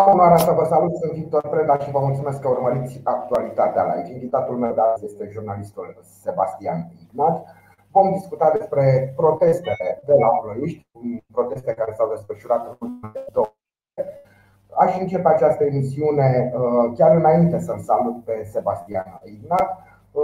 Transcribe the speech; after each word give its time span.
Am 0.00 0.12
onoarea 0.12 0.36
să 0.36 0.52
vă 0.52 0.64
salut, 0.64 0.96
sunt 0.96 1.12
Victor 1.12 1.48
Preda 1.48 1.78
și 1.78 1.90
vă 1.90 1.98
mulțumesc 1.98 2.40
că 2.40 2.48
urmăriți 2.48 3.00
actualitatea 3.04 3.82
la 3.82 3.90
aici. 3.90 4.08
Invitatul 4.08 4.56
meu 4.56 4.72
de 4.72 4.80
azi 4.80 5.04
este 5.04 5.28
jurnalistul 5.32 5.98
Sebastian 6.22 6.90
Ignat. 7.02 7.44
Vom 7.90 8.12
discuta 8.12 8.54
despre 8.58 9.12
protestele 9.16 10.02
de 10.06 10.12
la 10.20 10.28
Ploiești, 10.28 10.86
proteste 11.32 11.72
care 11.72 11.92
s-au 11.96 12.08
desfășurat 12.08 12.66
în 12.66 12.76
ultimele 12.80 13.26
două 13.32 13.46
Aș 14.76 14.98
începe 14.98 15.28
această 15.28 15.64
emisiune 15.64 16.52
uh, 16.54 16.92
chiar 16.96 17.16
înainte 17.16 17.58
să-l 17.58 17.78
salut 17.78 18.24
pe 18.24 18.48
Sebastian 18.52 19.20
Ignat, 19.24 19.68
uh, 20.10 20.22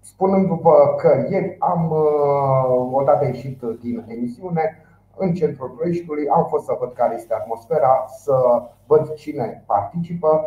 spunându-vă 0.00 0.94
că 0.96 1.26
ieri 1.30 1.56
am 1.58 1.90
uh, 1.90 2.98
odată 3.00 3.24
ieșit 3.24 3.62
din 3.62 4.04
emisiune 4.08 4.82
în 5.18 5.34
centrul 5.34 5.68
Ploieștiului, 5.68 6.28
am 6.28 6.46
fost 6.46 6.64
să 6.64 6.76
văd 6.80 6.92
care 6.92 7.14
este 7.14 7.34
atmosfera, 7.34 8.04
să 8.08 8.62
văd 8.86 9.14
cine 9.14 9.64
participă. 9.66 10.44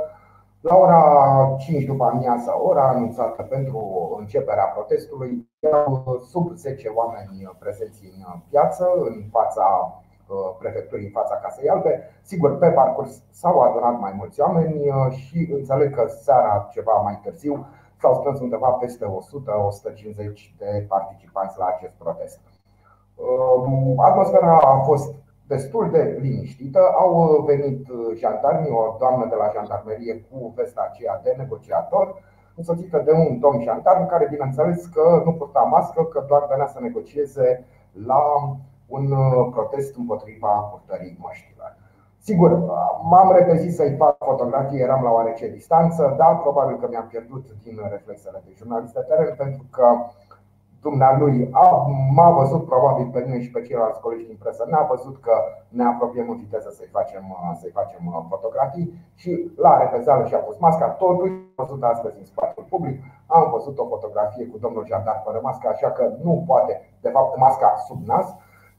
La 0.62 0.76
ora 0.76 1.56
5 1.60 1.84
după 1.84 2.04
amiază, 2.04 2.52
ora 2.62 2.88
anunțată 2.88 3.42
pentru 3.42 3.80
începerea 4.20 4.64
protestului, 4.64 5.50
erau 5.60 6.20
sub 6.30 6.52
10 6.56 6.88
oameni 6.88 7.52
prezenți 7.60 8.06
în 8.06 8.40
piață, 8.50 8.92
în 8.96 9.24
fața 9.32 9.96
Uh, 10.32 10.56
prefecturii 10.60 11.06
în 11.06 11.12
fața 11.12 11.36
Casei 11.36 11.70
Albe. 11.70 11.94
Sigur, 12.22 12.58
pe 12.58 12.68
parcurs 12.68 13.24
s-au 13.32 13.60
adunat 13.60 14.00
mai 14.00 14.14
mulți 14.18 14.40
oameni 14.40 14.90
uh, 14.90 15.12
și 15.12 15.50
înțeleg 15.52 15.96
că 15.96 16.06
seara, 16.08 16.68
ceva 16.72 16.94
mai 17.04 17.20
târziu, 17.24 17.66
s-au 18.00 18.14
strâns 18.14 18.40
undeva 18.40 18.70
peste 18.70 19.06
100-150 19.06 19.10
de 20.58 20.86
participanți 20.88 21.58
la 21.58 21.66
acest 21.66 21.94
protest. 21.94 22.40
Uh, 23.22 23.94
atmosfera 23.98 24.58
a 24.58 24.78
fost 24.78 25.14
destul 25.48 25.90
de 25.92 26.18
liniștită. 26.22 26.80
Au 26.98 27.44
venit 27.48 27.88
jandarmii, 28.16 28.72
o 28.72 28.96
doamnă 29.00 29.26
de 29.30 29.36
la 29.36 29.52
jandarmerie 29.54 30.26
cu 30.30 30.54
vesta 30.56 30.90
aceea 30.90 31.22
de 31.24 31.36
negociator, 31.38 32.06
însoțită 32.56 33.02
de 33.06 33.12
un 33.12 33.40
domn 33.40 33.62
jandarm 33.62 34.08
care, 34.08 34.28
bineînțeles, 34.30 34.86
că 34.86 35.22
nu 35.26 35.34
purta 35.34 35.60
mască, 35.60 36.04
că 36.04 36.24
doar 36.28 36.46
venea 36.50 36.68
să 36.68 36.80
negocieze 36.82 37.66
la 38.06 38.22
un 38.88 39.12
uh, 39.12 39.48
protest 39.52 39.98
împotriva 39.98 40.48
purtării 40.48 41.18
măștilor. 41.20 41.72
Sigur, 42.24 42.52
m-am 43.10 43.32
repezit 43.32 43.74
să-i 43.76 43.96
fac 43.96 44.18
fotografie, 44.18 44.82
eram 44.82 45.04
la 45.04 45.12
oarece 45.12 45.48
distanță, 45.48 46.16
dar 46.18 46.40
probabil 46.40 46.78
că 46.78 46.88
mi-am 46.90 47.08
pierdut 47.08 47.46
din 47.64 47.80
reflexele 47.92 48.42
de 48.46 48.52
jurnalist 48.58 48.94
de 48.94 49.06
teren 49.08 49.34
pentru 49.38 49.66
că 49.72 49.86
dumnealui 50.82 51.50
a, 51.52 51.66
m-a 52.16 52.30
văzut 52.30 52.66
probabil 52.66 53.08
pe 53.14 53.24
mine 53.26 53.42
și 53.42 53.52
pe 53.52 53.62
ceilalți 53.62 54.00
colegi 54.00 54.26
din 54.26 54.38
presă, 54.40 54.66
ne-a 54.70 54.86
văzut 54.94 55.22
că 55.22 55.34
ne 55.70 55.84
apropiem 55.84 56.30
în 56.30 56.38
viteză 56.38 56.70
să-i 56.70 56.96
facem, 56.98 57.24
uh, 57.30 57.52
să 57.60 57.68
facem 57.74 58.02
uh, 58.06 58.26
fotografii 58.30 58.94
și 59.16 59.52
la 59.56 59.78
repezeală 59.82 60.26
și-a 60.26 60.38
pus 60.38 60.58
masca. 60.60 60.88
Totuși, 60.88 61.32
am 61.32 61.66
văzut 61.66 61.84
astăzi 61.84 62.18
în 62.20 62.26
spațiul 62.26 62.66
public, 62.70 63.04
am 63.26 63.50
văzut 63.52 63.78
o 63.78 63.86
fotografie 63.88 64.46
cu 64.48 64.58
domnul 64.58 64.86
jandar 64.86 65.22
fără 65.26 65.40
mască, 65.44 65.68
așa 65.68 65.92
că 65.92 66.04
nu 66.24 66.44
poate, 66.48 66.74
de 67.02 67.10
fapt, 67.10 67.38
masca 67.38 67.76
sub 67.88 68.00
nas, 68.06 68.28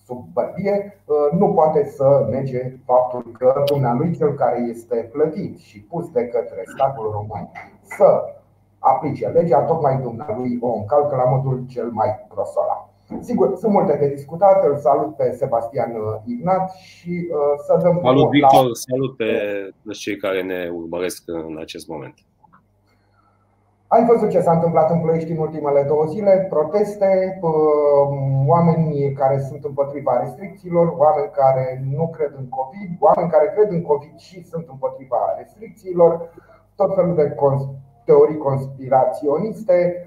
sub 0.06 0.24
bărbie, 0.32 1.02
uh, 1.04 1.38
nu 1.38 1.52
poate 1.52 1.84
să 1.84 2.26
nege 2.30 2.62
faptul 2.84 3.22
că 3.38 3.62
dumnealui 3.66 4.16
cel 4.16 4.32
care 4.34 4.58
este 4.58 5.08
plătit 5.12 5.58
și 5.58 5.82
pus 5.82 6.10
de 6.10 6.26
către 6.28 6.62
statul 6.74 7.10
român 7.10 7.50
să 7.82 8.24
aplice 8.82 9.26
legea, 9.28 9.60
tocmai 9.60 10.00
dumnealui 10.02 10.58
o 10.60 10.74
încalcă 10.74 11.16
la 11.16 11.24
modul 11.24 11.64
cel 11.68 11.88
mai 11.90 12.26
grosolan. 12.34 12.82
Sigur, 13.20 13.56
sunt 13.56 13.72
multe 13.72 13.96
de 13.96 14.08
discutat. 14.08 14.64
Îl 14.64 14.76
salut 14.76 15.16
pe 15.16 15.30
Sebastian 15.30 15.90
uh, 15.90 16.20
Ignat 16.24 16.70
și 16.70 17.28
uh, 17.30 17.58
să 17.66 17.80
dăm. 17.82 18.00
Salut, 18.02 18.30
Victor, 18.30 18.64
la... 18.64 18.70
salut 18.72 19.16
pe 19.16 19.30
cei 19.92 20.16
care 20.16 20.42
ne 20.42 20.70
urmăresc 20.72 21.22
în 21.26 21.56
acest 21.60 21.88
moment. 21.88 22.14
Ai 23.86 24.04
văzut 24.04 24.30
ce 24.30 24.40
s-a 24.40 24.52
întâmplat 24.52 24.90
în 24.90 25.00
Ploiești 25.00 25.30
în 25.30 25.38
ultimele 25.38 25.82
două 25.82 26.04
zile, 26.04 26.46
proteste, 26.50 27.38
oameni 28.46 29.12
care 29.12 29.40
sunt 29.48 29.64
împotriva 29.64 30.20
restricțiilor, 30.20 30.94
oameni 30.96 31.30
care 31.32 31.84
nu 31.96 32.08
cred 32.08 32.32
în 32.36 32.48
COVID, 32.48 32.90
oameni 32.98 33.30
care 33.30 33.52
cred 33.54 33.70
în 33.70 33.82
COVID 33.82 34.18
și 34.18 34.44
sunt 34.44 34.66
împotriva 34.68 35.34
restricțiilor, 35.38 36.30
tot 36.76 36.94
felul 36.94 37.14
de 37.14 37.30
teorii 38.04 38.38
conspiraționiste. 38.38 40.06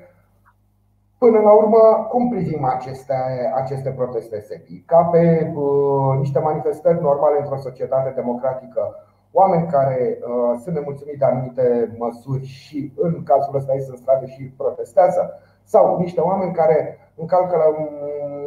Până 1.17 1.39
la 1.39 1.51
urmă, 1.51 2.07
cum 2.09 2.29
privim 2.29 2.63
aceste, 2.63 3.15
aceste 3.55 3.89
proteste 3.89 4.39
SEPI? 4.39 4.83
Ca 4.85 5.03
pe 5.03 5.51
uh, 5.55 6.17
niște 6.17 6.39
manifestări 6.39 7.01
normale 7.01 7.37
într-o 7.39 7.57
societate 7.57 8.09
democratică 8.15 8.95
oameni 9.31 9.67
care 9.67 10.17
uh, 10.19 10.59
sunt 10.63 10.75
nemulțumiți 10.75 11.17
de 11.17 11.25
anumite 11.25 11.95
măsuri 11.97 12.45
și 12.45 12.93
în 12.95 13.23
cazul 13.23 13.55
ăsta 13.55 13.73
ies 13.73 13.87
în 13.87 13.95
stradă 13.95 14.25
și 14.25 14.53
protestează, 14.57 15.39
sau 15.63 15.97
niște 15.97 16.19
oameni 16.19 16.53
care 16.53 16.97
încalcă 17.15 17.55
la 17.57 17.67
un 17.67 17.89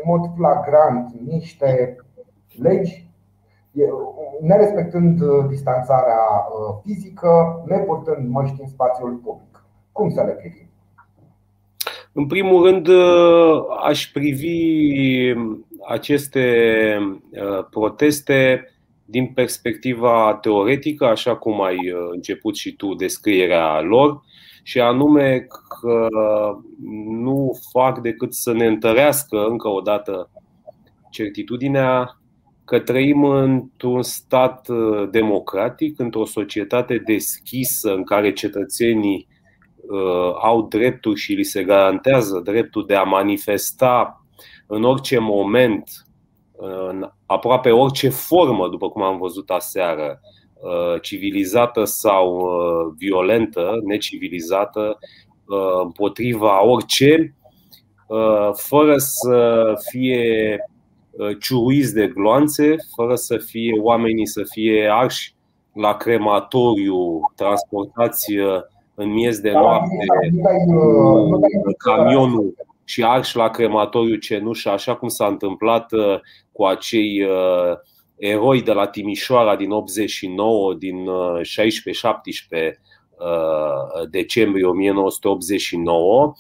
mod 0.04 0.30
flagrant 0.36 1.10
niște 1.26 1.97
legi, 2.59 3.08
nerespectând 4.41 5.21
uh, 5.21 5.44
distanțarea 5.49 6.22
uh, 6.49 6.81
fizică, 6.84 7.62
nepurtând 7.66 8.28
măști 8.31 8.61
în 8.61 8.69
spațiul 8.69 9.11
public. 9.11 9.65
Cum 9.93 10.11
să 10.11 10.22
le 10.22 10.33
privim? 10.33 10.66
În 12.12 12.27
primul 12.27 12.65
rând, 12.66 12.87
uh, 12.87 13.62
aș 13.83 14.11
privi 14.12 15.34
aceste 15.87 16.44
proteste 17.71 18.69
din 19.05 19.27
perspectiva 19.27 20.39
teoretică, 20.41 21.05
așa 21.05 21.37
cum 21.37 21.62
ai 21.62 21.93
uh, 21.93 22.09
început 22.10 22.56
și 22.56 22.77
tu 22.77 22.95
descrierea 22.95 23.81
lor, 23.81 24.22
și 24.62 24.81
anume 24.81 25.47
că 25.81 26.06
nu 27.09 27.59
fac 27.72 27.99
decât 28.00 28.34
să 28.34 28.53
ne 28.53 28.66
întărească 28.66 29.47
încă 29.47 29.69
o 29.69 29.81
dată 29.81 30.31
certitudinea 31.10 32.18
că 32.69 32.79
trăim 32.79 33.25
într-un 33.25 34.03
stat 34.03 34.69
uh, 34.69 35.09
democratic, 35.11 35.99
într-o 35.99 36.25
societate 36.25 37.03
deschisă 37.06 37.95
în 37.95 38.05
care 38.05 38.33
cetățenii 38.33 39.29
uh, 39.77 40.34
au 40.43 40.67
drepturi 40.69 41.21
și 41.21 41.33
li 41.33 41.43
se 41.43 41.65
garantează 41.65 42.41
dreptul 42.45 42.87
de 42.87 42.95
a 42.95 43.03
manifesta 43.03 44.25
în 44.67 44.83
orice 44.83 45.19
moment 45.19 46.07
în 46.57 47.11
aproape 47.27 47.71
orice 47.71 48.09
formă, 48.09 48.69
după 48.69 48.89
cum 48.89 49.03
am 49.03 49.19
văzut 49.19 49.51
aseară, 49.51 50.21
uh, 50.55 51.01
civilizată 51.01 51.84
sau 51.84 52.37
uh, 52.37 52.95
violentă, 52.97 53.71
necivilizată, 53.84 54.99
uh, 55.47 55.81
împotriva 55.83 56.65
orice, 56.65 57.33
fără 58.55 58.95
să 58.97 59.73
fie 59.91 60.59
ciuruiți 61.41 61.95
de 61.95 62.06
gloanțe, 62.06 62.77
fără 62.95 63.15
să 63.15 63.37
fie 63.37 63.73
oamenii 63.81 64.27
să 64.27 64.43
fie 64.51 64.89
arși 64.93 65.34
la 65.75 65.97
crematoriu, 65.97 67.21
transportați 67.34 68.34
în 68.95 69.11
miez 69.12 69.39
de 69.39 69.51
noapte, 69.51 70.07
camionul 71.78 72.55
și 72.84 73.05
arși 73.05 73.37
la 73.37 73.49
crematoriu 73.49 74.15
cenușă, 74.15 74.71
așa 74.71 74.95
cum 74.97 75.09
s-a 75.09 75.27
întâmplat 75.27 75.93
uh, 75.93 76.19
cu 76.53 76.65
acei 76.65 77.23
uh, 77.23 77.77
eroi 78.17 78.62
de 78.62 78.73
la 78.73 78.87
Timișoara 78.87 79.57
din 79.57 79.71
89, 79.71 80.75
din 80.75 81.07
16-17 81.07 81.09
uh, 83.19 84.09
decembrie 84.11 84.65
1989. 84.65 86.33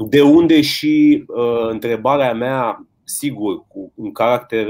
Um, 0.00 0.08
de 0.08 0.22
unde 0.22 0.60
și 0.60 1.24
întrebarea 1.68 2.34
mea, 2.34 2.86
sigur, 3.04 3.64
cu 3.68 3.92
un 3.94 4.12
caracter 4.12 4.66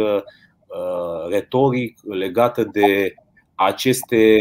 retoric 1.28 1.98
legată 2.08 2.64
de 2.64 3.14
aceste 3.54 4.38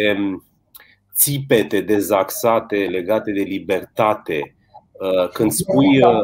țipete 1.16 1.82
dezaxate 1.82 2.76
legate 2.76 3.32
de 3.32 3.42
libertate 3.42 4.54
Uh, 5.00 5.30
când 5.30 5.52
spui. 5.52 6.02
Uh, 6.02 6.22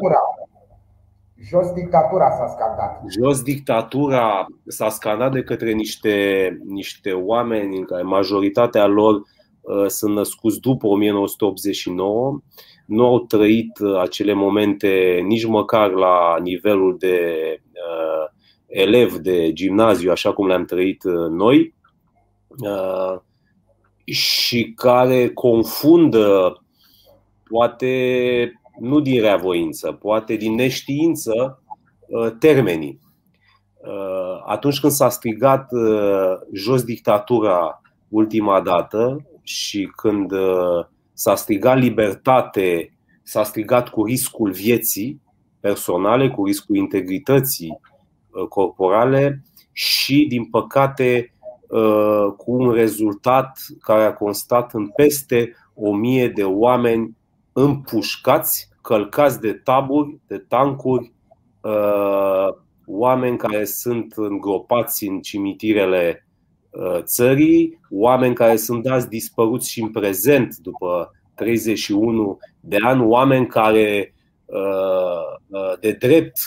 jos 1.50 1.72
dictatura 1.74 2.30
s-a 2.30 2.48
scandat. 2.48 3.02
Jos 3.20 3.42
dictatura 3.42 4.46
s-a 4.68 4.90
scandat 4.90 5.32
de 5.32 5.44
către 5.44 5.72
niște, 5.72 6.50
niște 6.66 7.12
oameni 7.12 7.78
în 7.78 7.84
care 7.86 8.02
majoritatea 8.02 8.86
lor 8.86 9.14
uh, 9.16 9.88
sunt 9.88 10.16
născuți 10.16 10.60
după 10.60 10.88
1989, 10.88 12.40
nu 12.86 13.06
au 13.06 13.20
trăit 13.20 13.72
acele 14.00 14.34
momente 14.34 15.22
nici 15.28 15.46
măcar 15.46 15.90
la 15.90 16.38
nivelul 16.42 16.96
de 17.00 17.32
uh, 17.72 18.30
elev 18.68 19.14
de 19.14 19.54
gimnaziu, 19.54 20.12
așa 20.12 20.34
cum 20.34 20.48
le-am 20.48 20.66
trăit 20.66 21.04
noi, 21.30 21.74
uh, 22.48 23.20
și 24.06 24.74
care 24.76 25.30
confundă 25.30 26.60
poate 27.50 28.52
nu 28.80 29.00
din 29.00 29.22
reavoință, 29.22 29.92
poate 29.92 30.36
din 30.36 30.56
neștiință, 30.56 31.62
uh, 32.08 32.32
termenii. 32.40 33.00
Uh, 33.78 34.42
atunci 34.46 34.80
când 34.80 34.92
s-a 34.94 35.10
strigat 35.10 35.70
jos 36.54 36.84
dictatura 36.84 37.82
ultima 38.10 38.62
dată 38.62 39.26
și 39.44 39.92
când 39.96 40.32
s-a 41.16 41.36
strigat 41.36 41.78
libertate, 41.78 42.94
s-a 43.24 43.44
strigat 43.44 43.90
cu 43.90 44.04
riscul 44.04 44.52
vieții 44.52 45.22
personale, 45.60 46.30
cu 46.30 46.46
riscul 46.46 46.76
integrității 46.76 47.80
corporale 48.50 49.42
și, 49.72 50.26
din 50.30 50.46
păcate, 50.46 51.34
cu 52.38 52.52
un 52.52 52.72
rezultat 52.72 53.60
care 53.80 54.04
a 54.04 54.14
constat 54.14 54.74
în 54.74 54.88
peste 54.88 55.56
o 55.74 55.94
mie 55.94 56.28
de 56.28 56.44
oameni 56.44 57.18
împușcați, 57.54 58.70
călcați 58.82 59.40
de 59.40 59.54
taburi, 59.54 60.20
de 60.28 60.38
tancuri, 60.38 61.12
oameni 62.86 63.38
care 63.38 63.66
sunt 63.66 64.14
îngropați 64.16 65.08
în 65.08 65.22
cimitirele 65.22 66.20
uh, 66.20 66.25
țării, 67.00 67.80
oameni 67.90 68.36
care 68.36 68.56
sunt 68.56 68.84
dați 68.84 69.10
dispăruți 69.10 69.72
și 69.72 69.82
în 69.82 69.92
prezent 69.92 70.56
după 70.56 71.12
31 71.36 72.38
de 72.60 72.78
ani, 72.82 73.06
oameni 73.06 73.48
care 73.48 74.14
uh, 74.46 75.38
uh, 75.48 75.74
de 75.80 75.92
drept 75.92 76.38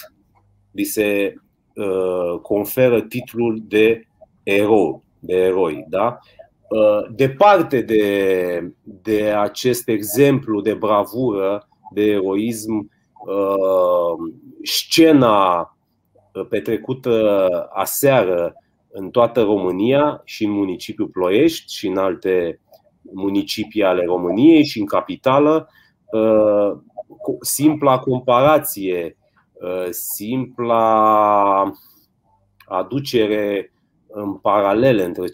li 0.71 0.85
se 0.85 1.35
conferă 2.43 3.01
titlul 3.01 3.63
de 3.63 4.09
erou, 4.43 5.05
de 5.19 5.35
eroi. 5.35 5.85
Da? 5.89 6.19
Departe 7.11 7.81
de, 7.81 8.73
de 8.83 9.23
acest 9.23 9.89
exemplu 9.89 10.61
de 10.61 10.75
bravură, 10.75 11.69
de 11.95 12.03
eroism, 12.03 12.91
scena 14.63 15.77
petrecută 16.49 17.49
aseară 17.73 18.55
în 18.91 19.11
toată 19.11 19.43
România 19.43 20.23
și 20.25 20.45
în 20.45 20.51
municipiul 20.51 21.09
Ploiești 21.09 21.75
și 21.75 21.87
în 21.87 21.97
alte 21.97 22.61
municipii 23.15 23.85
ale 23.85 24.05
României 24.05 24.65
și 24.65 24.79
în 24.79 24.87
capitală. 24.87 25.69
Uh, 26.13 26.79
simpla 27.41 27.99
comparație, 27.99 29.17
uh, 29.53 29.89
simpla 29.91 31.73
aducere 32.67 33.73
în 34.07 34.35
paralele 34.35 35.05
între, 35.05 35.25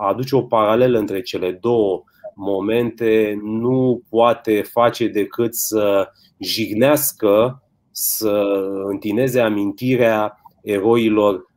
aduce 0.00 0.36
o 0.36 0.42
paralelă 0.42 0.98
între 0.98 1.20
cele 1.20 1.52
două 1.52 2.02
momente 2.34 3.38
nu 3.42 4.02
poate 4.08 4.62
face 4.62 5.08
decât 5.08 5.54
să 5.54 6.10
jignească 6.38 7.62
să 7.90 8.62
întineze 8.86 9.40
amintirea 9.40 10.40
eroilor 10.62 11.34
uh, 11.34 11.49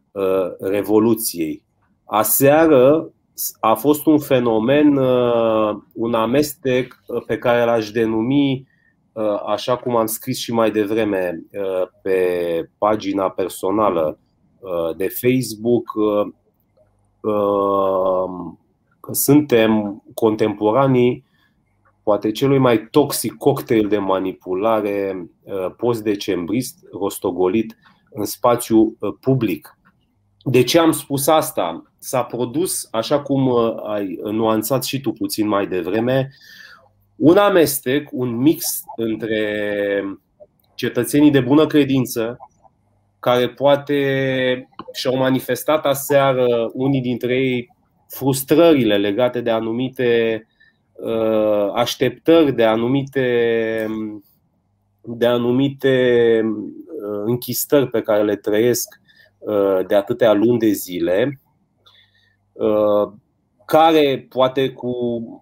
Revoluției. 0.59 1.63
Aseară 2.05 3.11
a 3.59 3.73
fost 3.73 4.05
un 4.05 4.19
fenomen, 4.19 4.97
uh, 4.97 5.75
un 5.93 6.13
amestec 6.13 7.03
uh, 7.07 7.23
pe 7.25 7.37
care 7.37 7.65
l-aș 7.65 7.91
denumi, 7.91 8.67
așa 9.45 9.77
cum 9.77 9.95
am 9.95 10.05
scris 10.05 10.37
și 10.37 10.53
mai 10.53 10.71
devreme 10.71 11.43
pe 12.01 12.69
pagina 12.77 13.29
personală 13.29 14.19
de 14.97 15.07
Facebook, 15.07 15.91
că 18.99 19.13
suntem 19.13 20.03
contemporanii 20.13 21.25
poate 22.03 22.31
celui 22.31 22.57
mai 22.57 22.87
toxic 22.87 23.33
cocktail 23.37 23.87
de 23.87 23.97
manipulare 23.97 25.29
uh, 25.43 25.71
post-decembrist 25.77 26.77
rostogolit 26.91 27.77
în 28.09 28.25
spațiu 28.25 28.95
uh, 28.99 29.13
public. 29.19 29.77
De 30.43 30.63
ce 30.63 30.79
am 30.79 30.91
spus 30.91 31.27
asta? 31.27 31.93
S-a 31.99 32.23
produs, 32.23 32.87
așa 32.91 33.21
cum 33.21 33.47
uh, 33.47 33.75
ai 33.83 34.19
nuanțat 34.23 34.83
și 34.83 35.01
tu 35.01 35.11
puțin 35.11 35.47
mai 35.47 35.67
devreme, 35.67 36.29
un 37.15 37.37
amestec, 37.37 38.09
un 38.11 38.35
mix 38.35 38.65
între 38.95 40.03
cetățenii 40.75 41.31
de 41.31 41.39
bună 41.39 41.67
credință, 41.67 42.37
care 43.19 43.49
poate 43.49 44.69
și-au 44.93 45.17
manifestat 45.17 45.85
aseară 45.85 46.71
unii 46.73 47.01
dintre 47.01 47.35
ei 47.35 47.69
frustrările 48.07 48.97
legate 48.97 49.41
de 49.41 49.49
anumite 49.49 50.41
Uh, 50.93 51.71
așteptări 51.73 52.55
de 52.55 52.63
anumite, 52.63 53.87
de 55.01 55.25
anumite 55.25 56.41
uh, 56.45 57.21
închistări 57.25 57.89
pe 57.89 58.01
care 58.01 58.23
le 58.23 58.35
trăiesc 58.35 58.99
uh, 58.99 59.02
de 59.87 59.95
atâtea 59.95 60.33
luni 60.33 60.59
de 60.59 60.71
zile, 60.71 61.41
care 63.65 64.27
poate 64.29 64.69
cu, 64.69 64.91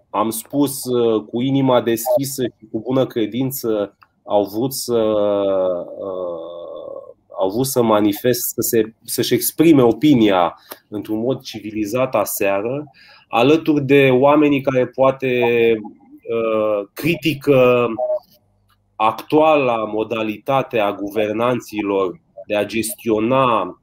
am 0.09 0.29
spus, 0.29 0.81
cu 1.29 1.41
inima 1.41 1.81
deschisă 1.81 2.43
și 2.43 2.67
cu 2.71 2.79
bună 2.79 3.05
credință 3.05 3.97
au 4.23 4.43
vrut 4.43 4.73
să 4.73 5.15
au 7.41 7.49
vrut 7.49 7.65
să 7.65 7.81
manifest, 7.81 8.53
să 8.53 8.61
se, 8.61 8.93
să-și 9.03 9.33
exprime 9.33 9.81
opinia 9.81 10.57
într-un 10.87 11.19
mod 11.19 11.41
civilizat 11.41 12.15
aseară, 12.15 12.83
alături 13.27 13.83
de 13.83 14.09
oamenii 14.11 14.61
care 14.61 14.87
poate 14.87 15.41
uh, 15.75 16.87
critică 16.93 17.87
actuala 18.95 19.85
modalitate 19.85 20.79
a 20.79 20.93
guvernanților 20.93 22.21
de 22.47 22.55
a 22.55 22.65
gestiona 22.65 23.61
uh, 23.61 23.80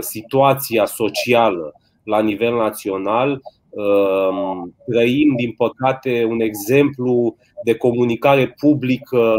situația 0.00 0.84
socială 0.84 1.72
la 2.04 2.20
nivel 2.20 2.56
național. 2.56 3.40
Uh, 3.68 4.68
trăim, 4.90 5.34
din 5.36 5.52
păcate, 5.52 6.24
un 6.24 6.40
exemplu 6.40 7.36
de 7.64 7.74
comunicare 7.74 8.54
publică 8.60 9.34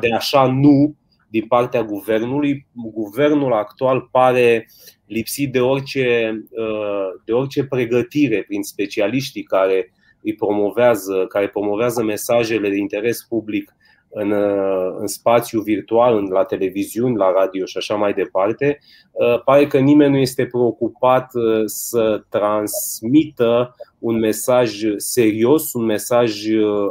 de 0.00 0.12
așa 0.12 0.46
nu 0.46 0.94
din 1.28 1.46
partea 1.46 1.82
guvernului. 1.82 2.66
Guvernul 2.72 3.52
actual 3.52 4.08
pare 4.10 4.68
lipsit 5.06 5.52
de 5.52 5.60
orice, 5.60 6.38
uh, 6.50 7.20
de 7.24 7.32
orice 7.32 7.64
pregătire 7.64 8.42
prin 8.42 8.62
specialiștii 8.62 9.42
care 9.42 9.92
îi 10.22 10.34
promovează, 10.34 11.26
care 11.28 11.48
promovează 11.48 12.02
mesajele 12.02 12.68
de 12.68 12.76
interes 12.76 13.22
public 13.28 13.76
în, 14.10 14.30
uh, 14.30 14.96
în 14.98 15.06
spațiu 15.06 15.60
virtual, 15.60 16.22
la 16.30 16.44
televiziuni, 16.44 17.16
la 17.16 17.32
radio 17.32 17.64
și 17.64 17.76
așa 17.76 17.94
mai 17.94 18.12
departe, 18.12 18.78
uh, 19.12 19.42
pare 19.42 19.66
că 19.66 19.78
nimeni 19.78 20.12
nu 20.12 20.18
este 20.18 20.46
preocupat 20.46 21.30
să 21.64 22.22
transmită 22.28 23.74
un 23.98 24.18
mesaj 24.18 24.80
serios, 24.96 25.72
un 25.72 25.84
mesaj 25.84 26.42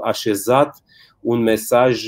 așezat, 0.04 0.84
un 1.20 1.42
mesaj 1.42 2.04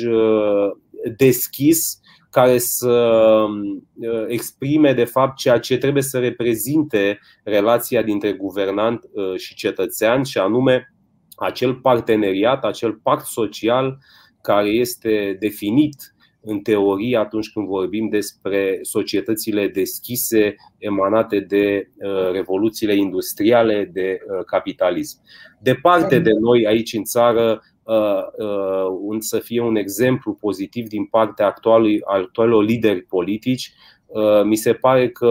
deschis 1.18 2.00
care 2.30 2.58
să 2.58 3.46
uh, 3.94 4.26
exprime 4.28 4.94
de 4.94 5.04
fapt 5.04 5.38
ceea 5.38 5.60
ce 5.60 5.78
trebuie 5.78 6.04
să 6.04 6.20
reprezinte 6.20 7.20
relația 7.44 8.02
dintre 8.02 8.34
guvernant 8.34 9.04
uh, 9.12 9.38
și 9.38 9.56
cetățean 9.56 10.24
și 10.24 10.38
anume 10.38 10.94
acel 11.36 11.76
parteneriat, 11.76 12.64
acel 12.64 12.94
pact 12.94 13.26
social 13.26 13.98
care 14.42 14.68
este 14.68 15.38
definit 15.40 16.14
în 16.42 16.60
teorie 16.60 17.18
atunci 17.18 17.52
când 17.52 17.68
vorbim 17.68 18.10
despre 18.10 18.80
societățile 18.82 19.68
deschise 19.68 20.56
emanate 20.78 21.40
de 21.40 21.90
uh, 21.98 22.32
revoluțiile 22.32 22.96
industriale, 22.96 23.90
de 23.94 24.20
capitalism. 24.46 25.22
Departe 25.62 26.20
de 26.20 26.32
noi 26.40 26.68
aici 26.68 26.94
în 26.94 27.04
țară 27.04 27.62
Uh, 27.90 28.46
uh, 28.46 28.98
un, 29.02 29.22
să 29.22 29.40
fie 29.40 29.62
un 29.62 29.76
exemplu 29.76 30.34
pozitiv 30.34 30.88
din 30.88 31.06
partea 31.06 31.46
actualului, 31.46 32.02
actualilor 32.04 32.64
lideri 32.64 33.02
politici, 33.02 33.74
uh, 34.06 34.44
mi 34.44 34.56
se 34.56 34.74
pare 34.74 35.10
că 35.10 35.28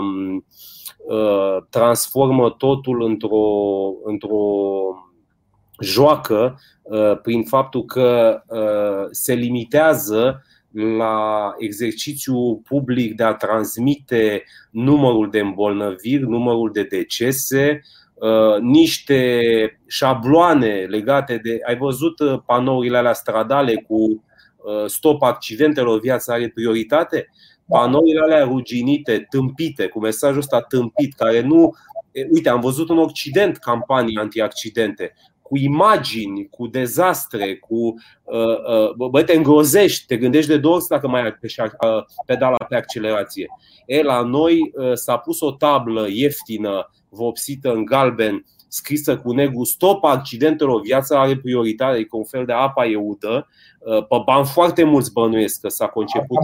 um, 0.00 0.44
transformă 1.70 2.50
totul 2.50 3.02
într-o, 3.02 3.46
într-o 4.04 4.38
joacă 5.80 6.60
prin 7.22 7.44
faptul 7.44 7.84
că 7.84 8.40
se 9.10 9.34
limitează 9.34 10.42
la 10.70 11.54
exercițiul 11.58 12.60
public 12.68 13.16
de 13.16 13.22
a 13.22 13.34
transmite 13.34 14.44
numărul 14.70 15.30
de 15.30 15.38
îmbolnăviri, 15.38 16.28
numărul 16.28 16.70
de 16.72 16.82
decese, 16.82 17.80
Uh, 18.20 18.60
niște 18.60 19.80
șabloane 19.86 20.86
legate 20.88 21.36
de. 21.36 21.60
Ai 21.66 21.76
văzut 21.76 22.20
uh, 22.20 22.40
panourile 22.46 22.96
alea 22.96 23.12
stradale 23.12 23.74
cu 23.74 23.96
uh, 23.96 24.86
stop 24.86 25.22
accidentelor, 25.22 26.00
viața 26.00 26.32
are 26.32 26.48
prioritate? 26.48 27.30
Da. 27.64 27.78
Panourile 27.78 28.20
alea 28.20 28.44
ruginite, 28.44 29.26
tâmpite, 29.30 29.86
cu 29.86 30.00
mesajul 30.00 30.38
ăsta 30.38 30.60
tâmpit, 30.60 31.14
care 31.14 31.40
nu. 31.40 31.74
Uite, 32.30 32.48
am 32.48 32.60
văzut 32.60 32.90
în 32.90 32.98
Occident 32.98 33.56
campanii 33.56 34.16
antiaccidente. 34.16 35.14
Cu 35.48 35.56
imagini, 35.56 36.48
cu 36.48 36.66
dezastre, 36.66 37.56
cu. 37.56 37.94
Bă, 39.10 39.22
te 39.22 39.36
îngrozești, 39.36 40.06
te 40.06 40.16
gândești 40.16 40.50
de 40.50 40.58
două 40.58 40.74
ori 40.74 40.84
dacă 40.88 41.08
mai 41.08 41.22
ai 41.22 41.34
pedala 42.26 42.56
pe 42.68 42.76
accelerație. 42.76 43.46
E, 43.86 44.02
la 44.02 44.22
noi 44.22 44.72
s-a 44.94 45.16
pus 45.16 45.40
o 45.40 45.52
tablă 45.52 46.06
ieftină, 46.08 46.90
vopsită 47.08 47.72
în 47.72 47.84
galben, 47.84 48.44
scrisă 48.68 49.16
cu 49.16 49.32
negru 49.32 49.64
Stop 49.64 50.04
accidentelor, 50.04 50.80
viața 50.80 51.20
are 51.20 51.36
prioritate, 51.36 51.98
e 51.98 52.06
un 52.10 52.24
fel 52.24 52.44
de 52.44 52.52
apa 52.52 52.86
eută 52.86 53.46
Uh, 53.80 54.06
pe 54.06 54.16
bani 54.24 54.46
foarte 54.46 54.84
mulți 54.84 55.12
bănuiesc 55.12 55.60
că 55.60 55.68
s-a 55.68 55.86
conceput 55.86 56.38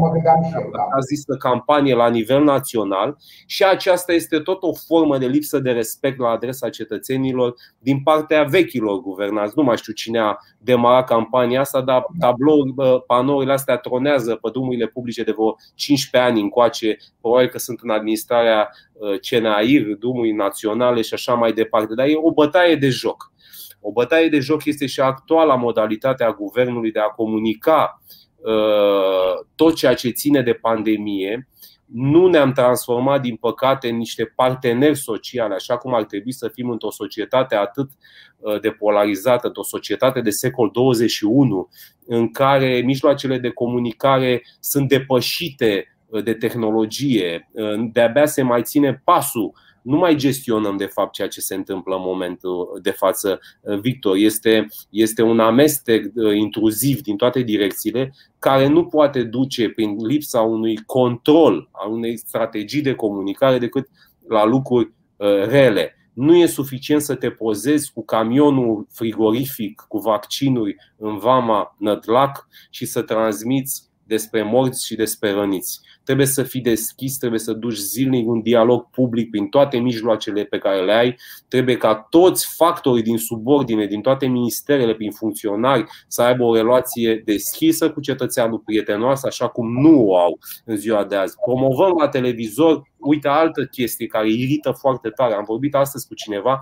a 0.96 1.00
zisă 1.00 1.36
campanie 1.38 1.94
la 1.94 2.08
nivel 2.08 2.44
național 2.44 3.16
și 3.46 3.64
aceasta 3.64 4.12
este 4.12 4.38
tot 4.38 4.62
o 4.62 4.72
formă 4.86 5.18
de 5.18 5.26
lipsă 5.26 5.58
de 5.58 5.70
respect 5.70 6.18
la 6.18 6.28
adresa 6.28 6.70
cetățenilor 6.70 7.54
din 7.78 8.02
partea 8.02 8.42
vechilor 8.42 9.00
guvernați. 9.00 9.52
Nu 9.56 9.62
mai 9.62 9.76
știu 9.76 9.92
cine 9.92 10.18
a 10.18 10.36
demarat 10.58 11.06
campania 11.06 11.60
asta, 11.60 11.82
dar 11.82 12.06
tablouri, 12.18 12.74
panourile 13.06 13.52
astea 13.52 13.76
tronează 13.76 14.34
pe 14.34 14.48
drumurile 14.50 14.86
publice 14.86 15.22
de 15.22 15.32
vreo 15.32 15.56
15 15.74 16.30
ani 16.30 16.40
încoace, 16.40 16.96
probabil 17.20 17.48
că 17.48 17.58
sunt 17.58 17.80
în 17.82 17.90
administrarea 17.90 18.70
uh, 18.92 18.93
CNAIR, 19.20 19.96
drumuri 19.98 20.32
naționale 20.32 21.02
și 21.02 21.14
așa 21.14 21.34
mai 21.34 21.52
departe. 21.52 21.94
Dar 21.94 22.06
e 22.06 22.14
o 22.16 22.32
bătaie 22.32 22.76
de 22.76 22.88
joc. 22.88 23.32
O 23.80 23.92
bătaie 23.92 24.28
de 24.28 24.38
joc 24.38 24.64
este 24.64 24.86
și 24.86 25.00
actuala 25.00 25.54
modalitate 25.54 26.24
a 26.24 26.32
guvernului 26.32 26.92
de 26.92 27.00
a 27.00 27.08
comunica 27.08 28.02
uh, 28.36 29.46
tot 29.54 29.74
ceea 29.74 29.94
ce 29.94 30.10
ține 30.10 30.42
de 30.42 30.52
pandemie. 30.52 31.48
Nu 31.86 32.26
ne-am 32.28 32.52
transformat, 32.52 33.20
din 33.20 33.36
păcate, 33.36 33.88
în 33.88 33.96
niște 33.96 34.24
parteneri 34.24 34.96
sociali, 34.96 35.54
așa 35.54 35.76
cum 35.76 35.94
ar 35.94 36.04
trebui 36.04 36.32
să 36.32 36.48
fim 36.48 36.70
într-o 36.70 36.90
societate 36.90 37.54
atât 37.54 37.90
uh, 38.38 38.60
de 38.60 38.70
polarizată, 38.70 39.46
într-o 39.46 39.62
societate 39.62 40.20
de 40.20 40.30
secol 40.30 40.70
21, 40.72 41.68
în 42.06 42.30
care 42.30 42.82
mijloacele 42.84 43.38
de 43.38 43.50
comunicare 43.50 44.42
sunt 44.60 44.88
depășite 44.88 45.86
uh, 45.88 45.93
de 46.24 46.34
tehnologie, 46.34 47.50
de-abia 47.92 48.26
se 48.26 48.42
mai 48.42 48.62
ține 48.62 49.02
pasul 49.04 49.54
nu 49.84 49.96
mai 49.96 50.14
gestionăm 50.14 50.76
de 50.76 50.84
fapt 50.84 51.12
ceea 51.12 51.28
ce 51.28 51.40
se 51.40 51.54
întâmplă 51.54 51.94
în 51.94 52.02
momentul 52.04 52.78
de 52.82 52.90
față, 52.90 53.40
Victor. 53.80 54.16
Este, 54.16 54.66
este 54.90 55.22
un 55.22 55.40
amestec 55.40 56.04
uh, 56.14 56.36
intruziv 56.36 57.00
din 57.00 57.16
toate 57.16 57.40
direcțiile 57.40 58.14
care 58.38 58.66
nu 58.66 58.84
poate 58.84 59.22
duce 59.22 59.68
prin 59.68 60.06
lipsa 60.06 60.40
unui 60.40 60.76
control, 60.86 61.68
a 61.72 61.88
unei 61.88 62.16
strategii 62.16 62.82
de 62.82 62.94
comunicare 62.94 63.58
decât 63.58 63.88
la 64.28 64.44
lucruri 64.44 64.92
uh, 65.16 65.44
rele. 65.46 65.96
Nu 66.12 66.36
e 66.36 66.46
suficient 66.46 67.02
să 67.02 67.14
te 67.14 67.30
pozezi 67.30 67.92
cu 67.92 68.04
camionul 68.04 68.86
frigorific 68.92 69.84
cu 69.88 69.98
vaccinuri 69.98 70.76
în 70.96 71.18
vama 71.18 71.76
Nădlac 71.78 72.48
și 72.70 72.86
să 72.86 73.02
transmiți 73.02 73.82
despre 74.06 74.42
morți 74.42 74.86
și 74.86 74.94
despre 74.94 75.32
răniți. 75.32 75.80
Trebuie 76.04 76.26
să 76.26 76.42
fii 76.42 76.60
deschis, 76.60 77.16
trebuie 77.16 77.40
să 77.40 77.52
duci 77.52 77.74
zilnic 77.74 78.28
un 78.28 78.42
dialog 78.42 78.90
public 78.90 79.30
prin 79.30 79.46
toate 79.46 79.78
mijloacele 79.78 80.44
pe 80.44 80.58
care 80.58 80.84
le 80.84 80.92
ai. 80.92 81.16
Trebuie 81.48 81.76
ca 81.76 82.06
toți 82.10 82.54
factorii 82.56 83.02
din 83.02 83.18
subordine, 83.18 83.86
din 83.86 84.00
toate 84.00 84.26
ministerele, 84.26 84.94
prin 84.94 85.10
funcționari, 85.10 85.84
să 86.06 86.22
aibă 86.22 86.44
o 86.44 86.54
relație 86.54 87.22
deschisă 87.24 87.90
cu 87.90 88.00
cetățeanul 88.00 88.58
prietenoasă, 88.58 89.26
așa 89.26 89.48
cum 89.48 89.80
nu 89.80 90.08
o 90.08 90.16
au 90.16 90.38
în 90.64 90.76
ziua 90.76 91.04
de 91.04 91.16
azi. 91.16 91.36
Promovăm 91.44 91.96
la 91.98 92.08
televizor, 92.08 92.82
uite 92.98 93.28
altă 93.28 93.64
chestie 93.64 94.06
care 94.06 94.28
irită 94.28 94.70
foarte 94.70 95.08
tare. 95.08 95.34
Am 95.34 95.44
vorbit 95.46 95.74
astăzi 95.74 96.06
cu 96.06 96.14
cineva 96.14 96.60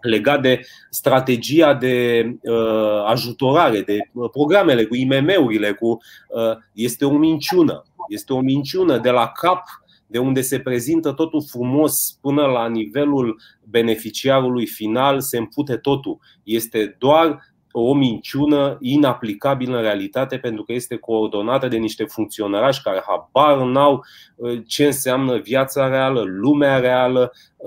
legat 0.00 0.40
de 0.40 0.60
strategia 0.90 1.74
de 1.74 2.24
uh, 2.42 3.04
ajutorare, 3.06 3.80
de 3.80 3.98
uh, 4.12 4.30
programele 4.30 4.84
cu 4.84 4.94
IMM-urile, 4.94 5.72
cu, 5.72 5.88
uh, 5.88 6.56
este 6.72 7.04
o 7.04 7.10
minciună. 7.10 7.82
Este 8.08 8.32
o 8.32 8.40
minciună 8.40 8.98
de 8.98 9.10
la 9.10 9.28
cap, 9.28 9.62
de 10.06 10.18
unde 10.18 10.40
se 10.40 10.60
prezintă 10.60 11.12
totul 11.12 11.42
frumos 11.50 12.18
până 12.20 12.42
la 12.46 12.68
nivelul 12.68 13.40
beneficiarului 13.64 14.66
final, 14.66 15.20
se 15.20 15.38
împute 15.38 15.76
totul. 15.76 16.18
Este 16.42 16.96
doar 16.98 17.38
o 17.72 17.94
minciună 17.94 18.76
inaplicabilă 18.80 19.76
în 19.76 19.82
realitate 19.82 20.38
pentru 20.38 20.62
că 20.62 20.72
este 20.72 20.96
coordonată 20.96 21.68
de 21.68 21.76
niște 21.76 22.04
funcționari 22.04 22.80
care 22.82 23.02
habar 23.06 23.66
n-au 23.66 24.04
uh, 24.36 24.60
ce 24.66 24.84
înseamnă 24.84 25.36
viața 25.36 25.88
reală, 25.88 26.22
lumea 26.26 26.78
reală, 26.78 27.32
uh, 27.32 27.38
uh, 27.56 27.57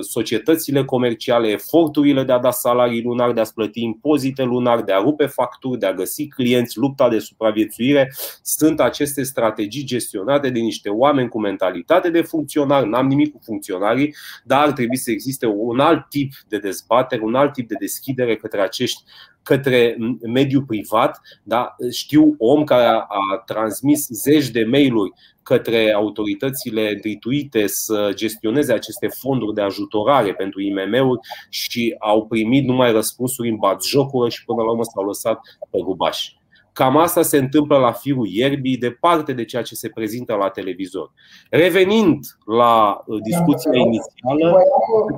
societățile 0.00 0.84
comerciale, 0.84 1.48
eforturile 1.48 2.24
de 2.24 2.32
a 2.32 2.38
da 2.38 2.50
salarii 2.50 3.02
lunar, 3.02 3.32
de 3.32 3.40
a 3.40 3.44
plăti 3.54 3.82
impozite 3.82 4.42
lunar, 4.42 4.82
de 4.82 4.92
a 4.92 4.98
rupe 4.98 5.26
facturi, 5.26 5.78
de 5.78 5.86
a 5.86 5.94
găsi 5.94 6.28
clienți, 6.28 6.78
lupta 6.78 7.08
de 7.08 7.18
supraviețuire. 7.18 8.14
Sunt 8.42 8.80
aceste 8.80 9.22
strategii 9.22 9.84
gestionate 9.84 10.50
de 10.50 10.58
niște 10.58 10.88
oameni 10.88 11.28
cu 11.28 11.40
mentalitate 11.40 12.10
de 12.10 12.22
funcționari. 12.22 12.88
N-am 12.88 13.06
nimic 13.06 13.32
cu 13.32 13.40
funcționarii, 13.44 14.14
dar 14.44 14.66
ar 14.66 14.72
trebui 14.72 14.96
să 14.96 15.10
existe 15.10 15.46
un 15.46 15.80
alt 15.80 16.08
tip 16.08 16.32
de 16.48 16.58
dezbatere, 16.58 17.22
un 17.22 17.34
alt 17.34 17.52
tip 17.52 17.68
de 17.68 17.76
deschidere 17.78 18.36
către 18.36 18.60
acești 18.60 19.02
către 19.42 19.96
mediul 20.22 20.62
privat. 20.62 21.20
Da? 21.42 21.76
Știu 21.90 22.34
om 22.38 22.64
care 22.64 22.84
a, 22.84 22.94
a 22.96 23.42
transmis 23.46 24.08
zeci 24.08 24.48
de 24.48 24.64
mail-uri 24.64 25.12
către 25.44 25.92
autoritățile 25.92 26.90
întrituite 26.90 27.66
să 27.66 28.10
gestioneze 28.14 28.72
aceste 28.72 29.08
fonduri 29.08 29.54
de 29.54 29.60
ajutorare 29.60 30.34
pentru 30.34 30.60
IMM-uri 30.60 31.20
și 31.48 31.96
au 31.98 32.26
primit 32.26 32.66
numai 32.66 32.92
răspunsuri 32.92 33.48
în 33.48 33.56
batjocură 33.56 34.28
și 34.28 34.44
până 34.44 34.62
la 34.62 34.70
urmă 34.70 34.82
s-au 34.84 35.04
lăsat 35.04 35.40
pe 35.70 35.78
gubași. 35.84 36.36
Cam 36.72 36.96
asta 36.96 37.22
se 37.22 37.38
întâmplă 37.38 37.76
la 37.78 37.92
firul 37.92 38.26
ierbii, 38.26 38.84
departe 38.88 39.32
de 39.32 39.44
ceea 39.44 39.62
ce 39.62 39.74
se 39.74 39.88
prezintă 39.88 40.34
la 40.34 40.48
televizor. 40.48 41.12
Revenind 41.50 42.20
la 42.60 43.02
uh, 43.06 43.20
discuția 43.22 43.70
inițială. 43.86 44.46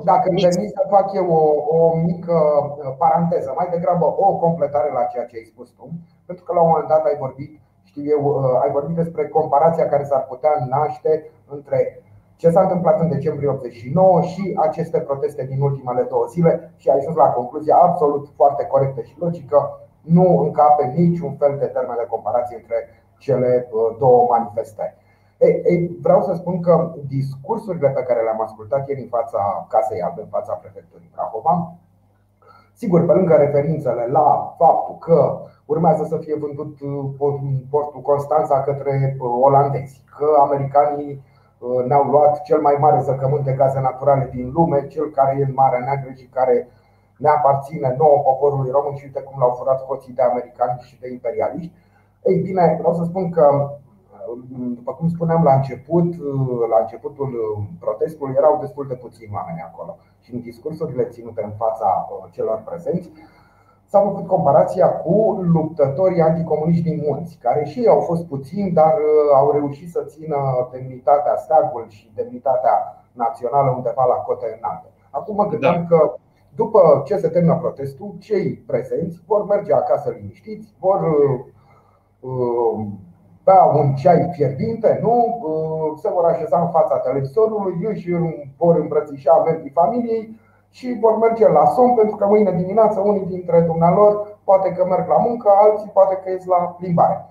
Dacă 0.03 0.25
îmi 0.29 0.41
permis 0.41 0.71
să 0.79 0.83
fac 0.89 1.07
eu 1.19 1.27
o, 1.39 1.43
o 1.77 1.79
mică 2.09 2.33
uh, 2.33 2.95
paranteză, 2.97 3.53
mai 3.57 3.67
degrabă 3.71 4.05
o 4.05 4.35
completare 4.43 4.91
la 4.97 5.03
ceea 5.11 5.25
ce 5.25 5.35
ai 5.37 5.51
spus 5.53 5.69
tu, 5.69 5.85
pentru 6.25 6.43
că 6.43 6.53
la 6.53 6.61
un 6.61 6.69
moment 6.71 6.87
dat 6.87 7.03
ai 7.05 7.17
vorbit, 7.19 7.51
știu 7.97 8.11
eu, 8.15 8.23
uh, 8.25 8.61
ai 8.63 8.71
vorbit 8.71 8.95
despre 8.95 9.27
comparația 9.27 9.89
care 9.89 10.03
s-ar 10.03 10.23
putea 10.25 10.53
naște 10.69 11.31
între 11.47 12.01
ce 12.35 12.49
s-a 12.49 12.61
întâmplat 12.61 12.99
în 12.99 13.09
decembrie 13.09 13.49
89 13.49 14.21
și 14.21 14.57
aceste 14.67 14.99
proteste 14.99 15.43
din 15.45 15.61
ultimele 15.61 16.01
două 16.09 16.25
zile 16.25 16.73
și 16.75 16.89
ai 16.89 16.97
ajuns 16.97 17.15
la 17.15 17.29
concluzia 17.29 17.75
absolut 17.75 18.29
foarte 18.35 18.63
corectă 18.65 19.01
și 19.01 19.19
logică 19.19 19.79
nu 20.01 20.39
încape 20.39 20.93
niciun 20.95 21.33
fel 21.35 21.55
de 21.59 21.65
termen 21.65 21.95
de 21.99 22.05
comparație 22.09 22.55
între 22.55 22.75
cele 23.17 23.67
uh, 23.71 23.95
două 23.99 24.27
manifestări. 24.29 24.95
Ei, 25.37 25.61
ei, 25.65 25.97
vreau 26.01 26.21
să 26.21 26.33
spun 26.33 26.61
că 26.61 26.93
discursurile 27.07 27.89
pe 27.89 28.03
care 28.03 28.21
le-am 28.23 28.41
ascultat 28.41 28.87
ieri 28.87 29.01
în 29.01 29.07
fața 29.07 29.67
Casei 29.69 30.01
Albe, 30.01 30.21
în 30.21 30.27
fața 30.27 30.53
prefecturii 30.53 31.11
Prahova, 31.15 31.73
sigur, 32.81 33.05
pe 33.05 33.13
lângă 33.13 33.35
referințele 33.35 34.07
la 34.11 34.55
faptul 34.57 34.95
că 34.99 35.39
urmează 35.65 36.03
să 36.03 36.17
fie 36.17 36.35
vândut 36.35 36.79
uh, 36.81 37.33
portul 37.69 38.01
Constanța 38.01 38.61
către 38.61 39.15
uh, 39.19 39.29
olandezi, 39.41 40.03
că 40.17 40.27
americanii 40.39 41.23
ne-au 41.87 42.03
luat 42.03 42.41
cel 42.41 42.61
mai 42.61 42.75
mare 42.79 43.01
zăcământ 43.01 43.43
de 43.43 43.51
gaze 43.51 43.79
naturale 43.79 44.29
din 44.31 44.51
lume, 44.53 44.87
cel 44.87 45.09
care 45.09 45.37
e 45.39 45.43
în 45.43 45.53
Marea 45.55 45.79
Neagră 45.79 46.11
și 46.11 46.25
care 46.25 46.67
ne 47.17 47.29
aparține 47.29 47.95
nouă 47.97 48.17
poporului 48.23 48.71
român 48.71 48.95
și 48.95 49.05
uite 49.05 49.21
cum 49.21 49.39
l-au 49.39 49.53
furat 49.57 49.85
hoții 49.85 50.13
de 50.13 50.21
americani 50.21 50.79
și 50.87 50.99
de 50.99 51.11
imperialiști. 51.11 51.71
Ei 52.23 52.39
bine, 52.39 52.75
vreau 52.79 52.93
să 52.93 53.03
spun 53.03 53.29
că, 53.29 53.69
după 54.75 54.93
cum 54.93 55.07
spuneam 55.07 55.43
la 55.43 55.53
început, 55.53 56.15
la 56.69 56.77
începutul 56.81 57.31
protestului, 57.79 58.33
erau 58.37 58.57
destul 58.59 58.87
de 58.87 58.93
puțini 58.93 59.33
oameni 59.33 59.65
acolo. 59.65 59.97
Și 60.19 60.33
în 60.33 60.41
discursurile 60.41 61.03
ținute 61.03 61.43
în 61.43 61.51
fața 61.57 62.07
uh, 62.09 62.31
celor 62.31 62.61
prezenți, 62.65 63.11
S-a 63.89 63.99
făcut 63.99 64.27
comparația 64.27 64.87
cu 64.89 65.39
luptătorii 65.41 66.21
anticomuniști 66.21 66.83
din 66.83 67.03
munți, 67.07 67.37
care 67.37 67.65
și 67.65 67.79
ei 67.79 67.87
au 67.87 67.99
fost 67.99 68.25
puțini, 68.25 68.71
dar 68.71 68.93
uh, 68.93 69.35
au 69.35 69.51
reușit 69.51 69.89
să 69.89 70.03
țină 70.07 70.37
demnitatea 70.71 71.35
steagul 71.35 71.85
și 71.87 72.11
demnitatea 72.15 73.05
națională 73.11 73.71
undeva 73.71 74.05
la 74.05 74.13
cote 74.13 74.57
înalte. 74.59 74.87
Acum 75.09 75.35
mă 75.35 75.47
gândeam 75.47 75.75
da. 75.89 75.95
că 75.95 76.15
după 76.55 77.01
ce 77.05 77.17
se 77.17 77.27
termină 77.27 77.57
protestul, 77.57 78.15
cei 78.19 78.53
prezenți 78.53 79.21
vor 79.25 79.45
merge 79.45 79.73
acasă 79.73 80.09
liniștiți, 80.09 80.75
vor 80.79 81.01
uh, 82.19 82.85
bea 83.47 83.63
un 83.63 83.93
ceai 84.01 84.29
fierbinte, 84.31 84.99
nu? 85.01 85.15
Uh, 85.49 85.99
se 86.01 86.09
vor 86.15 86.25
așeza 86.25 86.57
în 86.61 86.69
fața 86.77 86.97
televizorului, 86.97 87.73
își 87.91 88.09
vor 88.57 88.75
îmbrățișa 88.75 89.43
membrii 89.45 89.77
familiei 89.79 90.39
și 90.69 90.97
vor 91.01 91.17
merge 91.17 91.47
la 91.49 91.65
somn 91.65 91.93
pentru 91.95 92.15
că 92.15 92.25
mâine 92.25 92.51
dimineață 92.51 92.99
unii 92.99 93.25
dintre 93.25 93.59
dumnealor 93.61 94.37
poate 94.43 94.71
că 94.71 94.85
merg 94.85 95.07
la 95.07 95.17
muncă, 95.17 95.49
alții 95.63 95.95
poate 95.97 96.15
că 96.15 96.29
ies 96.29 96.45
la 96.45 96.75
plimbare. 96.79 97.25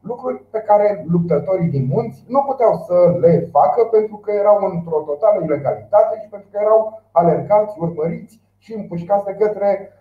Lucruri 0.00 0.42
pe 0.50 0.58
care 0.58 1.04
luptătorii 1.08 1.74
din 1.76 1.86
munți 1.92 2.24
nu 2.28 2.40
puteau 2.48 2.72
să 2.86 3.16
le 3.20 3.48
facă 3.52 3.84
pentru 3.84 4.16
că 4.16 4.30
erau 4.32 4.58
într-o 4.72 5.00
totală 5.06 5.44
ilegalitate 5.44 6.18
și 6.22 6.28
pentru 6.28 6.48
că 6.52 6.58
erau 6.62 7.02
alergați, 7.12 7.76
urmăriți 7.78 8.40
și 8.58 8.74
împușcați 8.74 9.24
de 9.24 9.34
către 9.34 9.92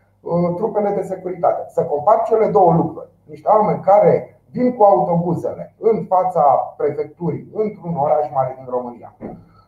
trupele 0.55 0.89
de 0.89 1.01
securitate. 1.01 1.61
Să 1.67 1.81
compar 1.83 2.23
cele 2.23 2.47
două 2.47 2.73
lucruri. 2.73 3.09
Niște 3.23 3.47
oameni 3.49 3.81
care 3.81 4.36
vin 4.51 4.75
cu 4.75 4.83
autobuzele 4.83 5.75
în 5.79 6.05
fața 6.05 6.73
prefecturii, 6.77 7.49
într-un 7.53 7.95
oraș 7.95 8.25
mare 8.33 8.53
din 8.57 8.67
România, 8.69 9.15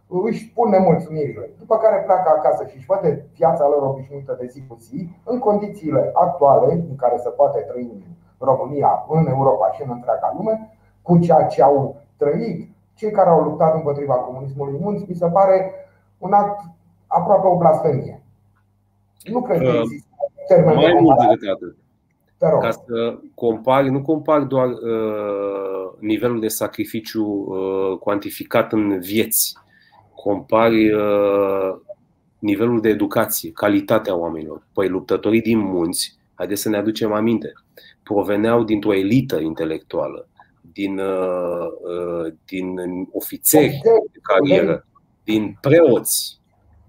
își 0.07 0.49
spun 0.49 0.69
nemulțumirile, 0.69 1.49
după 1.59 1.77
care 1.77 2.03
pleacă 2.05 2.29
acasă 2.29 2.65
și 2.65 2.75
își 2.75 2.85
văd 2.85 3.23
viața 3.33 3.67
lor 3.67 3.81
obișnuită 3.81 4.37
de 4.39 4.45
zi 4.45 4.63
cu 4.67 4.75
zi, 4.79 5.09
în 5.23 5.39
condițiile 5.39 6.09
actuale 6.13 6.73
în 6.73 6.95
care 6.95 7.17
se 7.17 7.29
poate 7.29 7.59
trăi 7.59 7.81
în 7.81 8.01
România, 8.37 9.05
în 9.09 9.27
Europa 9.27 9.71
și 9.71 9.83
în 9.83 9.89
întreaga 9.91 10.33
lume, 10.37 10.77
cu 11.01 11.17
ceea 11.17 11.43
ce 11.43 11.63
au 11.63 11.95
trăit 12.17 12.69
cei 12.93 13.11
care 13.11 13.29
au 13.29 13.41
luptat 13.41 13.75
împotriva 13.75 14.13
comunismului 14.13 14.79
munți, 14.81 15.05
mi 15.07 15.15
se 15.15 15.27
pare 15.27 15.73
un 16.17 16.33
act 16.33 16.61
aproape 17.07 17.47
o 17.47 17.57
blasfemie. 17.57 18.23
Nu 19.23 19.41
cred 19.41 19.61
că 19.61 19.67
uh, 19.67 19.79
există 19.81 20.07
termen 20.47 20.75
Mai 20.75 20.97
mult 20.99 21.19
decât 21.19 21.49
atât. 21.49 21.75
Ca 22.39 22.71
să 22.71 23.19
compari, 23.35 23.89
nu 23.89 24.01
compari 24.01 24.47
doar 24.47 24.67
uh, 24.67 25.93
nivelul 25.99 26.39
de 26.39 26.47
sacrificiu 26.47 27.25
uh, 27.25 27.97
cuantificat 27.97 28.73
în 28.73 28.99
vieți, 28.99 29.53
compari 30.15 30.91
uh, 30.93 31.75
nivelul 32.39 32.81
de 32.81 32.89
educație, 32.89 33.51
calitatea 33.51 34.15
oamenilor. 34.15 34.67
Păi 34.73 34.87
luptătorii 34.87 35.41
din 35.41 35.59
munți, 35.59 36.17
haideți 36.33 36.61
să 36.61 36.69
ne 36.69 36.77
aducem 36.77 37.11
aminte, 37.11 37.53
proveneau 38.03 38.63
dintr-o 38.63 38.93
elită 38.93 39.39
intelectuală, 39.39 40.27
din, 40.61 40.99
uh, 40.99 41.67
uh, 41.81 42.33
din 42.45 42.75
ofițeri 43.11 43.79
de 44.11 44.19
carieră, 44.21 44.87
din 45.23 45.57
preoți, 45.61 46.39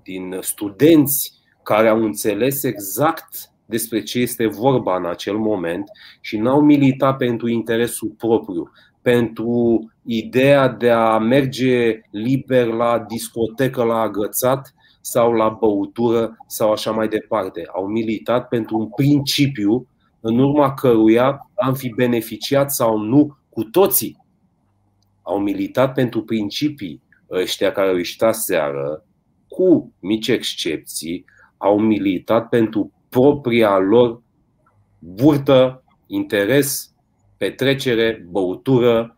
din 0.02 0.38
studenți 0.40 1.32
care 1.62 1.88
au 1.88 2.02
înțeles 2.02 2.62
exact 2.62 3.49
despre 3.70 4.02
ce 4.02 4.18
este 4.18 4.46
vorba 4.46 4.96
în 4.96 5.06
acel 5.06 5.36
moment 5.36 5.84
și 6.20 6.36
n-au 6.36 6.60
militat 6.60 7.16
pentru 7.16 7.48
interesul 7.48 8.14
propriu, 8.18 8.70
pentru 9.02 9.78
ideea 10.02 10.68
de 10.68 10.90
a 10.90 11.18
merge 11.18 12.00
liber 12.10 12.66
la 12.66 13.04
discotecă, 13.08 13.82
la 13.82 14.00
agățat 14.00 14.74
sau 15.00 15.32
la 15.32 15.48
băutură 15.48 16.36
sau 16.46 16.72
așa 16.72 16.90
mai 16.90 17.08
departe. 17.08 17.68
Au 17.72 17.86
militat 17.86 18.48
pentru 18.48 18.78
un 18.78 18.88
principiu 18.88 19.88
în 20.20 20.38
urma 20.38 20.74
căruia 20.74 21.50
am 21.54 21.74
fi 21.74 21.88
beneficiat 21.88 22.72
sau 22.72 22.98
nu 22.98 23.36
cu 23.48 23.64
toții. 23.64 24.24
Au 25.22 25.38
militat 25.38 25.92
pentru 25.94 26.22
principii 26.22 27.02
ăștia 27.30 27.72
care 27.72 27.88
au 27.88 27.96
ieșit 27.96 28.22
seară, 28.30 29.04
cu 29.48 29.92
mici 30.00 30.28
excepții, 30.28 31.24
au 31.56 31.78
militat 31.78 32.48
pentru 32.48 32.92
propria 33.10 33.78
lor 33.78 34.22
burtă, 34.98 35.84
interes, 36.06 36.94
petrecere, 37.36 38.26
băutură, 38.30 39.16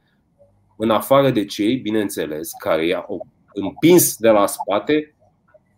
în 0.77 0.91
afară 0.91 1.31
de 1.31 1.45
cei, 1.45 1.77
bineînțeles, 1.77 2.51
care 2.59 2.87
i-au 2.87 3.27
împins 3.53 4.17
de 4.17 4.29
la 4.29 4.47
spate, 4.47 5.15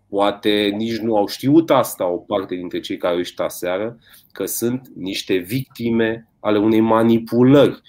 poate 0.09 0.75
nici 0.77 0.97
nu 0.97 1.17
au 1.17 1.27
știut 1.27 1.71
asta 1.71 2.07
o 2.07 2.17
parte 2.17 2.55
dintre 2.55 2.81
cei 2.81 2.97
care 2.97 3.17
își 3.17 3.35
seară, 3.47 3.99
că 4.33 4.47
sunt 4.47 4.91
niște 4.97 5.37
victime 5.37 6.29
ale 6.41 6.59
unei 6.59 6.81
manipulări, 6.81 7.83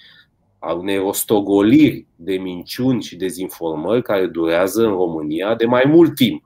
a 0.58 0.72
unei 0.72 0.96
rostogoliri 0.96 2.06
de 2.16 2.36
minciuni 2.36 3.02
și 3.02 3.16
dezinformări 3.16 4.02
care 4.02 4.26
durează 4.26 4.82
în 4.82 4.90
România 4.90 5.54
de 5.54 5.66
mai 5.66 5.84
mult 5.86 6.14
timp. 6.14 6.45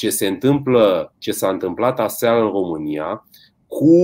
Ce 0.00 0.10
se 0.10 0.26
întâmplă, 0.26 1.14
ce 1.18 1.32
s-a 1.32 1.48
întâmplat 1.48 2.00
aseară 2.00 2.40
în 2.40 2.50
România, 2.50 3.26
cu 3.66 3.94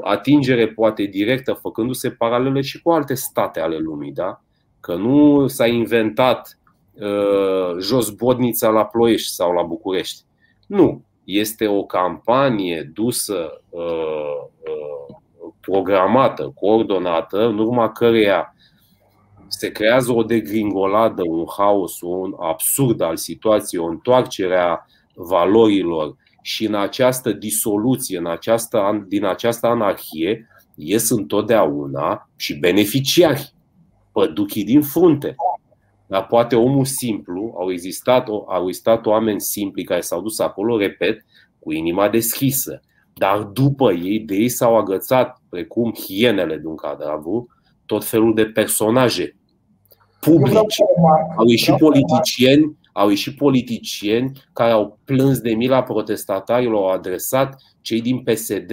atingere 0.00 0.68
poate 0.68 1.04
directă, 1.04 1.52
făcându-se 1.52 2.10
paralele 2.10 2.60
și 2.60 2.82
cu 2.82 2.90
alte 2.90 3.14
state 3.14 3.60
ale 3.60 3.76
lumii, 3.76 4.12
da? 4.12 4.40
Că 4.80 4.94
nu 4.94 5.46
s-a 5.46 5.66
inventat 5.66 6.58
uh, 6.92 7.76
jos 7.80 8.10
bodnița 8.10 8.68
la 8.68 8.84
Ploiești 8.84 9.32
sau 9.32 9.52
la 9.52 9.62
București. 9.62 10.22
Nu. 10.66 11.02
Este 11.24 11.66
o 11.66 11.84
campanie 11.84 12.90
dusă, 12.94 13.62
uh, 13.68 13.82
uh, 14.58 15.16
programată, 15.60 16.52
coordonată, 16.54 17.46
în 17.46 17.58
urma 17.58 17.90
căreia 17.90 18.54
se 19.48 19.72
creează 19.72 20.12
o 20.12 20.22
degringoladă, 20.22 21.22
un 21.26 21.44
haos, 21.56 22.00
un 22.00 22.34
absurd 22.40 23.00
al 23.00 23.16
situației, 23.16 23.80
o 23.80 23.86
întoarcere 23.86 24.56
a 24.58 24.86
valorilor 25.14 26.16
și 26.42 26.66
în 26.66 26.74
această 26.74 27.32
disoluție, 27.32 28.18
în 28.18 28.26
această, 28.26 29.04
din 29.08 29.24
această 29.24 29.66
anarhie, 29.66 30.46
ies 30.74 31.10
întotdeauna 31.10 32.28
și 32.36 32.58
beneficiari, 32.58 33.52
păduchii 34.12 34.64
din 34.64 34.82
frunte. 34.82 35.34
Dar 36.06 36.26
poate 36.26 36.56
omul 36.56 36.84
simplu, 36.84 37.54
au 37.58 37.70
existat, 37.70 38.28
au 38.28 38.66
existat 38.66 39.06
oameni 39.06 39.40
simpli 39.40 39.84
care 39.84 40.00
s-au 40.00 40.20
dus 40.20 40.38
acolo, 40.38 40.76
repet, 40.76 41.24
cu 41.58 41.72
inima 41.72 42.08
deschisă. 42.08 42.80
Dar 43.14 43.38
după 43.42 43.92
ei, 43.92 44.18
de 44.18 44.34
ei 44.34 44.48
s-au 44.48 44.76
agățat, 44.76 45.42
precum 45.48 45.92
hienele 45.92 46.56
de 46.56 46.66
un 46.66 46.76
cadavru, 46.76 47.46
tot 47.86 48.04
felul 48.04 48.34
de 48.34 48.44
personaje 48.44 49.36
publice. 50.20 50.82
Au 51.36 51.46
ieșit 51.46 51.76
politicieni, 51.76 52.76
au 52.92 53.08
ieșit 53.08 53.36
politicieni 53.36 54.32
care 54.52 54.70
au 54.70 54.98
plâns 55.04 55.38
de 55.38 55.54
mila 55.54 55.82
protestatarilor, 55.82 56.74
au 56.74 56.90
adresat 56.90 57.62
cei 57.80 58.00
din 58.00 58.18
PSD 58.18 58.72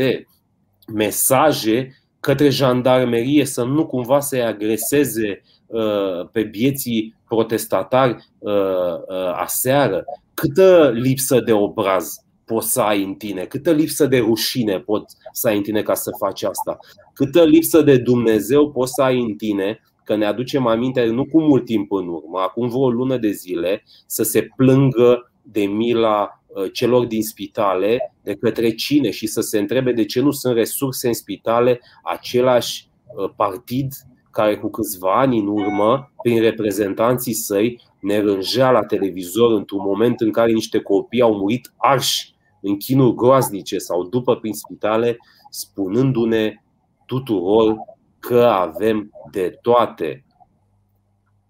mesaje 0.93 1.99
către 2.19 2.49
jandarmerie 2.49 3.45
să 3.45 3.63
nu 3.63 3.85
cumva 3.85 4.19
să-i 4.19 4.43
agreseze 4.43 5.41
uh, 5.65 6.27
pe 6.31 6.43
bieții 6.43 7.15
protestatari 7.27 8.29
uh, 8.39 8.53
uh, 8.53 9.33
aseară. 9.35 10.03
Câtă 10.33 10.91
lipsă 10.93 11.39
de 11.39 11.51
obraz 11.51 12.15
poți 12.45 12.71
să 12.71 12.81
ai 12.81 13.03
în 13.03 13.13
tine, 13.13 13.45
câtă 13.45 13.71
lipsă 13.71 14.05
de 14.05 14.17
rușine 14.17 14.79
poți 14.79 15.15
să 15.31 15.47
ai 15.47 15.57
în 15.57 15.63
tine 15.63 15.81
ca 15.81 15.93
să 15.93 16.11
faci 16.17 16.43
asta, 16.43 16.77
câtă 17.13 17.43
lipsă 17.43 17.81
de 17.81 17.97
Dumnezeu 17.97 18.71
poți 18.71 18.93
să 18.93 19.01
ai 19.01 19.19
în 19.19 19.35
tine 19.35 19.79
că 20.09 20.15
ne 20.15 20.25
aducem 20.25 20.67
aminte 20.67 21.05
nu 21.05 21.25
cu 21.25 21.41
mult 21.41 21.65
timp 21.65 21.91
în 21.91 22.07
urmă, 22.07 22.39
acum 22.39 22.67
vreo 22.67 22.81
o 22.81 22.89
lună 22.89 23.17
de 23.17 23.31
zile, 23.31 23.83
să 24.05 24.23
se 24.23 24.49
plângă 24.55 25.31
de 25.41 25.61
mila 25.61 26.41
uh, 26.47 26.71
celor 26.73 27.05
din 27.05 27.23
spitale, 27.23 28.15
de 28.23 28.35
către 28.35 28.69
cine 28.69 29.09
și 29.09 29.27
să 29.27 29.41
se 29.41 29.59
întrebe 29.59 29.91
de 29.91 30.05
ce 30.05 30.21
nu 30.21 30.31
sunt 30.31 30.55
resurse 30.55 31.07
în 31.07 31.13
spitale 31.13 31.79
același 32.03 32.89
uh, 33.15 33.29
partid 33.35 33.93
care 34.31 34.57
cu 34.57 34.69
câțiva 34.69 35.19
ani 35.19 35.39
în 35.39 35.47
urmă, 35.47 36.11
prin 36.21 36.41
reprezentanții 36.41 37.33
săi, 37.33 37.81
ne 37.99 38.19
rângea 38.19 38.71
la 38.71 38.83
televizor 38.83 39.51
într-un 39.51 39.81
moment 39.81 40.19
în 40.19 40.31
care 40.31 40.51
niște 40.51 40.79
copii 40.79 41.21
au 41.21 41.35
murit 41.35 41.73
arși 41.77 42.33
în 42.61 42.77
chinuri 42.77 43.15
groaznice 43.15 43.77
sau 43.77 44.07
după 44.07 44.35
prin 44.35 44.53
spitale, 44.53 45.17
spunându-ne 45.49 46.63
tuturor 47.05 47.75
că 48.19 48.43
avem 48.43 49.11
de 49.31 49.57
toate. 49.61 50.25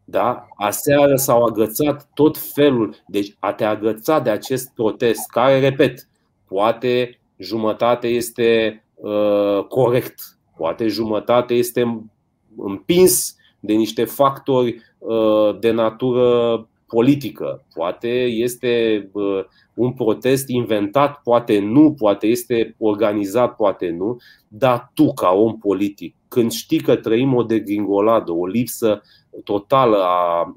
Da? 0.06 0.48
Aseară 0.56 1.16
s-au 1.16 1.44
agățat 1.44 2.10
tot 2.14 2.38
felul. 2.38 2.96
Deci 3.08 3.36
a 3.40 3.54
te 3.54 3.64
agăța 3.64 4.20
de 4.20 4.30
acest 4.30 4.74
protest, 4.74 5.30
care, 5.30 5.60
repet, 5.60 6.08
poate 6.48 7.20
jumătate 7.38 8.08
este 8.08 8.84
uh, 8.96 9.64
corect, 9.68 10.22
poate 10.58 10.88
jumătate 10.88 11.54
este 11.54 12.10
împins 12.58 13.36
de 13.60 13.74
niște 13.74 14.04
factori 14.04 14.82
uh, 14.98 15.60
de 15.60 15.72
natură 15.72 16.69
politică. 16.90 17.66
Poate 17.74 18.24
este 18.24 19.04
uh, 19.12 19.44
un 19.74 19.94
protest 19.94 20.48
inventat, 20.48 21.22
poate 21.24 21.60
nu, 21.60 21.94
poate 21.94 22.28
este 22.28 22.76
organizat, 22.78 23.56
poate 23.56 23.90
nu, 23.90 24.18
dar 24.48 24.92
tu, 24.94 25.14
ca 25.14 25.30
om 25.30 25.58
politic, 25.58 26.16
când 26.28 26.52
știi 26.52 26.82
că 26.82 26.96
trăim 26.96 27.36
o 27.36 27.44
degringoladă, 27.44 28.32
o 28.32 28.46
lipsă 28.46 29.02
totală 29.44 29.98
a, 29.98 30.56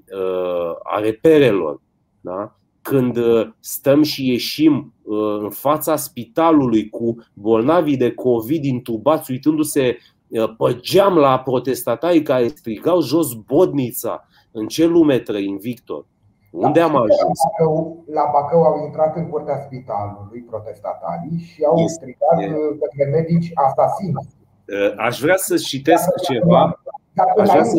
a 0.83 0.99
reperelor, 1.01 1.81
da? 2.21 2.57
când 2.83 3.19
stăm 3.61 4.03
și 4.03 4.29
ieșim 4.29 4.95
în 5.41 5.51
fața 5.51 5.97
spitalului 5.97 6.89
cu 6.89 7.17
bolnavii 7.35 7.97
de 7.97 8.11
COVID 8.11 8.65
intubați, 8.65 9.31
uitându-se 9.31 9.99
pe 10.33 10.79
geam 10.81 11.17
la 11.17 11.39
protestatarii 11.39 12.23
care 12.23 12.47
strigau 12.47 13.01
jos 13.03 13.33
bodnița, 13.33 14.29
în 14.51 14.67
ce 14.67 14.87
lume 14.87 15.19
trăim, 15.19 15.57
Victor? 15.57 16.07
Unde 16.53 16.81
am 16.81 16.97
ajuns? 16.97 17.39
La 17.45 17.51
Bacău, 17.51 18.05
la 18.07 18.25
Bacău 18.33 18.63
au 18.63 18.85
intrat 18.85 19.17
în 19.17 19.29
curtea 19.29 19.59
spitalului 19.67 20.41
protestatarii 20.51 21.39
și 21.39 21.65
au 21.65 21.77
este, 21.77 21.93
strigat 21.99 22.39
către 22.81 23.05
medici 23.17 23.51
asasini. 23.67 24.15
Uh, 24.17 24.93
aș 25.07 25.21
vrea 25.21 25.37
să 25.37 25.55
citesc 25.57 26.09
ceva. 26.29 26.63
Aș 27.41 27.49
vrea 27.49 27.65
să 27.65 27.79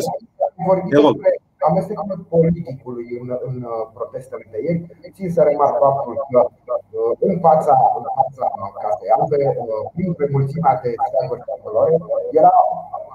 amestecul 1.70 2.26
politicului 2.36 3.08
în, 3.22 3.28
în 3.50 3.56
uh, 3.72 3.82
protestele 3.98 4.46
de 4.54 4.60
ieri, 4.66 4.80
țin 5.16 5.30
să 5.36 5.42
remarc 5.50 5.76
faptul 5.86 6.14
că 6.30 6.40
în 7.30 7.36
fața, 7.46 7.74
în 8.00 8.06
fața 8.18 8.46
casei 8.84 9.14
albe, 9.18 9.38
printre 9.96 10.26
mulțimea 10.36 10.74
de 10.84 10.90
steaguri 11.08 11.44
tricolore, 11.48 11.94
era, 12.40 12.54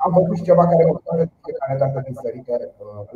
am 0.05 0.11
văzut 0.16 0.38
ceva 0.49 0.62
care 0.71 0.85
mă 0.85 0.94
face 1.05 1.25
de 1.25 1.35
fiecare 1.44 1.75
dată 1.83 1.99
din 2.07 2.14
sărite 2.23 2.55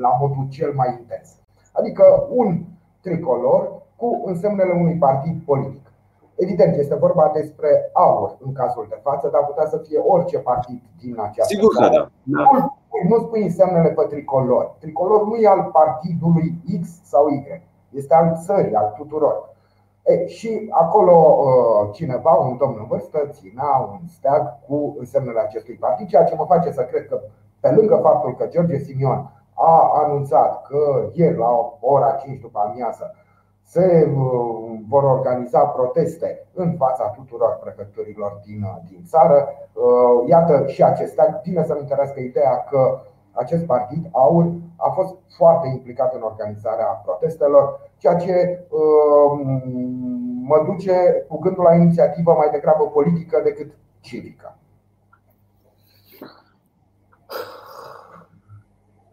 la 0.04 0.10
modul 0.20 0.44
cel 0.56 0.70
mai 0.80 0.88
intens. 1.00 1.28
Adică 1.72 2.26
un 2.30 2.58
tricolor 3.00 3.82
cu 3.96 4.22
însemnele 4.24 4.72
unui 4.72 4.96
partid 4.96 5.42
politic. 5.44 5.86
Evident, 6.34 6.76
este 6.76 6.94
vorba 6.94 7.30
despre 7.34 7.90
aur 7.92 8.36
în 8.44 8.52
cazul 8.52 8.86
de 8.88 8.98
față, 9.02 9.28
dar 9.32 9.44
putea 9.44 9.66
să 9.66 9.76
fie 9.76 9.98
orice 9.98 10.38
partid 10.38 10.82
din 11.00 11.16
această 11.20 11.54
Sigur 11.54 11.74
că 11.74 11.88
da. 11.88 12.10
Nu, 12.22 12.74
nu 13.08 13.18
spui 13.18 13.42
însemnele 13.42 13.88
pe 13.88 14.02
tricolor. 14.02 14.74
Tricolor 14.78 15.26
nu 15.26 15.34
e 15.34 15.48
al 15.48 15.68
partidului 15.72 16.54
X 16.80 16.88
sau 17.04 17.28
Y, 17.28 17.62
este 17.90 18.14
al 18.14 18.38
țării, 18.44 18.74
al 18.74 18.94
tuturor. 18.96 19.50
E, 20.02 20.26
și 20.26 20.68
acolo 20.70 21.12
uh, 21.12 21.92
cineva, 21.92 22.34
un 22.34 22.56
domn 22.56 22.76
în 22.78 22.86
vârstă, 22.86 23.18
ținea 23.30 23.88
un 23.90 24.06
steag 24.06 24.58
cu 24.68 24.96
însemnele 24.98 25.40
acestui 25.40 25.74
partid, 25.74 26.08
ceea 26.08 26.24
ce 26.24 26.34
mă 26.34 26.44
face 26.44 26.70
să 26.72 26.82
cred 26.82 27.06
că, 27.06 27.20
pe 27.60 27.70
lângă 27.70 27.98
faptul 28.02 28.34
că 28.34 28.46
George 28.46 28.78
Simion 28.78 29.41
a 29.64 30.02
anunțat 30.04 30.62
că 30.62 31.08
ieri 31.12 31.36
la 31.36 31.78
ora 31.80 32.10
5 32.10 32.40
după 32.40 32.58
amiază 32.58 33.14
se 33.62 34.12
uh, 34.16 34.78
vor 34.88 35.02
organiza 35.02 35.60
proteste 35.60 36.46
în 36.54 36.74
fața 36.78 37.04
tuturor 37.04 37.58
prefecturilor 37.62 38.40
din, 38.46 38.64
din 38.88 39.04
țară. 39.06 39.48
Uh, 39.72 40.28
iată 40.28 40.66
și 40.66 40.82
acestea, 40.82 41.40
bine 41.42 41.64
să-mi 41.64 41.80
interesească 41.80 42.20
ideea 42.20 42.64
că 42.70 43.00
acest 43.32 43.64
partid, 43.64 44.08
AUR, 44.10 44.52
a 44.76 44.90
fost 44.90 45.14
foarte 45.36 45.68
implicat 45.68 46.14
în 46.14 46.22
organizarea 46.22 46.86
protestelor, 47.04 47.90
ceea 47.96 48.16
ce 48.16 48.66
uh, 48.68 49.40
mă 50.42 50.62
duce 50.66 51.26
cu 51.28 51.38
gândul 51.38 51.62
la 51.62 51.74
inițiativă 51.74 52.32
mai 52.32 52.48
degrabă 52.50 52.84
politică 52.84 53.40
decât 53.44 53.70
civică. 54.00 54.56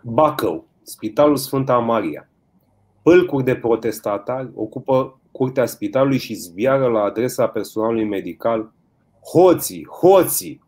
Bacău, 0.03 0.65
Spitalul 0.83 1.35
Sfânta 1.35 1.77
Maria. 1.77 2.29
Pâlcuri 3.01 3.43
de 3.43 3.55
protestatari 3.55 4.49
ocupă 4.55 5.19
curtea 5.31 5.65
spitalului 5.65 6.17
și 6.17 6.33
zbiară 6.33 6.87
la 6.87 7.01
adresa 7.01 7.47
personalului 7.47 8.05
medical. 8.05 8.71
Hoții, 9.31 9.87
hoții! 10.01 10.61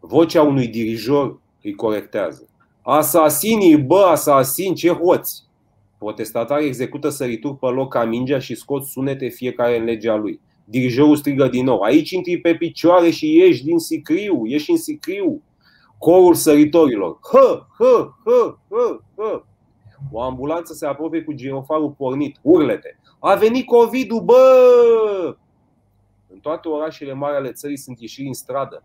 Vocea 0.00 0.42
unui 0.42 0.66
dirijor 0.66 1.40
îi 1.62 1.74
corectează. 1.74 2.48
Asasinii, 2.82 3.76
bă, 3.76 4.06
asasini, 4.10 4.74
ce 4.74 4.88
hoți! 4.88 5.44
Protestatarii 5.98 6.66
execută 6.66 7.08
sărituri 7.08 7.56
pe 7.56 7.66
loc 7.66 7.92
ca 7.92 8.04
mingea 8.04 8.38
și 8.38 8.54
scot 8.54 8.84
sunete 8.84 9.28
fiecare 9.28 9.78
în 9.78 9.84
legea 9.84 10.16
lui. 10.16 10.40
Dirijorul 10.64 11.16
strigă 11.16 11.48
din 11.48 11.64
nou. 11.64 11.80
Aici 11.80 12.10
intri 12.10 12.38
pe 12.38 12.54
picioare 12.54 13.10
și 13.10 13.36
ieși 13.36 13.64
din 13.64 13.78
sicriu, 13.78 14.46
ieși 14.46 14.70
în 14.70 14.76
sicriu. 14.76 15.42
Corul 16.00 16.34
săritorilor. 16.34 17.18
Hă, 17.32 17.66
hă, 17.78 18.12
hă, 18.24 18.56
hă, 18.70 19.00
hă. 19.16 19.42
O 20.12 20.20
ambulanță 20.20 20.72
se 20.72 20.86
apropie 20.86 21.22
cu 21.22 21.32
girofarul 21.32 21.94
pornit. 21.96 22.36
Urlete. 22.42 23.00
A 23.18 23.34
venit 23.34 23.66
COVID-ul, 23.66 24.20
bă! 24.20 25.36
În 26.32 26.38
toate 26.38 26.68
orașele 26.68 27.12
mari 27.12 27.36
ale 27.36 27.52
țării 27.52 27.78
sunt 27.78 28.00
ieșiri 28.00 28.26
în 28.26 28.32
stradă. 28.32 28.82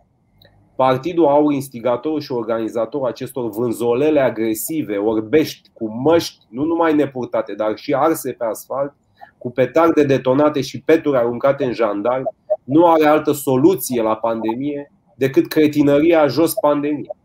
Partidul 0.75 1.27
Aur, 1.27 1.53
instigatorul 1.53 2.19
și 2.19 2.31
organizatorul 2.31 3.07
acestor 3.07 3.49
vânzolele 3.49 4.19
agresive, 4.19 4.97
orbești, 4.97 5.69
cu 5.73 5.89
măști, 5.89 6.45
nu 6.49 6.63
numai 6.63 6.93
nepurtate, 6.93 7.53
dar 7.53 7.77
și 7.77 7.93
arse 7.93 8.31
pe 8.31 8.45
asfalt, 8.45 8.93
cu 9.37 9.51
petarde 9.51 10.03
detonate 10.03 10.61
și 10.61 10.81
peturi 10.81 11.17
aruncate 11.17 11.65
în 11.65 11.73
jandar, 11.73 12.23
nu 12.63 12.85
are 12.85 13.05
altă 13.05 13.31
soluție 13.31 14.01
la 14.01 14.15
pandemie 14.15 14.91
decât 15.15 15.47
cretinăria 15.47 16.27
jos 16.27 16.53
pandemie. 16.53 17.15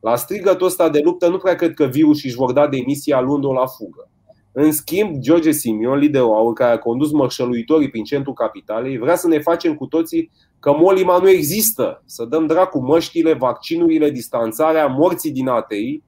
La 0.00 0.16
strigătul 0.16 0.66
ăsta 0.66 0.88
de 0.88 1.00
luptă 1.02 1.28
nu 1.28 1.38
prea 1.38 1.54
cred 1.54 1.74
că 1.74 1.84
virusii 1.84 2.28
își 2.28 2.38
vor 2.38 2.52
da 2.52 2.68
demisia 2.68 3.20
luând-o 3.20 3.52
la 3.52 3.66
fugă. 3.66 4.08
În 4.52 4.72
schimb, 4.72 5.18
George 5.18 5.50
Simion, 5.50 5.98
liderul 5.98 6.32
AUR, 6.32 6.52
care 6.52 6.72
a 6.72 6.78
condus 6.78 7.10
mărșăluitorii 7.10 7.90
prin 7.90 8.04
centrul 8.04 8.34
capitalei, 8.34 8.98
vrea 8.98 9.16
să 9.16 9.28
ne 9.28 9.38
facem 9.38 9.74
cu 9.74 9.86
toții 9.86 10.30
că 10.60 10.72
molima 10.72 11.18
nu 11.18 11.28
există, 11.28 12.02
să 12.06 12.24
dăm 12.24 12.46
dracu 12.46 12.78
măștile, 12.78 13.32
vaccinurile, 13.32 14.10
distanțarea, 14.10 14.86
morții 14.86 15.30
din 15.30 15.48
ATI 15.48 16.02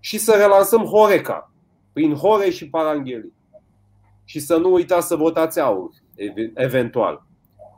și 0.00 0.18
să 0.18 0.32
relansăm 0.32 0.84
Horeca, 0.84 1.52
prin 1.92 2.14
Hore 2.14 2.50
și 2.50 2.68
Paranghelii. 2.68 3.32
Și 4.24 4.40
să 4.40 4.56
nu 4.56 4.72
uitați 4.72 5.06
să 5.06 5.16
votați 5.16 5.60
AUR, 5.60 5.90
eventual. 6.54 7.26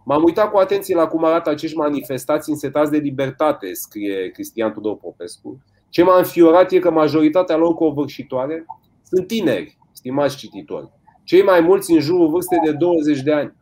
M-am 0.09 0.23
uitat 0.23 0.51
cu 0.51 0.57
atenție 0.57 0.95
la 0.95 1.07
cum 1.07 1.25
arată 1.25 1.51
acești 1.51 1.77
manifestații 1.77 2.53
însetați 2.53 2.91
de 2.91 2.97
libertate, 2.97 3.73
scrie 3.73 4.31
Cristian 4.31 4.73
Tudor 4.73 4.97
Popescu. 4.97 5.63
Ce 5.89 6.03
m-a 6.03 6.19
înfiorat 6.19 6.73
e 6.73 6.79
că 6.79 6.91
majoritatea 6.91 7.57
lor 7.57 7.75
covârșitoare 7.75 8.67
sunt 9.03 9.27
tineri, 9.27 9.79
stimați 9.93 10.37
cititori. 10.37 10.91
Cei 11.25 11.43
mai 11.43 11.61
mulți 11.61 11.93
în 11.93 12.01
jurul 12.01 12.29
vârstei 12.29 12.59
de 12.65 12.73
20 12.73 13.21
de 13.21 13.33
ani. 13.33 13.55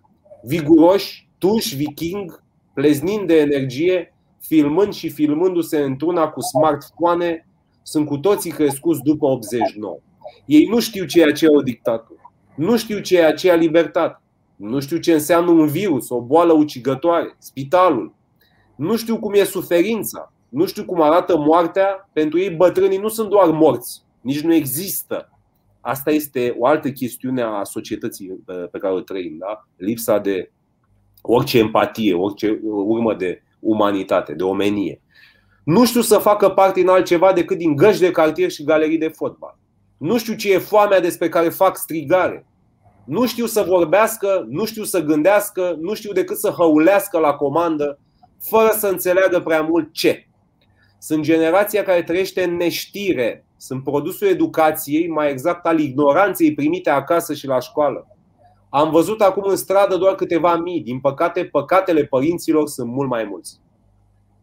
Viguroși, 0.42 1.28
tuși, 1.38 1.76
viking, 1.76 2.42
pleznind 2.74 3.26
de 3.26 3.40
energie, 3.40 4.14
filmând 4.40 4.92
și 4.92 5.08
filmându-se 5.08 5.78
într-una 5.78 6.28
cu 6.28 6.40
smartphone, 6.40 7.48
sunt 7.82 8.06
cu 8.06 8.16
toții 8.16 8.50
crescuți 8.50 9.02
după 9.02 9.26
89. 9.26 9.98
Ei 10.46 10.66
nu 10.66 10.80
știu 10.80 11.04
ceea 11.04 11.32
ce 11.32 11.44
e 11.44 11.56
o 11.56 11.62
dictatură. 11.62 12.20
Nu 12.56 12.76
știu 12.76 12.98
ceea 12.98 13.32
ce 13.32 13.50
e 13.50 13.56
libertate. 13.56 14.23
Nu 14.64 14.80
știu 14.80 14.96
ce 14.96 15.12
înseamnă 15.12 15.50
un 15.50 15.66
virus, 15.66 16.08
o 16.08 16.20
boală 16.20 16.52
ucigătoare, 16.52 17.34
spitalul. 17.38 18.14
Nu 18.76 18.96
știu 18.96 19.18
cum 19.18 19.32
e 19.34 19.44
suferința. 19.44 20.32
Nu 20.48 20.66
știu 20.66 20.84
cum 20.84 21.00
arată 21.00 21.36
moartea. 21.38 22.08
Pentru 22.12 22.38
ei 22.38 22.50
bătrânii 22.50 22.98
nu 22.98 23.08
sunt 23.08 23.28
doar 23.28 23.50
morți, 23.50 24.02
nici 24.20 24.40
nu 24.40 24.54
există. 24.54 25.30
Asta 25.80 26.10
este 26.10 26.56
o 26.58 26.66
altă 26.66 26.90
chestiune 26.90 27.42
a 27.42 27.62
societății 27.62 28.28
uh, 28.28 28.68
pe 28.70 28.78
care 28.78 28.94
o 28.94 29.00
trăim. 29.00 29.36
Da? 29.38 29.66
Lipsa 29.76 30.18
de 30.18 30.50
orice 31.20 31.58
empatie, 31.58 32.14
orice 32.14 32.60
urmă 32.62 33.14
de 33.14 33.42
umanitate, 33.60 34.34
de 34.34 34.42
omenie. 34.42 35.00
Nu 35.64 35.84
știu 35.84 36.00
să 36.00 36.18
facă 36.18 36.48
parte 36.48 36.80
în 36.80 36.88
altceva 36.88 37.32
decât 37.32 37.58
din 37.58 37.76
găși 37.76 38.00
de 38.00 38.10
cartier 38.10 38.50
și 38.50 38.64
galerii 38.64 38.98
de 38.98 39.08
fotbal. 39.08 39.58
Nu 39.96 40.18
știu 40.18 40.34
ce 40.34 40.52
e 40.52 40.58
foamea 40.58 41.00
despre 41.00 41.28
care 41.28 41.48
fac 41.48 41.76
strigare. 41.76 42.46
Nu 43.04 43.26
știu 43.26 43.46
să 43.46 43.64
vorbească, 43.68 44.46
nu 44.48 44.64
știu 44.64 44.84
să 44.84 45.02
gândească, 45.02 45.76
nu 45.80 45.94
știu 45.94 46.12
decât 46.12 46.38
să 46.38 46.50
hăulească 46.50 47.18
la 47.18 47.32
comandă, 47.32 47.98
fără 48.40 48.70
să 48.78 48.86
înțeleagă 48.86 49.40
prea 49.40 49.62
mult 49.62 49.92
ce. 49.92 50.28
Sunt 50.98 51.22
generația 51.22 51.82
care 51.82 52.02
trăiește 52.02 52.44
în 52.44 52.56
neștire, 52.56 53.44
sunt 53.56 53.82
produsul 53.82 54.26
educației, 54.26 55.08
mai 55.08 55.30
exact 55.30 55.66
al 55.66 55.80
ignoranței 55.80 56.54
primite 56.54 56.90
acasă 56.90 57.34
și 57.34 57.46
la 57.46 57.60
școală. 57.60 58.06
Am 58.68 58.90
văzut 58.90 59.20
acum 59.20 59.42
în 59.46 59.56
stradă 59.56 59.96
doar 59.96 60.14
câteva 60.14 60.56
mii. 60.56 60.80
Din 60.80 61.00
păcate, 61.00 61.44
păcatele 61.44 62.04
părinților 62.04 62.68
sunt 62.68 62.90
mult 62.90 63.08
mai 63.08 63.24
mulți. 63.24 63.60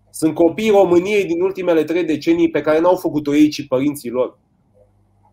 Sunt 0.10 0.34
copiii 0.34 0.69
României 0.69 1.26
din 1.26 1.41
ultimele 1.41 1.84
trei 1.84 2.04
decenii 2.04 2.50
pe 2.50 2.62
care 2.62 2.80
n-au 2.80 2.95
făcut-o 2.95 3.36
ei, 3.36 3.50
ci 3.50 3.67
părinții 3.67 4.10
lor. 4.10 4.38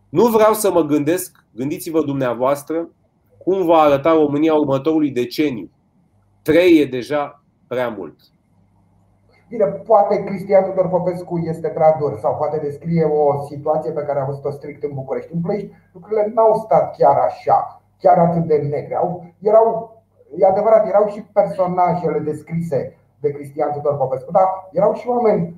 Nu 0.09 0.27
vreau 0.27 0.55
să 0.55 0.73
mă 0.73 0.83
gândesc, 0.83 1.45
gândiți-vă 1.55 2.03
dumneavoastră, 2.03 2.89
cum 3.39 3.67
va 3.67 3.79
arăta 3.79 4.13
România 4.13 4.55
următorului 4.55 5.11
deceniu. 5.11 5.71
Trei 6.43 6.81
e 6.81 6.85
deja 6.87 7.43
prea 7.69 7.89
mult. 7.89 8.17
Bine, 9.49 9.65
poate 9.65 10.25
Cristian 10.25 10.65
Tudor 10.65 10.89
Popescu 10.89 11.39
este 11.39 11.69
prea 11.69 11.97
dur 11.99 12.19
sau 12.19 12.37
poate 12.37 12.59
descrie 12.59 13.05
o 13.05 13.43
situație 13.43 13.91
pe 13.91 14.03
care 14.03 14.21
a 14.21 14.25
văzut-o 14.25 14.51
strict 14.51 14.83
în 14.83 14.91
București. 14.95 15.35
În 15.35 15.41
Ploiești 15.41 15.71
lucrurile 15.93 16.33
n-au 16.35 16.55
stat 16.55 16.97
chiar 16.97 17.17
așa, 17.17 17.83
chiar 17.99 18.19
atât 18.19 18.43
de 18.43 18.57
negre. 18.57 18.95
Au, 18.95 19.25
erau, 19.39 19.97
e 20.37 20.47
adevărat, 20.47 20.89
erau 20.89 21.07
și 21.07 21.23
personajele 21.33 22.19
descrise 22.19 22.97
de 23.21 23.31
Cristian 23.31 23.73
Tudor 23.73 23.97
Popescu, 23.97 24.31
dar 24.31 24.69
erau 24.73 24.95
și 24.95 25.09
oameni, 25.09 25.55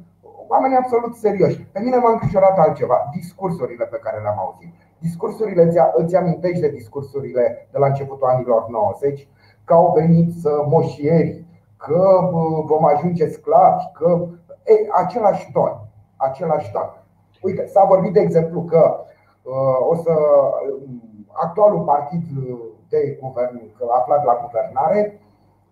oameni 0.49 0.77
absolut 0.77 1.15
serioși. 1.15 1.63
Pe 1.73 1.81
mine 1.81 1.97
m-a 1.97 2.11
îngrijorat 2.11 2.59
altceva, 2.59 3.09
discursurile 3.15 3.85
pe 3.85 3.99
care 4.03 4.21
le-am 4.23 4.39
auzit. 4.39 4.75
Discursurile, 5.01 5.73
îți 5.97 6.17
amintești 6.17 6.61
de 6.61 6.69
discursurile 6.69 7.69
de 7.73 7.79
la 7.79 7.87
începutul 7.87 8.27
anilor 8.27 8.69
90, 8.69 9.29
că 9.65 9.75
au 9.75 9.93
venit 9.97 10.33
să 10.41 10.65
moșieri, 10.69 11.45
că 11.77 12.31
vom 12.65 12.85
ajunge 12.85 13.29
sclavi, 13.29 13.85
că 13.93 14.27
e, 14.65 14.89
același 15.03 15.53
ton, 15.53 15.73
același 16.17 16.73
ton. 16.73 17.05
Uite, 17.43 17.67
s-a 17.67 17.85
vorbit 17.85 18.13
de 18.13 18.21
exemplu 18.21 18.63
că 18.63 19.05
uh, 19.43 19.89
o 19.91 19.95
să 19.95 20.13
actualul 21.33 21.81
partid 21.81 22.23
de 22.89 23.19
guvern 23.21 23.61
aflat 23.99 24.25
la 24.25 24.41
guvernare 24.45 25.21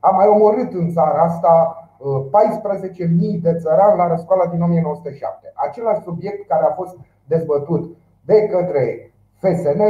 a 0.01 0.11
mai 0.11 0.27
omorât 0.27 0.73
în 0.73 0.91
țara 0.91 1.23
asta 1.23 1.83
14.000 1.99 3.41
de 3.43 3.55
țărani 3.55 3.97
la 3.97 4.09
răscoala 4.09 4.47
din 4.47 4.63
1907. 4.63 5.53
Același 5.55 6.03
subiect 6.03 6.49
care 6.49 6.65
a 6.65 6.75
fost 6.75 6.97
dezbătut 7.25 7.97
de 8.25 8.47
către 8.47 9.08
FSN 9.41 9.81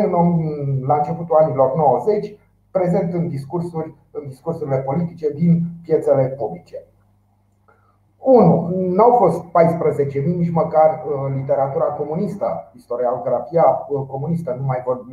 la 0.87 0.97
începutul 0.97 1.37
anilor 1.37 1.77
90 1.77 2.39
prezent 2.71 3.13
în 3.13 3.29
discursuri, 3.29 3.95
în 4.11 4.29
discursurile 4.29 4.77
politice 4.77 5.31
din 5.31 5.63
piețele 5.83 6.27
publice. 6.27 6.85
1. 8.19 8.69
N-au 8.71 9.13
fost 9.13 9.45
14.000 9.45 10.25
nici 10.25 10.51
măcar 10.51 11.05
uh, 11.05 11.35
literatura 11.35 11.85
comunistă, 11.85 12.73
istoriografia 12.77 13.87
uh, 13.89 14.07
comunistă 14.07 14.57
nu, 14.59 14.65
mai 14.67 14.83
vor, 14.85 15.05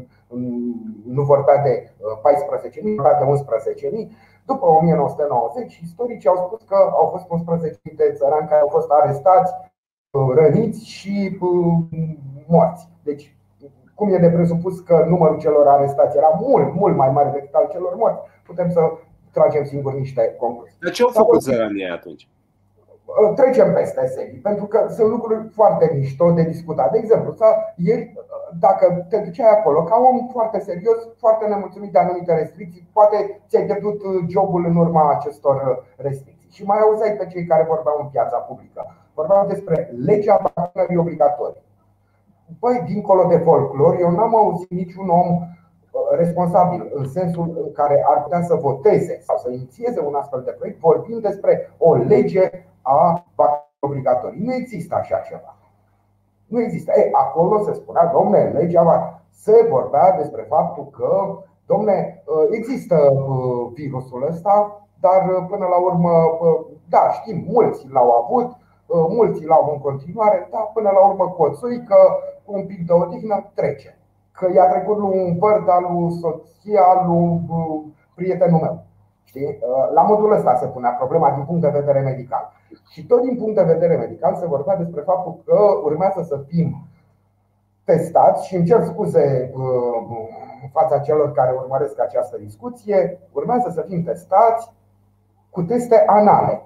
nu 1.06 1.22
vorbea 1.22 1.64
de 1.64 1.92
14.000, 1.92 2.96
vorbea 2.96 3.20
de 3.20 3.26
11.000. 4.06 4.12
După 4.46 4.66
1990, 4.66 5.80
istoricii 5.84 6.30
au 6.30 6.36
spus 6.36 6.62
că 6.68 6.76
au 6.76 7.08
fost 7.08 7.26
11.000 7.26 7.96
de 7.96 8.12
țărani 8.16 8.48
care 8.48 8.62
au 8.62 8.68
fost 8.68 8.90
arestați, 8.90 9.54
răniți 10.36 10.86
și 10.86 11.38
morți. 12.48 12.90
Deci 13.04 13.35
cum 13.96 14.14
e 14.14 14.18
de 14.18 14.30
presupus 14.30 14.80
că 14.80 15.06
numărul 15.08 15.38
celor 15.38 15.68
arestați 15.68 16.18
era 16.18 16.32
mult, 16.40 16.74
mult 16.74 16.96
mai 16.96 17.10
mare 17.10 17.30
decât 17.34 17.54
al 17.54 17.68
celor 17.72 17.96
morți, 17.96 18.20
putem 18.46 18.70
să 18.70 18.82
tragem 19.32 19.64
singur 19.64 19.94
niște 19.94 20.36
concluzii. 20.40 20.78
Dar 20.82 20.92
ce 20.92 21.04
au 21.04 21.10
făcut 21.10 21.42
țăranii 21.42 21.90
atunci? 21.90 22.28
Uh, 23.06 23.34
trecem 23.36 23.74
peste 23.74 24.08
serii, 24.08 24.40
pentru 24.50 24.66
că 24.66 24.86
sunt 24.90 25.10
lucruri 25.10 25.48
foarte 25.54 25.92
mișto 25.94 26.32
de 26.32 26.44
discutat. 26.44 26.92
De 26.92 26.98
exemplu, 26.98 27.32
să 27.34 27.46
ieri, 27.76 28.14
uh, 28.16 28.24
dacă 28.60 29.06
te 29.10 29.18
duceai 29.18 29.50
acolo 29.50 29.84
ca 29.84 29.96
om 30.10 30.28
foarte 30.32 30.60
serios, 30.60 30.98
foarte 31.18 31.46
nemulțumit 31.48 31.92
de 31.92 32.00
anumite 32.00 32.34
restricții, 32.34 32.90
poate 32.94 33.42
ți-ai 33.48 33.66
pierdut 33.66 34.04
uh, 34.04 34.26
jobul 34.30 34.66
în 34.66 34.76
urma 34.76 35.12
acestor 35.12 35.86
restricții. 35.96 36.50
Și 36.52 36.64
mai 36.66 36.80
auzeai 36.80 37.12
pe 37.12 37.26
cei 37.26 37.46
care 37.46 37.66
vorbeau 37.68 37.98
în 38.02 38.08
piața 38.08 38.38
publică. 38.38 38.96
Vorbeau 39.14 39.48
despre 39.48 39.94
legea 40.06 40.52
vaccinării 40.54 40.98
obligatorii 40.98 41.65
Băi, 42.60 42.84
dincolo 42.86 43.28
de 43.28 43.38
folclor, 43.38 44.00
eu 44.00 44.12
n-am 44.12 44.36
auzit 44.36 44.70
niciun 44.70 45.10
om 45.10 45.30
uh, 45.30 46.02
responsabil 46.18 46.92
în 46.94 47.08
sensul 47.08 47.62
în 47.66 47.72
care 47.72 48.06
ar 48.08 48.24
putea 48.24 48.42
să 48.42 48.56
voteze 48.56 49.20
sau 49.22 49.38
să 49.38 49.52
inițieze 49.52 50.00
un 50.00 50.16
astfel 50.16 50.42
de 50.46 50.52
proiect, 50.52 50.80
vorbind 50.80 51.22
despre 51.22 51.76
o 51.78 51.96
lege 51.96 52.50
a 52.82 53.26
vaccinului 53.36 53.74
obligatorii. 53.80 54.44
Nu 54.46 54.54
există 54.54 54.96
așa 54.96 55.18
ceva. 55.18 55.58
Nu 56.48 56.62
există. 56.62 56.92
Ei, 56.96 57.10
acolo 57.12 57.64
se 57.64 57.74
spunea, 57.74 58.06
domne, 58.06 58.44
legea 58.44 58.84
va. 58.84 59.22
Se 59.32 59.68
vorbea 59.70 60.18
despre 60.18 60.46
faptul 60.50 60.88
că, 60.90 61.38
domne, 61.66 62.24
uh, 62.26 62.48
există 62.52 62.96
uh, 63.12 63.72
virusul 63.74 64.28
ăsta, 64.30 64.88
dar 65.00 65.46
până 65.50 65.66
la 65.66 65.78
urmă, 65.78 66.12
da, 66.90 67.10
știm, 67.12 67.46
mulți 67.48 67.88
l-au 67.92 68.10
avut, 68.12 68.58
mulți 68.88 69.46
l-au 69.46 69.70
în 69.72 69.80
continuare, 69.80 70.48
dar 70.52 70.72
până 70.74 70.90
la 70.90 71.08
urmă 71.08 71.28
coțui 71.38 71.84
că 71.84 71.98
un 72.46 72.66
pic 72.66 72.86
de 72.86 72.94
odihnă, 72.94 73.52
trece. 73.54 73.98
Că 74.32 74.48
i-a 74.54 74.70
trecut 74.70 74.98
lui 74.98 75.20
un 75.20 75.38
păr, 75.38 75.60
dar 75.60 75.82
lui 75.82 76.12
soția, 76.12 77.06
lui 77.06 77.42
prietenul 78.16 78.60
meu. 78.62 78.84
Știi? 79.24 79.46
Uh, 79.46 79.94
la 79.94 80.02
modul 80.02 80.32
ăsta 80.32 80.56
se 80.56 80.66
punea 80.66 80.90
problema 80.90 81.32
din 81.32 81.44
punct 81.44 81.62
de 81.62 81.78
vedere 81.80 82.00
medical. 82.00 82.52
Și 82.90 83.06
tot 83.06 83.22
din 83.22 83.38
punct 83.38 83.56
de 83.56 83.64
vedere 83.64 83.96
medical 83.96 84.36
se 84.36 84.46
vorbea 84.46 84.76
despre 84.76 85.02
faptul 85.02 85.42
că 85.46 85.60
urmează 85.84 86.22
să 86.22 86.44
fim 86.48 86.88
testați 87.84 88.48
și 88.48 88.56
îmi 88.56 88.66
cer 88.66 88.84
scuze 88.84 89.52
uh, 89.54 89.64
în 90.62 90.70
fața 90.72 91.00
celor 91.00 91.32
care 91.32 91.52
urmăresc 91.52 92.00
această 92.00 92.38
discuție, 92.38 93.20
urmează 93.32 93.70
să 93.70 93.82
fim 93.82 94.04
testați 94.04 94.72
cu 95.50 95.62
teste 95.62 96.04
anale. 96.06 96.62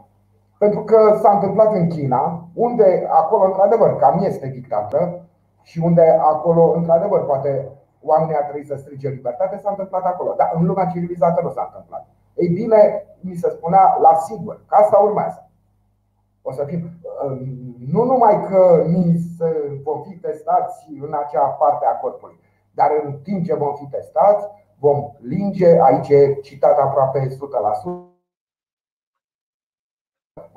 Pentru 0.57 0.83
că 0.83 1.17
s-a 1.21 1.31
întâmplat 1.31 1.73
în 1.73 1.87
China, 1.87 2.47
unde 2.53 3.07
acolo, 3.09 3.45
într-adevăr, 3.45 3.95
cam 3.95 4.23
este 4.23 4.47
dictată, 4.47 5.21
și 5.61 5.79
unde 5.79 6.17
acolo, 6.21 6.73
într-adevăr, 6.75 7.25
poate 7.25 7.71
oamenii 8.01 8.35
ar 8.35 8.43
trebui 8.43 8.65
să 8.65 8.75
strige 8.75 9.09
libertate, 9.09 9.57
s-a 9.57 9.69
întâmplat 9.69 10.05
acolo. 10.05 10.33
Dar 10.37 10.51
în 10.55 10.65
lumea 10.65 10.85
civilizată 10.85 11.41
nu 11.43 11.51
s-a 11.51 11.63
întâmplat. 11.65 12.07
Ei 12.33 12.47
bine, 12.47 13.05
mi 13.19 13.35
se 13.35 13.49
spunea 13.49 13.97
la 14.01 14.13
sigur 14.15 14.63
că 14.67 14.75
asta 14.75 14.97
urmează. 14.97 15.49
O 16.41 16.51
să 16.51 16.63
fim, 16.63 16.81
uh, 16.83 17.39
nu 17.91 18.03
numai 18.03 18.45
că 18.49 18.83
ni 18.87 19.19
vom 19.83 20.01
fi 20.01 20.15
testați 20.15 20.87
în 21.01 21.13
acea 21.23 21.45
parte 21.45 21.85
a 21.85 21.95
corpului, 21.95 22.39
dar 22.73 22.89
în 23.03 23.19
timp 23.23 23.45
ce 23.45 23.55
vom 23.55 23.75
fi 23.75 23.85
testați, 23.85 24.47
vom 24.79 25.11
linge, 25.17 25.81
aici 25.81 26.09
e 26.09 26.33
citat 26.33 26.77
aproape 26.77 27.27
100%, 27.27 28.09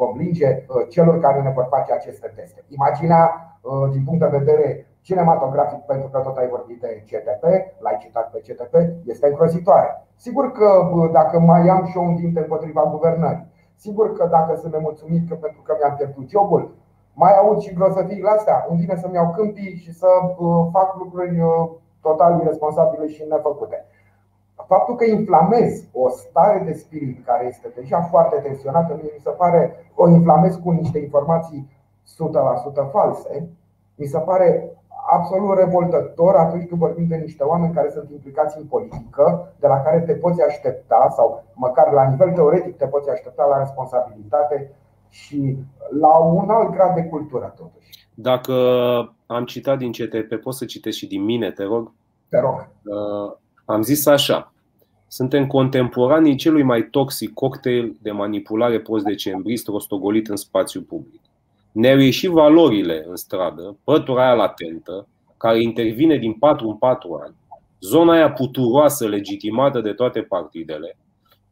vom 0.02 0.12
linge 0.22 0.48
uh, 0.48 0.86
celor 0.94 1.16
care 1.20 1.40
ne 1.42 1.52
vor 1.56 1.66
face 1.74 1.92
aceste 1.92 2.28
teste. 2.36 2.60
Imaginea, 2.78 3.22
uh, 3.60 3.86
din 3.94 4.02
punct 4.04 4.20
de 4.20 4.36
vedere 4.38 4.66
cinematografic, 5.06 5.80
pentru 5.92 6.08
că 6.08 6.18
tot 6.18 6.36
ai 6.36 6.48
vorbit 6.48 6.80
de 6.80 6.90
CTP, 7.08 7.44
l-ai 7.84 7.96
citat 8.02 8.26
pe 8.30 8.38
CTP, 8.46 8.74
este 9.12 9.26
îngrozitoare. 9.26 9.90
Sigur 10.16 10.52
că 10.52 10.68
dacă 11.12 11.38
mai 11.38 11.68
am 11.68 11.84
și 11.84 11.96
eu 11.96 12.04
un 12.04 12.14
dinte 12.14 12.40
împotriva 12.40 12.90
guvernării, 12.94 13.50
sigur 13.76 14.06
că 14.16 14.24
dacă 14.36 14.54
sunt 14.56 14.72
nemulțumit 14.72 15.28
că 15.28 15.34
pentru 15.34 15.62
că 15.62 15.72
mi-am 15.78 15.96
pierdut 15.96 16.28
jobul, 16.28 16.62
mai 17.14 17.34
aud 17.40 17.58
și 17.60 17.74
grozăviile 17.74 18.28
astea, 18.28 18.66
îmi 18.68 18.80
vine 18.80 18.96
să-mi 18.96 19.14
iau 19.14 19.30
câmpii 19.36 19.80
și 19.82 19.92
să 19.92 20.08
fac 20.72 20.96
lucruri 20.98 21.36
total 22.02 22.40
irresponsabile 22.40 23.06
și 23.06 23.24
nefăcute. 23.28 23.86
Faptul 24.66 24.94
că 24.96 25.04
inflamez 25.04 25.84
o 25.92 26.08
stare 26.08 26.62
de 26.64 26.72
spirit 26.72 27.24
care 27.24 27.46
este 27.46 27.72
deja 27.74 28.00
foarte 28.00 28.36
tensionată, 28.36 29.00
mi 29.02 29.20
se 29.22 29.30
pare 29.30 29.76
o 29.94 30.08
inflamez 30.08 30.54
cu 30.54 30.70
niște 30.70 30.98
informații 30.98 31.70
100% 32.86 32.90
false, 32.90 33.48
mi 33.94 34.06
se 34.06 34.18
pare 34.18 34.76
absolut 35.10 35.56
revoltător 35.58 36.34
atunci 36.34 36.68
când 36.68 36.80
vorbim 36.80 37.06
de 37.06 37.16
niște 37.16 37.42
oameni 37.42 37.74
care 37.74 37.90
sunt 37.90 38.10
implicați 38.10 38.58
în 38.58 38.64
politică, 38.64 39.52
de 39.60 39.66
la 39.66 39.80
care 39.80 40.00
te 40.00 40.12
poți 40.12 40.42
aștepta, 40.42 41.08
sau 41.16 41.44
măcar 41.54 41.92
la 41.92 42.08
nivel 42.08 42.32
teoretic 42.32 42.76
te 42.76 42.86
poți 42.86 43.10
aștepta 43.10 43.44
la 43.44 43.58
responsabilitate 43.58 44.74
și 45.08 45.56
la 46.00 46.18
un 46.18 46.50
alt 46.50 46.70
grad 46.70 46.94
de 46.94 47.04
cultură, 47.04 47.54
totuși. 47.56 48.08
Dacă 48.14 48.52
am 49.26 49.44
citat 49.44 49.78
din 49.78 49.90
CTP, 49.90 50.42
poți 50.42 50.58
să 50.58 50.64
citești 50.64 50.98
și 50.98 51.06
din 51.06 51.24
mine, 51.24 51.50
te 51.50 51.62
rog? 51.62 51.92
Te 52.28 52.40
rog. 52.40 52.68
Uh, 52.84 53.36
am 53.64 53.82
zis 53.82 54.06
așa. 54.06 54.51
Suntem 55.12 55.46
contemporanii 55.46 56.36
celui 56.36 56.62
mai 56.62 56.82
toxic 56.82 57.32
cocktail 57.32 57.96
de 58.02 58.10
manipulare 58.10 58.80
post-decembrist 58.80 59.66
rostogolit 59.66 60.28
în 60.28 60.36
spațiu 60.36 60.82
public 60.82 61.20
ne-au 61.72 61.98
ieșit 61.98 62.30
valorile 62.30 63.04
în 63.08 63.16
stradă, 63.16 63.76
pătura 63.84 64.24
aia 64.24 64.34
latentă, 64.34 65.08
care 65.36 65.62
intervine 65.62 66.16
din 66.16 66.32
4 66.32 66.68
în 66.68 66.76
4 66.76 67.20
ani, 67.24 67.34
zona 67.80 68.12
aia 68.12 68.32
puturoasă 68.32 69.08
legitimată 69.08 69.80
de 69.80 69.92
toate 69.92 70.20
partidele, 70.20 70.96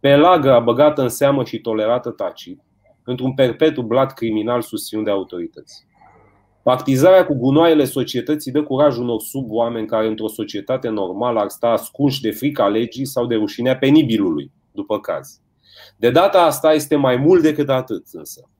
pelagra 0.01 0.59
băgată 0.59 1.03
în 1.03 1.09
seamă 1.09 1.45
și 1.45 1.59
tolerată 1.59 2.11
tacit, 2.11 2.61
într-un 3.05 3.35
perpetu 3.35 3.83
blat 3.83 4.15
criminal 4.15 4.63
susținut 4.63 5.05
de 5.05 5.11
autorități. 5.11 5.87
Partizarea 6.63 7.27
cu 7.27 7.35
gunoaiele 7.35 7.85
societății 7.85 8.53
dă 8.53 8.63
curaj 8.63 8.97
unor 8.97 9.21
sub 9.21 9.51
oameni 9.51 9.87
care 9.87 10.07
într-o 10.07 10.29
societate 10.29 10.89
normală 10.89 11.41
ar 11.41 11.49
sta 11.49 11.69
ascunși 11.69 12.21
de 12.21 12.31
frica 12.31 12.69
legii 12.69 13.07
sau 13.07 13.27
de 13.27 13.35
rușinea 13.35 13.77
penibilului, 13.77 14.51
după 14.73 15.01
caz. 15.01 15.41
De 15.97 16.11
data 16.11 16.43
asta 16.43 16.73
este 16.73 16.97
mai 16.97 17.17
mult 17.17 17.43
decât 17.43 17.69
atât 17.69 18.07
însă 18.13 18.51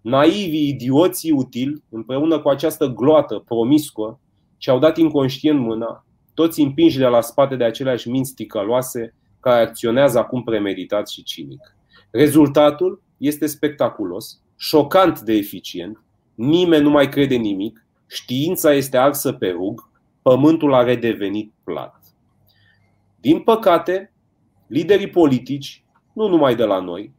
naivii, 0.00 0.68
idioții 0.68 1.30
utili, 1.30 1.82
împreună 1.88 2.40
cu 2.40 2.48
această 2.48 2.86
gloată 2.86 3.38
promiscuă, 3.38 4.18
ce 4.56 4.70
au 4.70 4.78
dat 4.78 4.96
inconștient 4.96 5.60
mâna, 5.60 6.06
toți 6.34 6.60
împinși 6.60 6.98
de 6.98 7.06
la 7.06 7.20
spate 7.20 7.56
de 7.56 7.64
aceleași 7.64 8.08
minți 8.08 8.34
ticăloase 8.34 9.14
care 9.40 9.62
acționează 9.62 10.18
acum 10.18 10.42
premeditat 10.42 11.08
și 11.08 11.22
cinic. 11.22 11.76
Rezultatul 12.10 13.02
este 13.16 13.46
spectaculos, 13.46 14.40
șocant 14.56 15.20
de 15.20 15.32
eficient, 15.32 16.04
nimeni 16.34 16.82
nu 16.82 16.90
mai 16.90 17.08
crede 17.08 17.34
nimic, 17.34 17.86
știința 18.06 18.72
este 18.72 18.96
arsă 18.96 19.32
pe 19.32 19.48
rug, 19.48 19.90
pământul 20.22 20.74
a 20.74 20.82
redevenit 20.82 21.52
plat. 21.64 22.00
Din 23.20 23.40
păcate, 23.40 24.12
liderii 24.66 25.08
politici, 25.08 25.84
nu 26.12 26.28
numai 26.28 26.54
de 26.54 26.64
la 26.64 26.80
noi, 26.80 27.12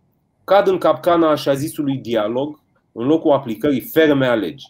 cad 0.43 0.67
în 0.67 0.78
capcana 0.78 1.30
așa 1.30 1.54
zisului 1.54 1.97
dialog 1.97 2.60
în 2.91 3.06
locul 3.06 3.32
aplicării 3.32 3.82
ferme 3.82 4.28
a 4.28 4.34
legii. 4.34 4.69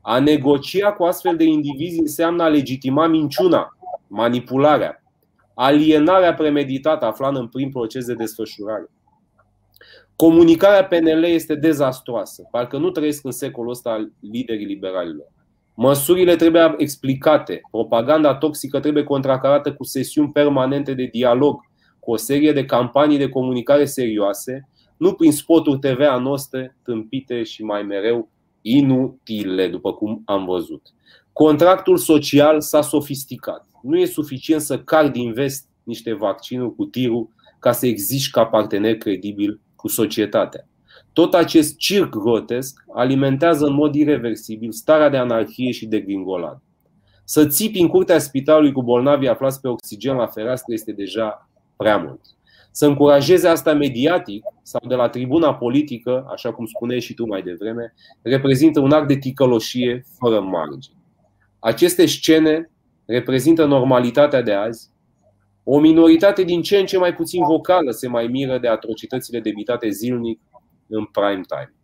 A 0.00 0.18
negocia 0.18 0.92
cu 0.92 1.04
astfel 1.04 1.36
de 1.36 1.44
indivizi 1.44 2.00
înseamnă 2.00 2.42
a 2.42 2.48
legitima 2.48 3.06
minciuna, 3.06 3.76
manipularea, 4.06 5.02
alienarea 5.54 6.34
premeditată 6.34 7.04
aflată 7.04 7.38
în 7.38 7.48
prim 7.48 7.70
proces 7.70 8.06
de 8.06 8.14
desfășurare. 8.14 8.90
Comunicarea 10.24 10.84
PNL 10.84 11.24
este 11.24 11.54
dezastroasă, 11.54 12.48
parcă 12.50 12.78
nu 12.78 12.90
trăiesc 12.90 13.24
în 13.24 13.30
secolul 13.30 13.70
ăsta 13.70 14.10
liderii 14.20 14.66
liberalilor. 14.66 15.26
Măsurile 15.74 16.36
trebuie 16.36 16.74
explicate, 16.76 17.60
propaganda 17.70 18.34
toxică 18.34 18.80
trebuie 18.80 19.02
contracarată 19.02 19.74
cu 19.74 19.84
sesiuni 19.84 20.32
permanente 20.32 20.94
de 20.94 21.08
dialog, 21.12 21.60
cu 21.98 22.10
o 22.10 22.16
serie 22.16 22.52
de 22.52 22.64
campanii 22.64 23.18
de 23.18 23.28
comunicare 23.28 23.84
serioase 23.84 24.68
nu 24.96 25.12
prin 25.12 25.32
spoturi 25.32 25.78
TV 25.78 26.00
a 26.00 26.18
noastre 26.18 26.76
tâmpite 26.82 27.42
și 27.42 27.62
mai 27.62 27.82
mereu 27.82 28.30
inutile, 28.62 29.68
după 29.68 29.92
cum 29.92 30.22
am 30.24 30.44
văzut. 30.44 30.82
Contractul 31.32 31.96
social 31.96 32.60
s-a 32.60 32.80
sofisticat. 32.80 33.66
Nu 33.82 33.98
e 33.98 34.04
suficient 34.04 34.60
să 34.60 34.78
car 34.78 35.08
din 35.08 35.32
vest 35.32 35.68
niște 35.82 36.12
vaccinuri 36.12 36.74
cu 36.74 36.84
tirul 36.84 37.28
ca 37.58 37.72
să 37.72 37.86
existi 37.86 38.30
ca 38.30 38.44
partener 38.44 38.96
credibil 38.96 39.62
cu 39.84 39.90
societatea. 39.90 40.68
Tot 41.12 41.34
acest 41.34 41.76
circ 41.76 42.08
grotesc 42.08 42.84
alimentează 42.94 43.66
în 43.66 43.74
mod 43.74 43.94
irreversibil 43.94 44.72
starea 44.72 45.08
de 45.08 45.16
anarhie 45.16 45.70
și 45.70 45.86
de 45.86 46.00
gringolad. 46.00 46.58
Să 47.24 47.46
țipi 47.46 47.80
în 47.80 47.88
curtea 47.88 48.18
spitalului 48.18 48.72
cu 48.72 48.82
bolnavi 48.82 49.26
aflați 49.26 49.60
pe 49.60 49.68
oxigen 49.68 50.16
la 50.16 50.26
fereastră 50.26 50.72
este 50.72 50.92
deja 50.92 51.48
prea 51.76 51.96
mult. 51.96 52.20
Să 52.70 52.86
încurajeze 52.86 53.48
asta 53.48 53.74
mediatic 53.74 54.44
sau 54.62 54.80
de 54.88 54.94
la 54.94 55.08
tribuna 55.08 55.54
politică, 55.54 56.26
așa 56.32 56.52
cum 56.52 56.66
spuneai 56.66 57.00
și 57.00 57.14
tu 57.14 57.26
mai 57.26 57.42
devreme, 57.42 57.94
reprezintă 58.22 58.80
un 58.80 58.90
act 58.90 59.08
de 59.08 59.18
ticăloșie 59.18 60.04
fără 60.18 60.40
margini. 60.40 60.96
Aceste 61.58 62.06
scene 62.06 62.70
reprezintă 63.06 63.64
normalitatea 63.64 64.42
de 64.42 64.52
azi. 64.52 64.90
O 65.64 65.80
minoritate 65.80 66.42
din 66.42 66.62
ce 66.62 66.78
în 66.78 66.86
ce 66.86 66.98
mai 66.98 67.14
puțin 67.14 67.44
vocală 67.44 67.90
se 67.90 68.08
mai 68.08 68.26
miră 68.26 68.58
de 68.58 68.68
atrocitățile 68.68 69.40
debitate 69.40 69.88
zilnic 69.88 70.40
în 70.88 71.04
prime 71.04 71.40
time. 71.48 71.74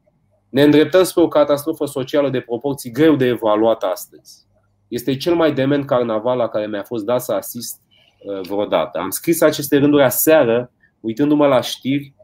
Ne 0.49 0.62
îndreptăm 0.62 1.03
spre 1.03 1.23
o 1.23 1.29
catastrofă 1.29 1.85
socială 1.85 2.31
de 2.31 2.40
proporții 2.40 2.90
greu 2.90 3.16
de 3.16 3.27
evaluat 3.27 3.83
astăzi. 3.83 4.47
Este 4.88 5.16
cel 5.16 5.35
mai 5.35 5.53
dement 5.53 5.87
carnaval 5.87 6.37
la 6.37 6.49
care 6.49 6.66
mi-a 6.66 6.83
fost 6.83 7.05
dat 7.05 7.23
să 7.23 7.33
asist 7.33 7.81
uh, 8.25 8.40
vreodată. 8.47 8.99
Am 8.99 9.11
scris 9.11 9.40
aceste 9.40 9.79
rânduri 9.79 10.03
aseară, 10.03 10.73
uitându-mă 11.01 11.47
la 11.47 11.61
știri 11.61 12.14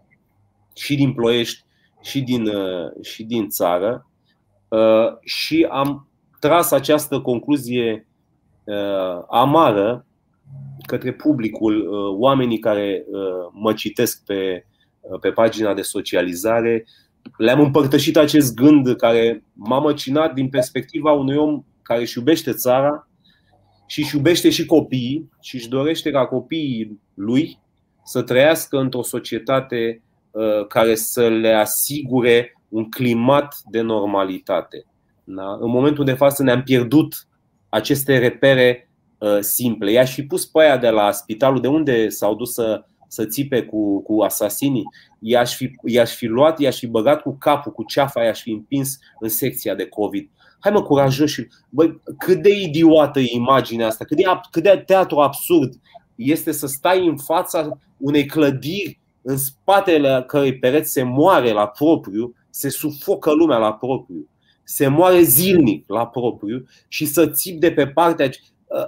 și 0.74 0.96
din 0.96 1.12
Ploiești 1.12 1.64
și 2.02 2.20
din, 2.20 2.46
uh, 2.46 2.92
și 3.02 3.24
din 3.24 3.48
țară 3.48 4.10
uh, 4.68 5.18
și 5.20 5.66
am 5.70 6.08
tras 6.40 6.70
această 6.70 7.20
concluzie 7.20 8.08
amară 9.28 10.05
către 10.86 11.12
publicul, 11.12 11.88
oamenii 12.18 12.58
care 12.58 13.04
mă 13.52 13.72
citesc 13.72 14.24
pe, 14.24 14.66
pe 15.20 15.30
pagina 15.30 15.74
de 15.74 15.82
socializare. 15.82 16.84
Le-am 17.36 17.60
împărtășit 17.60 18.16
acest 18.16 18.54
gând 18.54 18.96
care 18.96 19.44
m-a 19.52 19.78
măcinat 19.78 20.34
din 20.34 20.48
perspectiva 20.48 21.12
unui 21.12 21.36
om 21.36 21.64
care 21.82 22.00
își 22.00 22.18
iubește 22.18 22.52
țara 22.52 23.08
și 23.86 24.00
își 24.00 24.16
iubește 24.16 24.50
și 24.50 24.66
copiii 24.66 25.30
și 25.40 25.54
își 25.54 25.68
dorește 25.68 26.10
ca 26.10 26.26
copiii 26.26 27.00
lui 27.14 27.58
să 28.04 28.22
trăiască 28.22 28.78
într-o 28.78 29.02
societate 29.02 30.02
uh, 30.30 30.66
care 30.66 30.94
să 30.94 31.28
le 31.28 31.52
asigure 31.52 32.52
un 32.68 32.90
climat 32.90 33.56
de 33.70 33.80
normalitate. 33.80 34.84
Da? 35.24 35.56
În 35.60 35.70
momentul 35.70 36.04
de 36.04 36.12
față 36.12 36.42
ne-am 36.42 36.62
pierdut 36.62 37.26
aceste 37.68 38.18
repere 38.18 38.80
uh, 38.80 38.85
simple. 39.40 39.90
I-aș 39.90 40.14
fi 40.14 40.22
pus 40.22 40.46
pe 40.46 40.60
aia 40.62 40.76
de 40.76 40.88
la 40.88 41.12
spitalul 41.12 41.60
de 41.60 41.68
unde 41.68 42.08
s-au 42.08 42.34
dus 42.34 42.52
să, 42.52 42.84
să 43.08 43.24
țipe 43.24 43.62
cu, 43.62 44.02
cu 44.02 44.20
asasinii, 44.20 44.84
i-aș 45.20 45.54
fi, 45.54 45.70
i-aș 45.84 46.14
fi 46.14 46.26
luat, 46.26 46.58
i-aș 46.60 46.78
fi 46.78 46.86
băgat 46.86 47.22
cu 47.22 47.36
capul, 47.38 47.72
cu 47.72 47.84
ceafa, 47.84 48.22
i-aș 48.22 48.40
fi 48.40 48.50
împins 48.50 48.98
în 49.20 49.28
secția 49.28 49.74
de 49.74 49.86
COVID. 49.86 50.30
Hai 50.60 50.72
mă, 50.72 50.82
curajos 50.82 51.30
și 51.30 51.46
băi, 51.68 52.00
cât 52.18 52.42
de 52.42 52.60
idiotă 52.60 53.20
e 53.20 53.34
imaginea 53.34 53.86
asta, 53.86 54.04
cât 54.04 54.16
de, 54.16 54.22
cât 54.50 54.62
de 54.62 54.82
teatru 54.86 55.18
absurd 55.18 55.74
este 56.14 56.52
să 56.52 56.66
stai 56.66 57.06
în 57.06 57.16
fața 57.16 57.78
unei 57.98 58.26
clădiri 58.26 59.00
în 59.22 59.36
spatele 59.36 60.24
cărei 60.26 60.58
pereți 60.58 60.92
se 60.92 61.02
moare 61.02 61.52
la 61.52 61.66
propriu, 61.66 62.34
se 62.50 62.68
sufocă 62.68 63.32
lumea 63.32 63.58
la 63.58 63.72
propriu, 63.72 64.28
se 64.64 64.88
moare 64.88 65.22
zilnic 65.22 65.84
la 65.88 66.06
propriu 66.06 66.66
și 66.88 67.06
să 67.06 67.26
țip 67.26 67.60
de 67.60 67.72
pe 67.72 67.86
partea 67.86 68.26
ă, 68.26 68.28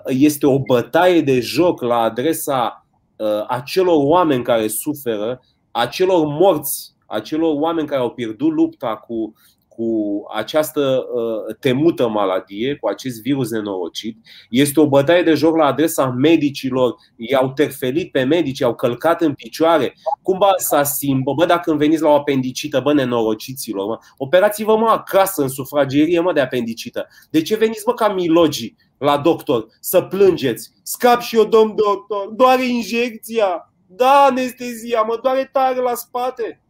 este 0.06 0.46
o 0.46 0.58
bătaie 0.58 1.20
de 1.20 1.40
joc 1.40 1.82
la 1.82 1.96
adresa 1.96 2.86
ă, 3.20 3.44
acelor 3.48 4.04
oameni 4.04 4.42
care 4.42 4.68
suferă, 4.68 5.40
acelor 5.70 6.26
morți, 6.26 6.94
acelor 7.06 7.54
oameni 7.60 7.88
care 7.88 8.00
au 8.00 8.10
pierdut 8.10 8.52
lupta 8.52 8.96
cu 8.96 9.34
cu 9.78 10.24
această 10.34 10.80
uh, 10.80 11.56
temută 11.60 12.08
maladie, 12.08 12.76
cu 12.80 12.88
acest 12.88 13.22
virus 13.22 13.50
nenorocit. 13.50 14.16
Este 14.50 14.80
o 14.80 14.88
bătaie 14.88 15.22
de 15.22 15.34
joc 15.34 15.56
la 15.56 15.64
adresa 15.64 16.06
medicilor. 16.06 16.94
I-au 17.16 17.52
terfelit 17.52 18.10
pe 18.10 18.22
medici, 18.22 18.58
i-au 18.58 18.74
călcat 18.74 19.22
în 19.22 19.34
picioare. 19.34 19.94
Cum 20.22 20.38
bă 20.38 20.52
să 20.56 20.82
simbă? 20.94 21.32
Bă, 21.32 21.44
dacă 21.46 21.70
îmi 21.70 21.78
veniți 21.78 22.02
la 22.02 22.08
o 22.08 22.14
apendicită, 22.14 22.80
bă, 22.80 22.92
nenorociților, 22.92 23.86
mă, 23.86 23.98
operați-vă 24.16 24.76
mă 24.76 24.88
acasă 24.88 25.42
în 25.42 25.48
sufragerie, 25.48 26.20
mă, 26.20 26.32
de 26.32 26.40
apendicită. 26.40 27.06
De 27.30 27.42
ce 27.42 27.56
veniți, 27.56 27.82
mă, 27.86 27.94
ca 27.94 28.08
milogii 28.08 28.76
la 28.98 29.18
doctor 29.18 29.66
să 29.80 30.02
plângeți? 30.02 30.70
Scap 30.82 31.20
și 31.20 31.36
eu, 31.36 31.44
domn 31.44 31.74
doctor, 31.74 32.28
doare 32.28 32.66
injecția. 32.66 33.72
Da, 33.86 34.26
anestezia, 34.30 35.02
mă 35.02 35.18
doare 35.22 35.48
tare 35.52 35.80
la 35.80 35.94
spate. 35.94 36.62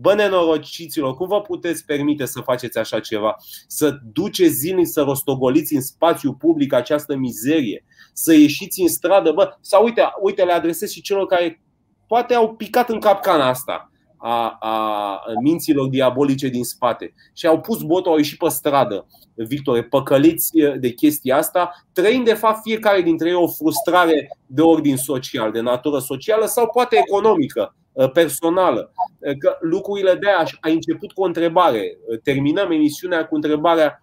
Bă, 0.00 0.14
nenorociților, 0.14 1.16
cum 1.16 1.26
vă 1.26 1.40
puteți 1.40 1.84
permite 1.84 2.24
să 2.24 2.40
faceți 2.40 2.78
așa 2.78 3.00
ceva? 3.00 3.36
Să 3.66 3.98
duceți 4.12 4.54
zilnic 4.54 4.86
să 4.86 5.00
rostogoliți 5.02 5.74
în 5.74 5.82
spațiu 5.82 6.32
public 6.32 6.72
această 6.72 7.16
mizerie? 7.16 7.84
Să 8.12 8.32
ieșiți 8.32 8.80
în 8.80 8.88
stradă? 8.88 9.32
Bă, 9.32 9.56
sau 9.60 9.84
uite, 9.84 10.02
uite 10.22 10.44
le 10.44 10.52
adresez 10.52 10.90
și 10.90 11.00
celor 11.00 11.26
care 11.26 11.62
poate 12.06 12.34
au 12.34 12.54
picat 12.54 12.88
în 12.88 13.00
capcana 13.00 13.48
asta 13.48 13.90
a, 14.16 14.56
a 14.60 15.20
minților 15.42 15.88
diabolice 15.88 16.48
din 16.48 16.64
spate 16.64 17.14
și 17.34 17.46
au 17.46 17.60
pus 17.60 17.82
botul, 17.82 18.10
au 18.10 18.16
ieșit 18.16 18.38
pe 18.38 18.48
stradă, 18.48 19.06
Victor, 19.34 19.82
păcăliți 19.82 20.50
de 20.78 20.90
chestia 20.90 21.36
asta, 21.36 21.70
trăind 21.92 22.24
de 22.24 22.34
fapt 22.34 22.60
fiecare 22.62 23.02
dintre 23.02 23.28
ei 23.28 23.34
o 23.34 23.48
frustrare 23.48 24.28
de 24.46 24.60
ordin 24.60 24.96
social, 24.96 25.52
de 25.52 25.60
natură 25.60 25.98
socială 25.98 26.46
sau 26.46 26.68
poate 26.68 26.96
economică 27.06 27.74
Uh, 27.92 28.10
personală. 28.10 28.92
Uh, 29.20 29.36
că 29.38 29.56
lucrurile 29.60 30.14
de 30.14 30.26
aia 30.26 30.46
a 30.60 30.68
început 30.68 31.12
cu 31.12 31.22
o 31.22 31.26
întrebare. 31.26 31.98
Uh, 32.08 32.18
terminăm 32.22 32.70
emisiunea 32.70 33.26
cu 33.26 33.34
întrebarea 33.34 33.98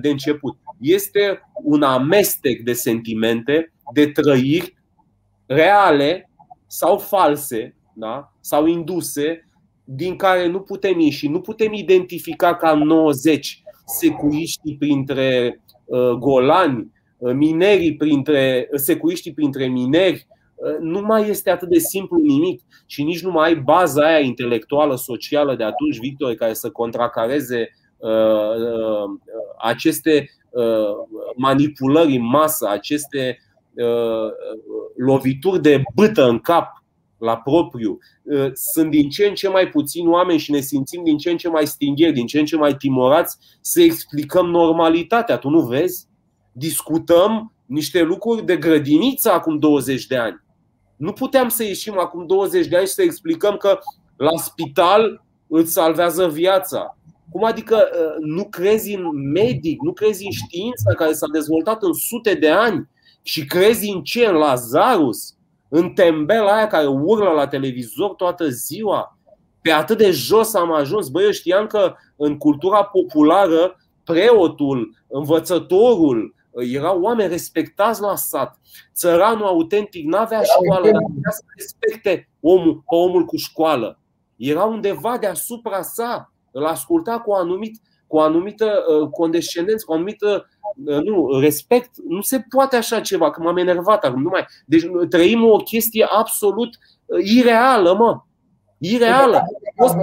de 0.00 0.08
început. 0.08 0.56
Este 0.80 1.40
un 1.62 1.82
amestec 1.82 2.60
de 2.60 2.72
sentimente, 2.72 3.72
de 3.92 4.06
trăiri 4.06 4.76
reale 5.46 6.30
sau 6.66 6.98
false, 6.98 7.76
da? 7.94 8.32
sau 8.40 8.66
induse, 8.66 9.48
din 9.84 10.16
care 10.16 10.46
nu 10.46 10.60
putem 10.60 11.00
ieși. 11.00 11.28
Nu 11.28 11.40
putem 11.40 11.72
identifica 11.72 12.54
ca 12.54 12.74
90 12.74 13.62
securiștii 13.86 14.76
printre 14.76 15.60
golani, 16.18 16.92
minerii 17.18 17.96
printre, 17.96 18.68
securiștii 18.74 19.34
printre 19.34 19.66
mineri, 19.66 20.26
Ă, 20.26 20.33
nu 20.80 21.00
mai 21.00 21.28
este 21.28 21.50
atât 21.50 21.68
de 21.68 21.78
simplu 21.78 22.18
nimic 22.18 22.62
și 22.86 23.02
nici 23.02 23.22
nu 23.22 23.30
mai 23.30 23.48
ai 23.48 23.54
baza 23.54 24.06
aia 24.06 24.18
intelectuală, 24.18 24.96
socială 24.96 25.54
de 25.54 25.64
atunci, 25.64 25.98
Victor, 25.98 26.34
care 26.34 26.52
să 26.52 26.70
contracareze 26.70 27.70
uh, 27.96 28.10
uh, 28.10 29.18
aceste 29.58 30.30
uh, 30.50 30.88
manipulări 31.36 32.16
în 32.16 32.26
masă, 32.26 32.68
aceste 32.68 33.38
lovituri 34.96 35.62
de 35.62 35.82
bâtă 35.94 36.28
în 36.28 36.38
cap 36.38 36.82
la 37.18 37.36
propriu. 37.36 37.98
Sunt 38.52 38.90
din 38.90 39.08
ce 39.08 39.26
în 39.26 39.34
ce 39.34 39.48
mai 39.48 39.68
puțini 39.68 40.08
oameni 40.08 40.38
și 40.38 40.50
ne 40.50 40.60
simțim 40.60 41.04
din 41.04 41.18
ce 41.18 41.30
în 41.30 41.36
ce 41.36 41.48
mai 41.48 41.66
stingheri, 41.66 42.12
din 42.12 42.26
ce 42.26 42.38
în 42.38 42.44
ce 42.44 42.56
mai 42.56 42.76
timorați 42.76 43.36
să 43.60 43.82
explicăm 43.82 44.46
normalitatea. 44.46 45.38
Tu 45.38 45.48
nu 45.48 45.60
vezi? 45.60 46.06
Discutăm 46.52 47.52
niște 47.66 48.02
lucruri 48.02 48.44
de 48.44 48.56
grădiniță 48.56 49.32
acum 49.32 49.58
20 49.58 50.06
de 50.06 50.16
ani. 50.16 50.43
Nu 51.04 51.12
puteam 51.12 51.48
să 51.48 51.64
ieșim 51.64 51.98
acum 51.98 52.26
20 52.26 52.66
de 52.66 52.76
ani 52.76 52.86
și 52.86 52.92
să 52.92 53.02
explicăm 53.02 53.56
că 53.56 53.78
la 54.16 54.36
spital 54.36 55.24
îți 55.46 55.72
salvează 55.72 56.28
viața. 56.28 56.98
Cum 57.30 57.44
adică 57.44 57.76
uh, 57.76 58.14
nu 58.20 58.44
crezi 58.44 58.94
în 58.94 59.30
medic, 59.32 59.82
nu 59.82 59.92
crezi 59.92 60.24
în 60.24 60.30
știința 60.30 60.94
care 60.96 61.12
s-a 61.12 61.26
dezvoltat 61.32 61.82
în 61.82 61.92
sute 61.92 62.34
de 62.34 62.50
ani 62.50 62.88
și 63.22 63.44
crezi 63.44 63.90
în 63.90 64.02
ce? 64.02 64.26
În 64.26 64.34
Lazarus? 64.34 65.34
În 65.68 65.90
tembela 65.90 66.56
aia 66.56 66.66
care 66.66 66.86
urlă 66.86 67.30
la 67.30 67.46
televizor 67.46 68.14
toată 68.14 68.48
ziua? 68.48 69.18
Pe 69.62 69.70
atât 69.70 69.98
de 69.98 70.10
jos 70.10 70.54
am 70.54 70.72
ajuns. 70.72 71.08
Băi, 71.08 71.24
eu 71.24 71.30
știam 71.30 71.66
că 71.66 71.94
în 72.16 72.38
cultura 72.38 72.84
populară 72.84 73.76
preotul, 74.04 74.94
învățătorul, 75.08 76.34
erau 76.62 77.00
oameni 77.00 77.28
respectați 77.28 78.00
la 78.00 78.16
sat. 78.16 78.58
Țăranul 78.94 79.46
autentic 79.46 80.06
n-avea 80.06 80.42
școală, 80.42 80.90
dar 80.90 81.02
putea 81.14 81.30
să 81.30 81.42
respecte 81.56 82.28
omul, 82.40 82.74
pe 82.74 82.94
omul 82.94 83.24
cu 83.24 83.36
școală. 83.36 83.98
Era 84.36 84.64
undeva 84.64 85.18
deasupra 85.18 85.82
sa. 85.82 86.32
Îl 86.50 86.64
asculta 86.64 87.18
cu, 87.18 87.32
anumit, 87.32 87.80
cu 88.06 88.16
o 88.16 88.20
anumită 88.20 88.84
uh, 88.88 89.08
condescendență, 89.08 89.84
cu 89.84 89.92
o 89.92 89.94
anumită 89.94 90.48
uh, 90.86 91.02
nu, 91.02 91.38
respect. 91.40 91.90
Nu 92.08 92.20
se 92.20 92.44
poate 92.48 92.76
așa 92.76 93.00
ceva, 93.00 93.30
că 93.30 93.42
m-am 93.42 93.56
enervat 93.56 94.04
acum. 94.04 94.22
Nu 94.22 94.28
mai. 94.28 94.46
Deci 94.66 94.84
trăim 95.08 95.44
o 95.44 95.56
chestie 95.56 96.06
absolut 96.10 96.78
uh, 97.04 97.18
ireală, 97.22 97.94
mă. 97.94 98.20
Ireală. 98.78 99.42
Toți 99.76 99.94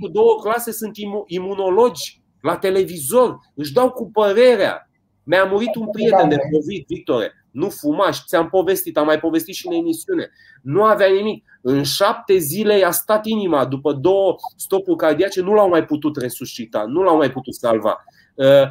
cu 0.00 0.08
două 0.08 0.40
clase 0.42 0.72
sunt 0.72 0.96
imunologi 1.26 2.22
la 2.40 2.56
televizor, 2.56 3.38
își 3.54 3.72
dau 3.72 3.90
cu 3.90 4.10
părerea 4.10 4.83
mi-a 5.24 5.44
murit 5.44 5.74
un 5.74 5.90
prieten 5.90 6.28
de 6.28 6.36
COVID, 6.52 6.86
Victore. 6.86 7.32
nu 7.50 7.68
fumaș 7.68 8.16
și 8.16 8.24
ți-am 8.26 8.48
povestit, 8.48 8.96
am 8.96 9.06
mai 9.06 9.18
povestit 9.18 9.54
și 9.54 9.66
în 9.66 9.72
emisiune. 9.72 10.30
Nu 10.62 10.84
avea 10.84 11.08
nimic. 11.08 11.44
În 11.62 11.82
șapte 11.82 12.36
zile 12.36 12.78
i-a 12.78 12.90
stat 12.90 13.26
inima. 13.26 13.64
După 13.64 13.92
două 13.92 14.36
stopuri 14.56 14.96
cardiace 14.96 15.40
nu 15.40 15.52
l-au 15.52 15.68
mai 15.68 15.84
putut 15.84 16.16
resuscita, 16.16 16.84
nu 16.84 17.02
l-au 17.02 17.16
mai 17.16 17.30
putut 17.30 17.54
salva. 17.54 18.04
Uh, 18.34 18.70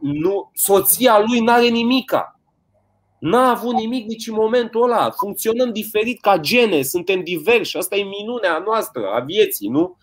nu, 0.00 0.50
soția 0.54 1.24
lui 1.26 1.40
nu 1.40 1.52
are 1.52 1.66
nimica. 1.66 2.40
N-a 3.18 3.50
avut 3.50 3.74
nimic 3.74 4.06
nici 4.06 4.26
în 4.26 4.34
momentul 4.34 4.82
ăla. 4.82 5.10
Funcționăm 5.10 5.72
diferit 5.72 6.20
ca 6.20 6.36
gene, 6.36 6.82
suntem 6.82 7.22
diversi. 7.22 7.76
Asta 7.76 7.96
e 7.96 8.02
minunea 8.02 8.62
noastră, 8.66 9.06
a 9.14 9.20
vieții, 9.20 9.68
nu? 9.68 9.96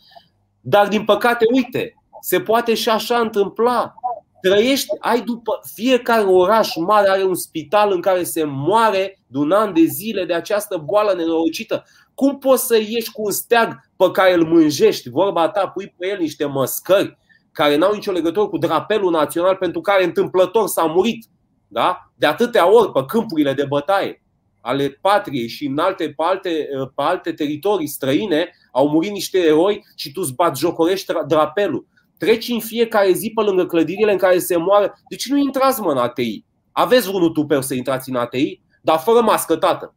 Dar 0.61 0.87
din 0.87 1.05
păcate, 1.05 1.45
uite, 1.53 1.93
se 2.21 2.41
poate 2.41 2.73
și 2.73 2.89
așa 2.89 3.17
întâmpla. 3.17 3.93
Trăiești, 4.41 4.87
ai 4.99 5.21
după 5.21 5.59
fiecare 5.73 6.23
oraș 6.23 6.75
mare 6.75 7.09
are 7.09 7.23
un 7.23 7.35
spital 7.35 7.91
în 7.91 8.01
care 8.01 8.23
se 8.23 8.43
moare 8.43 9.19
de 9.27 9.37
un 9.37 9.51
an 9.51 9.73
de 9.73 9.83
zile 9.83 10.25
de 10.25 10.33
această 10.33 10.77
boală 10.77 11.13
nenorocită. 11.13 11.83
Cum 12.13 12.37
poți 12.37 12.65
să 12.65 12.77
ieși 12.77 13.11
cu 13.11 13.21
un 13.21 13.31
steag 13.31 13.89
pe 13.95 14.11
care 14.11 14.33
îl 14.33 14.45
mânjești, 14.45 15.09
vorba 15.09 15.49
ta, 15.49 15.67
pui 15.67 15.95
pe 15.97 16.07
el 16.07 16.17
niște 16.19 16.45
măscări 16.45 17.17
care 17.51 17.75
n-au 17.75 17.93
nicio 17.93 18.11
legătură 18.11 18.47
cu 18.47 18.57
drapelul 18.57 19.11
național 19.11 19.55
pentru 19.55 19.81
care 19.81 20.03
întâmplător 20.03 20.67
s-a 20.67 20.83
murit 20.83 21.25
da? 21.67 22.11
de 22.15 22.25
atâtea 22.25 22.71
ori 22.71 22.91
pe 22.91 23.05
câmpurile 23.05 23.53
de 23.53 23.65
bătaie 23.65 24.21
ale 24.61 24.89
patriei 25.01 25.47
și 25.47 25.65
în 25.65 25.77
alte, 25.77 26.03
pe, 26.03 26.23
alte, 26.23 26.67
pe 26.95 27.01
alte 27.01 27.33
teritorii 27.33 27.87
străine 27.87 28.49
au 28.71 28.89
murit 28.89 29.11
niște 29.11 29.39
eroi 29.39 29.85
și 29.95 30.11
tu 30.11 30.21
îți 30.23 30.33
bat 30.33 30.57
jocorești 30.57 31.13
drapelul. 31.27 31.87
Treci 32.21 32.49
în 32.49 32.59
fiecare 32.59 33.11
zi 33.11 33.31
pe 33.35 33.41
lângă 33.41 33.65
clădirile 33.65 34.11
în 34.11 34.17
care 34.17 34.39
se 34.39 34.57
moară. 34.57 34.93
De 35.09 35.15
ce 35.15 35.33
nu 35.33 35.37
intrați 35.37 35.81
mă 35.81 35.91
în 35.91 35.97
ATI? 35.97 36.45
Aveți 36.71 37.07
vreunul 37.07 37.29
tupeu 37.29 37.61
să 37.61 37.73
intrați 37.73 38.09
în 38.09 38.15
ATI, 38.15 38.61
dar 38.81 38.99
fără 38.99 39.21
mască, 39.21 39.55
tată. 39.55 39.95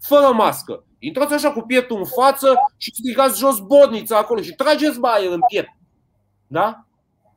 Fără 0.00 0.32
mască. 0.32 0.84
Intrați 0.98 1.32
așa 1.34 1.52
cu 1.52 1.60
pieptul 1.60 1.96
în 1.96 2.04
față 2.04 2.54
și 2.76 2.94
strigați 2.94 3.38
jos 3.38 3.58
bodnița 3.58 4.18
acolo 4.18 4.40
și 4.40 4.52
trageți 4.52 5.00
baier 5.00 5.30
în 5.32 5.40
piept. 5.48 5.68
Da? 6.46 6.86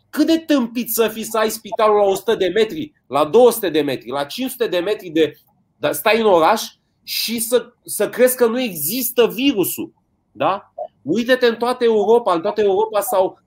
Cât 0.09 0.27
de 0.27 0.37
tâmpit 0.37 0.89
să 0.89 1.07
fii 1.07 1.23
să 1.23 1.37
ai 1.37 1.49
spitalul 1.49 1.95
la 1.95 2.03
100 2.03 2.35
de 2.35 2.47
metri, 2.47 2.93
la 3.07 3.25
200 3.25 3.69
de 3.69 3.81
metri, 3.81 4.09
la 4.09 4.23
500 4.23 4.67
de 4.67 4.79
metri 4.79 5.09
de. 5.09 5.33
Dar 5.77 5.93
stai 5.93 6.19
în 6.19 6.25
oraș 6.25 6.61
și 7.03 7.39
să, 7.39 7.73
să 7.85 8.09
crezi 8.09 8.35
că 8.35 8.45
nu 8.45 8.61
există 8.61 9.27
virusul. 9.27 9.93
Da? 10.31 10.73
Uite-te 11.01 11.45
în 11.45 11.55
toată 11.55 11.83
Europa, 11.83 12.33
în 12.33 12.41
toată 12.41 12.61
Europa 12.61 13.01
s-au 13.01 13.25
uh, 13.25 13.42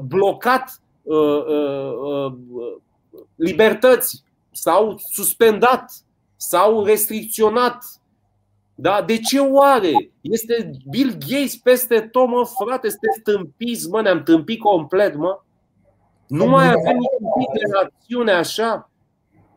blocat 0.00 0.80
uh, 1.02 1.44
uh, 1.46 1.94
uh, 1.94 2.32
libertăți, 3.34 4.22
s-au 4.50 4.96
suspendat, 5.12 5.92
s-au 6.36 6.84
restricționat. 6.84 7.84
Da? 8.74 9.02
De 9.02 9.18
ce 9.18 9.38
oare? 9.38 9.92
Este 10.20 10.70
Bill 10.90 11.10
Gates 11.10 11.56
peste 11.56 12.00
tot, 12.00 12.28
mă, 12.28 12.44
frate, 12.44 12.86
este 12.86 13.06
stâmpiți, 13.20 13.88
mă, 13.88 14.00
ne-am 14.00 14.22
tâmpit 14.22 14.60
complet, 14.60 15.16
mă. 15.16 15.40
Nu 16.26 16.46
mai 16.46 16.66
avem 16.66 16.96
niciun 16.96 17.30
tip 17.38 17.52
de 17.52 17.60
rațiune 17.72 18.32
așa. 18.32 18.90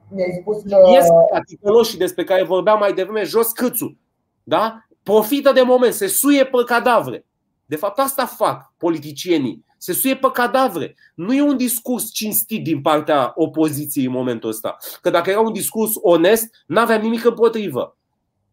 Mi-ai 0.10 0.38
spus 0.42 0.62
că... 0.62 0.78
Este 0.98 1.98
despre 1.98 2.24
care 2.24 2.44
vorbeam 2.44 2.80
mai 2.80 2.94
devreme, 2.94 3.24
jos 3.24 3.52
câțul. 3.52 3.98
Da? 4.44 4.86
Profită 5.04 5.52
de 5.52 5.62
moment, 5.62 5.94
se 5.94 6.08
suie 6.08 6.44
pe 6.44 6.64
cadavre. 6.66 7.26
De 7.66 7.76
fapt, 7.76 8.00
asta 8.00 8.26
fac 8.26 8.74
politicienii. 8.78 9.66
Se 9.78 9.94
suie 9.94 10.16
pe 10.16 10.28
cadavre. 10.34 10.96
Nu 11.16 11.34
e 11.34 11.42
un 11.42 11.58
discurs 11.58 12.12
cinstit 12.14 12.64
din 12.64 12.82
partea 12.82 13.32
opoziției 13.36 14.06
în 14.06 14.12
momentul 14.12 14.50
ăsta. 14.50 14.78
Că 15.02 15.10
dacă 15.10 15.30
era 15.30 15.40
un 15.40 15.54
discurs 15.54 15.92
onest, 16.02 16.64
n-aveam 16.66 17.02
nimic 17.02 17.26
împotrivă. 17.26 17.98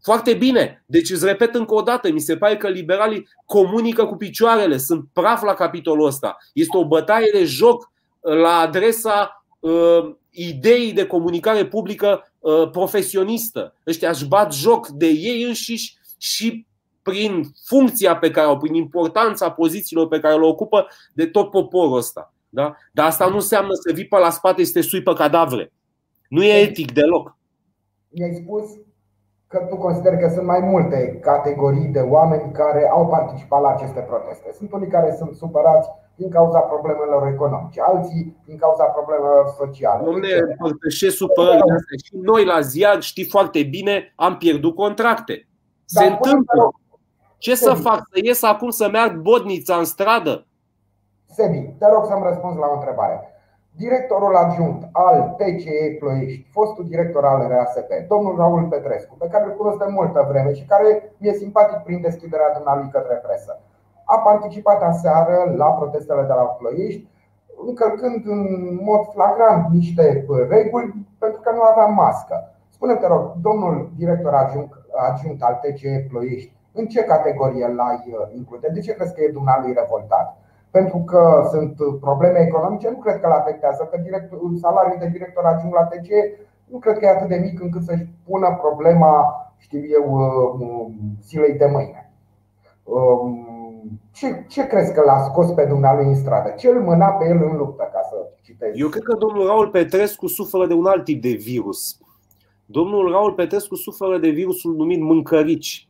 Foarte 0.03 0.35
bine. 0.35 0.85
Deci 0.87 1.11
îți 1.11 1.25
repet 1.25 1.55
încă 1.55 1.75
o 1.75 1.83
dată, 1.83 2.12
mi 2.12 2.20
se 2.20 2.37
pare 2.37 2.57
că 2.57 2.68
liberalii 2.68 3.29
comunică 3.47 4.07
cu 4.07 4.16
picioarele, 4.16 4.77
sunt 4.77 5.05
praf 5.12 5.43
la 5.43 5.55
capitolul 5.55 6.07
ăsta. 6.07 6.37
Este 6.53 6.77
o 6.77 6.87
bătaie 6.87 7.31
de 7.33 7.45
joc 7.45 7.93
la 8.20 8.59
adresa 8.59 9.45
uh, 9.61 10.14
ideii 10.31 10.93
de 10.93 11.07
comunicare 11.07 11.66
publică 11.66 12.33
uh, 12.39 12.70
profesionistă. 12.70 13.75
Ăștia 13.87 14.11
își 14.11 14.27
bat 14.27 14.55
joc 14.55 14.89
de 14.89 15.07
ei 15.07 15.43
înșiși 15.43 15.97
și 16.18 16.66
prin 17.05 17.45
funcția 17.65 18.17
pe 18.17 18.31
care 18.31 18.47
au, 18.47 18.59
prin 18.59 18.75
importanța 18.75 19.51
pozițiilor 19.51 20.09
pe 20.09 20.21
care 20.21 20.35
le 20.35 20.47
ocupă 20.47 20.87
de 21.13 21.27
tot 21.27 21.51
poporul 21.51 21.97
ăsta. 21.97 22.33
Da? 22.49 22.77
Dar 22.93 23.07
asta 23.07 23.27
nu 23.29 23.35
înseamnă 23.35 23.73
să 23.73 23.93
vii 23.93 24.07
pe 24.07 24.19
la 24.19 24.31
spate 24.31 24.61
și 24.61 24.67
să 24.67 24.73
te 24.73 24.81
sui 24.81 25.03
pe 25.03 25.13
cadavre. 25.13 25.73
Nu 26.29 26.43
e 26.43 26.63
etic 26.63 26.93
deloc. 26.93 27.37
Mi-ai 28.09 28.35
spus 28.43 28.65
că 29.47 29.59
tu 29.71 29.77
consideri 29.77 30.19
că 30.19 30.29
sunt 30.35 30.47
mai 30.47 30.61
multe 30.61 31.19
categorii 31.23 31.95
de 31.97 32.01
oameni 32.01 32.53
care 32.53 32.89
au 32.89 33.09
participat 33.09 33.61
la 33.63 33.69
aceste 33.69 34.01
proteste. 34.01 34.49
Sunt 34.59 34.73
unii 34.73 34.89
care 34.89 35.15
sunt 35.19 35.35
supărați 35.35 35.89
din 36.17 36.31
cauza 36.31 36.59
problemelor 36.59 37.27
economice, 37.27 37.81
alții 37.81 38.37
din 38.47 38.57
cauza 38.57 38.85
problemelor 38.85 39.47
sociale. 39.59 40.05
Domne, 40.05 40.29
împărtășesc 40.49 41.17
supărările 41.17 41.73
astea. 41.79 41.97
Și 42.05 42.17
noi 42.31 42.45
la 42.45 42.61
ziar 42.61 43.03
știi 43.03 43.25
foarte 43.25 43.63
bine, 43.63 44.13
am 44.17 44.37
pierdut 44.37 44.75
contracte. 44.75 45.49
Se 45.85 46.05
întâmplă. 46.05 46.73
Ce 47.47 47.55
să 47.55 47.74
fac? 47.74 48.01
Să 48.12 48.18
ies 48.28 48.42
acum 48.42 48.70
să 48.70 48.86
merg 48.92 49.12
bodnița 49.28 49.76
în 49.76 49.84
stradă? 49.84 50.47
Sebi, 51.26 51.61
te 51.78 51.86
rog 51.95 52.05
să-mi 52.07 52.26
răspunzi 52.30 52.59
la 52.59 52.66
o 52.72 52.74
întrebare. 52.74 53.16
Directorul 53.76 54.34
adjunct 54.36 54.82
al 54.92 55.34
TCE 55.38 55.97
Ploiești, 55.99 56.47
fostul 56.53 56.84
director 56.88 57.24
al 57.24 57.49
RASP, 57.49 57.90
domnul 58.09 58.36
Raul 58.36 58.64
Petrescu, 58.72 59.14
pe 59.18 59.28
care 59.32 59.45
îl 59.45 59.57
cunosc 59.57 59.78
de 59.78 59.88
multă 59.88 60.26
vreme 60.30 60.53
și 60.55 60.64
care 60.64 60.88
mi-e 61.18 61.32
simpatic 61.32 61.78
prin 61.78 62.01
deschiderea 62.01 62.53
dumnealui 62.57 62.88
către 62.92 63.14
presă 63.14 63.53
a 64.05 64.18
participat 64.18 64.82
aseară 64.82 65.55
la 65.57 65.66
protestele 65.66 66.22
de 66.22 66.32
la 66.32 66.42
Ploiești, 66.42 67.09
încălcând 67.66 68.26
în 68.26 68.42
mod 68.82 69.03
flagrant 69.12 69.72
niște 69.72 70.24
reguli 70.49 70.95
pentru 71.18 71.40
că 71.40 71.51
nu 71.55 71.62
avea 71.62 71.86
mască. 71.86 72.36
Spune-te 72.68 73.07
rog, 73.07 73.32
domnul 73.40 73.90
director 73.97 74.32
adjunct, 74.32 74.74
adjunct 75.09 75.42
al 75.42 75.61
TCE 75.62 76.07
Ploiești, 76.09 76.53
în 76.75 76.87
ce 76.87 77.03
categorie 77.12 77.66
l-ai 77.79 78.01
uh, 78.07 78.37
include? 78.37 78.68
De 78.72 78.81
ce 78.81 78.93
crezi 78.95 79.14
că 79.14 79.20
e 79.22 79.39
dumnealui 79.39 79.72
revoltat? 79.81 80.29
Pentru 80.70 80.99
că 80.99 81.49
sunt 81.51 81.75
probleme 82.01 82.39
economice, 82.39 82.91
nu 82.91 82.97
cred 82.97 83.20
că 83.20 83.27
l 83.29 83.31
afectează, 83.31 83.89
că 83.91 83.97
director, 83.97 84.39
salariul 84.61 84.99
de 85.01 85.09
director 85.16 85.45
adjunct 85.45 85.75
la 85.77 85.85
TCE 85.85 86.20
nu 86.64 86.79
cred 86.79 86.99
că 86.99 87.05
e 87.05 87.09
atât 87.09 87.29
de 87.29 87.37
mic 87.37 87.61
încât 87.61 87.83
să-și 87.83 88.07
pună 88.27 88.59
problema, 88.61 89.12
știu 89.59 89.81
eu, 89.99 90.07
uh, 90.12 90.93
silei 91.20 91.59
de 91.62 91.66
mâine. 91.66 92.12
Um, 92.85 93.55
ce, 94.12 94.45
ce 94.49 94.66
crezi 94.66 94.95
că 94.95 95.03
l-a 95.07 95.18
scos 95.18 95.51
pe 95.51 95.64
dumnealui 95.64 96.07
în 96.07 96.14
stradă? 96.14 96.51
Ce 96.51 96.68
îl 96.68 96.83
mâna 96.83 97.07
pe 97.07 97.25
el 97.29 97.43
în 97.43 97.57
luptă, 97.57 97.91
ca 97.93 98.01
să 98.11 98.16
citesc? 98.43 98.79
Eu 98.79 98.89
cred 98.89 99.03
că 99.03 99.14
domnul 99.14 99.47
Raul 99.47 99.68
Petrescu 99.68 100.27
suferă 100.27 100.66
de 100.66 100.75
un 100.75 100.87
alt 100.87 101.05
tip 101.05 101.22
de 101.22 101.33
virus. 101.33 101.99
Domnul 102.66 103.11
Raul 103.11 103.33
Petrescu 103.33 103.75
suferă 103.75 104.18
de 104.18 104.29
virusul 104.29 104.75
numit 104.75 105.01
mâncărici. 105.01 105.89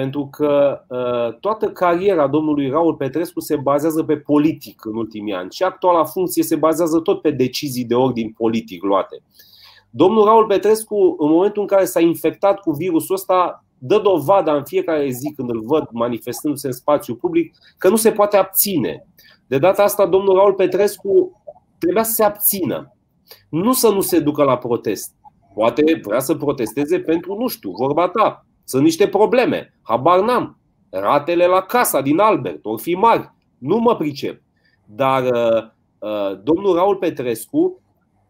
Pentru 0.00 0.26
că 0.26 0.80
uh, 0.88 1.38
toată 1.40 1.70
cariera 1.70 2.26
domnului 2.26 2.70
Raul 2.70 2.94
Petrescu 2.94 3.40
se 3.40 3.56
bazează 3.56 4.02
pe 4.02 4.16
politic 4.16 4.84
în 4.84 4.96
ultimii 4.96 5.34
ani 5.34 5.50
și 5.50 5.62
actuala 5.62 6.04
funcție 6.04 6.42
se 6.42 6.56
bazează 6.56 7.00
tot 7.00 7.20
pe 7.20 7.30
decizii 7.30 7.84
de 7.84 7.94
ordin 7.94 8.32
politic 8.32 8.82
luate. 8.82 9.22
Domnul 9.90 10.24
Raul 10.24 10.46
Petrescu, 10.46 11.16
în 11.18 11.30
momentul 11.30 11.62
în 11.62 11.68
care 11.68 11.84
s-a 11.84 12.00
infectat 12.00 12.60
cu 12.60 12.70
virusul 12.70 13.14
ăsta, 13.14 13.64
dă 13.78 13.98
dovada 13.98 14.54
în 14.54 14.64
fiecare 14.64 15.10
zi 15.10 15.32
când 15.36 15.50
îl 15.50 15.62
văd 15.64 15.88
manifestându-se 15.90 16.66
în 16.66 16.72
spațiu 16.72 17.14
public 17.14 17.54
că 17.78 17.88
nu 17.88 17.96
se 17.96 18.12
poate 18.12 18.36
abține. 18.36 19.06
De 19.46 19.58
data 19.58 19.82
asta, 19.82 20.06
domnul 20.06 20.34
Raul 20.34 20.54
Petrescu 20.54 21.42
trebuia 21.78 22.02
să 22.02 22.12
se 22.12 22.24
abțină. 22.24 22.94
Nu 23.48 23.72
să 23.72 23.88
nu 23.88 24.00
se 24.00 24.20
ducă 24.20 24.42
la 24.42 24.58
protest. 24.58 25.14
Poate 25.54 26.00
vrea 26.04 26.20
să 26.20 26.34
protesteze 26.34 26.98
pentru, 26.98 27.36
nu 27.38 27.46
știu, 27.46 27.70
vorba 27.70 28.08
ta. 28.08 28.44
Sunt 28.70 28.82
niște 28.82 29.08
probleme. 29.08 29.74
Habar 29.82 30.20
n-am. 30.20 30.58
Ratele 30.90 31.46
la 31.46 31.60
casa 31.60 32.00
din 32.00 32.18
Albert 32.18 32.64
or 32.64 32.80
fi 32.80 32.94
mari. 32.94 33.32
Nu 33.58 33.76
mă 33.76 33.96
pricep. 33.96 34.42
Dar 34.84 35.22
uh, 35.22 35.62
uh, 35.98 36.40
domnul 36.42 36.74
Raul 36.74 36.96
Petrescu 36.96 37.80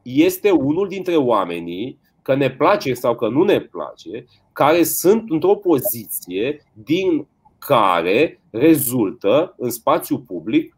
este 0.02 0.50
unul 0.50 0.88
dintre 0.88 1.16
oamenii 1.16 1.98
că 2.22 2.34
ne 2.34 2.50
place 2.50 2.94
sau 2.94 3.14
că 3.14 3.28
nu 3.28 3.44
ne 3.44 3.60
place, 3.60 4.24
care 4.52 4.82
sunt 4.82 5.30
într-o 5.30 5.54
poziție 5.54 6.64
din 6.72 7.26
care 7.58 8.40
rezultă 8.50 9.54
în 9.58 9.70
spațiu 9.70 10.18
public 10.18 10.76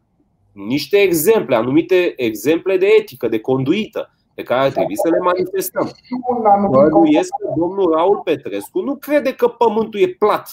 niște 0.51 0.97
exemple, 0.97 1.55
anumite 1.55 2.13
exemple 2.15 2.77
de 2.77 2.87
etică, 2.99 3.27
de 3.27 3.39
conduită, 3.39 4.15
pe 4.33 4.43
care 4.43 4.61
ar 4.61 4.71
trebui 4.71 4.97
să 4.97 5.09
le 5.09 5.17
manifestăm. 5.17 5.91
Bănuiesc 6.69 7.29
că 7.29 7.53
domnul 7.57 7.91
Raul 7.91 8.21
Petrescu 8.23 8.81
nu 8.81 8.95
crede 8.95 9.33
că 9.33 9.47
pământul 9.47 9.99
e 9.99 10.07
plat. 10.07 10.49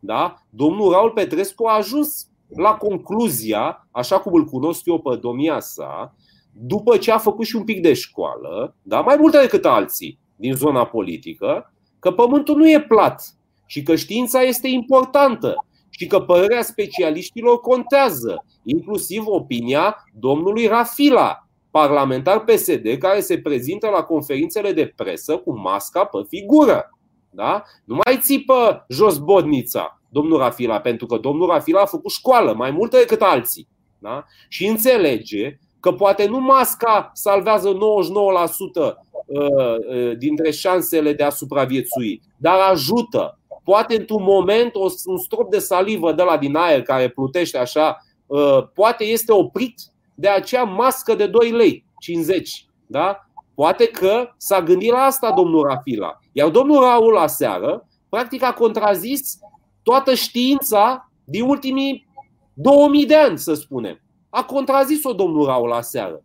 Da? 0.00 0.34
Domnul 0.50 0.90
Raul 0.90 1.10
Petrescu 1.10 1.66
a 1.66 1.76
ajuns 1.76 2.28
la 2.56 2.74
concluzia, 2.74 3.86
așa 3.90 4.20
cum 4.20 4.34
îl 4.34 4.44
cunosc 4.44 4.86
eu 4.86 4.98
pe 4.98 5.16
domnia 5.16 5.60
sa, 5.60 6.14
după 6.52 6.96
ce 6.96 7.12
a 7.12 7.18
făcut 7.18 7.46
și 7.46 7.56
un 7.56 7.64
pic 7.64 7.82
de 7.82 7.92
școală, 7.92 8.74
da? 8.82 9.00
mai 9.00 9.16
multe 9.20 9.40
decât 9.40 9.64
alții, 9.64 10.18
din 10.36 10.54
zona 10.54 10.86
politică 10.86 11.72
că 11.98 12.12
pământul 12.12 12.56
nu 12.56 12.70
e 12.70 12.80
plat 12.80 13.34
și 13.66 13.82
că 13.82 13.96
știința 13.96 14.40
este 14.40 14.68
importantă 14.68 15.66
și 15.90 16.06
că 16.06 16.20
părerea 16.20 16.62
specialiștilor 16.62 17.60
contează, 17.60 18.44
inclusiv 18.62 19.22
opinia 19.26 20.04
domnului 20.18 20.66
Rafila, 20.66 21.43
parlamentar 21.74 22.44
PSD, 22.44 22.96
care 22.98 23.20
se 23.20 23.38
prezintă 23.38 23.88
la 23.88 24.02
conferințele 24.02 24.72
de 24.72 24.92
presă 24.96 25.36
cu 25.36 25.58
masca 25.58 26.04
pe 26.04 26.18
figură. 26.28 26.90
Da? 27.30 27.62
Nu 27.84 27.98
mai 28.04 28.18
țipă 28.20 28.84
jos 28.88 29.18
bodnița, 29.18 30.00
domnul 30.08 30.38
Rafila, 30.38 30.80
pentru 30.80 31.06
că 31.06 31.16
domnul 31.16 31.48
Rafila 31.48 31.80
a 31.80 31.86
făcut 31.86 32.10
școală 32.10 32.52
mai 32.52 32.70
multă 32.70 32.96
decât 32.96 33.22
alții. 33.22 33.68
Da? 33.98 34.24
Și 34.48 34.66
înțelege 34.66 35.58
că 35.80 35.92
poate 35.92 36.26
nu 36.26 36.40
masca 36.40 37.10
salvează 37.14 37.72
99% 37.72 37.76
uh, 37.76 38.94
uh, 39.26 40.16
dintre 40.18 40.50
șansele 40.50 41.12
de 41.12 41.22
a 41.22 41.30
supraviețui, 41.30 42.22
dar 42.36 42.58
ajută. 42.70 43.38
Poate 43.64 43.96
într-un 43.96 44.22
moment 44.22 44.74
un 45.04 45.18
strop 45.18 45.50
de 45.50 45.58
salivă 45.58 46.12
de 46.12 46.22
la 46.22 46.36
din 46.36 46.56
aer 46.56 46.82
care 46.82 47.08
plutește 47.08 47.58
așa, 47.58 47.98
uh, 48.26 48.68
poate 48.74 49.04
este 49.04 49.32
oprit 49.32 49.74
de 50.14 50.28
acea 50.28 50.62
mască 50.62 51.14
de 51.14 51.26
2 51.26 51.50
lei 51.50 51.84
50. 51.98 52.66
Da? 52.86 53.28
Poate 53.54 53.86
că 53.86 54.28
s-a 54.36 54.62
gândit 54.62 54.90
la 54.90 54.98
asta 54.98 55.32
domnul 55.32 55.62
Rafila. 55.62 56.18
Iar 56.32 56.48
domnul 56.48 56.80
Raul 56.80 57.12
la 57.12 57.26
seară, 57.26 57.88
practic 58.08 58.42
a 58.42 58.52
contrazis 58.52 59.38
toată 59.82 60.14
știința 60.14 61.10
din 61.24 61.42
ultimii 61.42 62.06
2000 62.54 63.06
de 63.06 63.16
ani, 63.16 63.38
să 63.38 63.54
spunem. 63.54 64.00
A 64.30 64.44
contrazis-o 64.44 65.12
domnul 65.12 65.46
Raul 65.46 65.68
la 65.68 65.80
seară. 65.80 66.22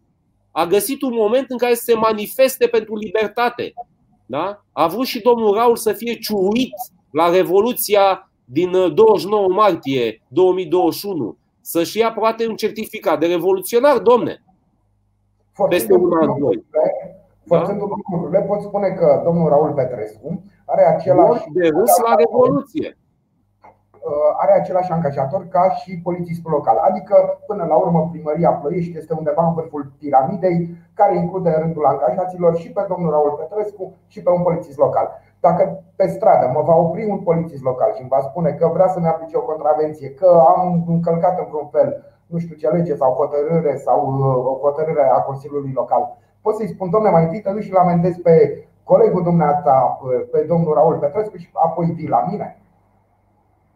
A 0.52 0.66
găsit 0.66 1.02
un 1.02 1.14
moment 1.14 1.50
în 1.50 1.58
care 1.58 1.74
să 1.74 1.84
se 1.84 1.94
manifeste 1.94 2.68
pentru 2.68 2.96
libertate. 2.96 3.74
Da? 4.26 4.66
A 4.72 4.88
vrut 4.88 5.06
și 5.06 5.22
domnul 5.22 5.54
Raul 5.54 5.76
să 5.76 5.94
fie 5.94 6.14
ciuruit 6.14 6.74
la 7.12 7.30
Revoluția 7.30 8.32
din 8.46 8.94
29 8.94 9.44
uh, 9.44 9.50
martie 9.56 10.22
2021. 10.28 11.38
Să-și 11.74 12.00
ia 12.00 12.12
poate 12.12 12.48
un 12.48 12.56
certificat 12.56 13.20
de 13.20 13.26
revoluționar, 13.26 13.98
domne. 13.98 14.44
Peste 15.70 15.94
un 15.94 16.12
an, 16.22 16.40
doi. 16.40 16.66
Făcând 17.46 17.80
lucrurile, 17.80 18.42
pot 18.42 18.62
spune 18.62 18.90
că 18.90 19.22
domnul 19.24 19.50
Raul 19.50 19.74
Petrescu 19.74 20.44
are 20.66 20.86
același. 20.86 21.46
de 21.54 21.68
râs 21.68 21.98
la 22.08 22.16
Revoluție. 22.16 22.98
Uh, 23.64 24.32
are 24.38 24.54
același 24.54 24.92
angajator 24.92 25.48
ca 25.48 25.70
și 25.70 26.00
polițistul 26.04 26.52
local. 26.52 26.78
Adică, 26.78 27.16
până 27.48 27.64
la 27.64 27.76
urmă, 27.76 28.10
primăria 28.12 28.52
Ploiești 28.52 28.98
este 28.98 29.14
undeva 29.14 29.48
în 29.48 29.54
vârful 29.54 29.92
piramidei, 30.00 30.70
care 30.94 31.16
include 31.16 31.50
în 31.50 31.62
rândul 31.62 31.86
angajaților 31.86 32.58
și 32.58 32.70
pe 32.72 32.86
domnul 32.90 33.12
Raul 33.12 33.32
Petrescu 33.40 33.94
și 34.08 34.22
pe 34.22 34.30
un 34.30 34.42
polițist 34.42 34.78
local. 34.78 35.22
Dacă 35.40 35.84
pe 35.96 36.08
stradă 36.08 36.52
mă 36.54 36.62
va 36.62 36.76
opri 36.76 37.06
un 37.06 37.20
polițist 37.20 37.64
local 37.64 37.94
și 37.94 38.02
îmi 38.02 38.10
va 38.10 38.22
spune 38.22 38.52
că 38.52 38.70
vrea 38.74 38.88
să-mi 38.88 39.08
aplice 39.08 39.38
o 39.38 39.42
contravenție, 39.42 40.10
că 40.10 40.44
am 40.56 40.84
încălcat 40.88 41.40
într-un 41.40 41.68
fel, 41.72 42.04
nu 42.26 42.38
știu 42.38 42.56
ce 42.56 42.68
lege 42.68 42.96
sau 42.96 43.14
hotărâre 43.14 43.78
sau 43.78 44.00
uh, 44.08 44.46
o 44.46 44.60
hotărâre 44.62 45.10
a 45.12 45.20
Consiliului 45.22 45.72
Local, 45.74 46.18
pot 46.42 46.56
să-i 46.56 46.74
spun, 46.74 46.90
domnule, 46.90 47.14
mai 47.14 47.24
întâi 47.24 47.42
te 47.42 47.52
duci 47.52 47.64
și 47.64 47.72
lamentez 47.72 48.16
pe 48.24 48.64
colegul 48.84 49.24
dumneata, 49.24 50.00
pe 50.32 50.40
domnul 50.48 50.74
Raul 50.74 50.98
Petrescu 50.98 51.38
și 51.38 51.50
apoi 51.54 51.86
vii 51.96 52.08
la 52.08 52.26
mine. 52.30 52.62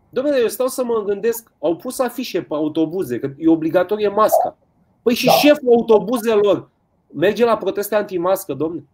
Domnule, 0.09 0.39
eu 0.41 0.47
stau 0.47 0.67
să 0.67 0.83
mă 0.83 1.03
gândesc, 1.05 1.51
au 1.59 1.75
pus 1.75 1.99
afișe 1.99 2.41
pe 2.41 2.53
autobuze, 2.53 3.19
că 3.19 3.29
e 3.37 3.49
obligatorie 3.49 4.07
masca. 4.07 4.55
Păi 5.03 5.13
și 5.13 5.25
da. 5.25 5.31
șeful 5.31 5.73
autobuzelor 5.73 6.69
merge 7.13 7.45
la 7.45 7.57
proteste 7.57 7.95
antimască, 7.95 8.53
domnule? 8.53 8.85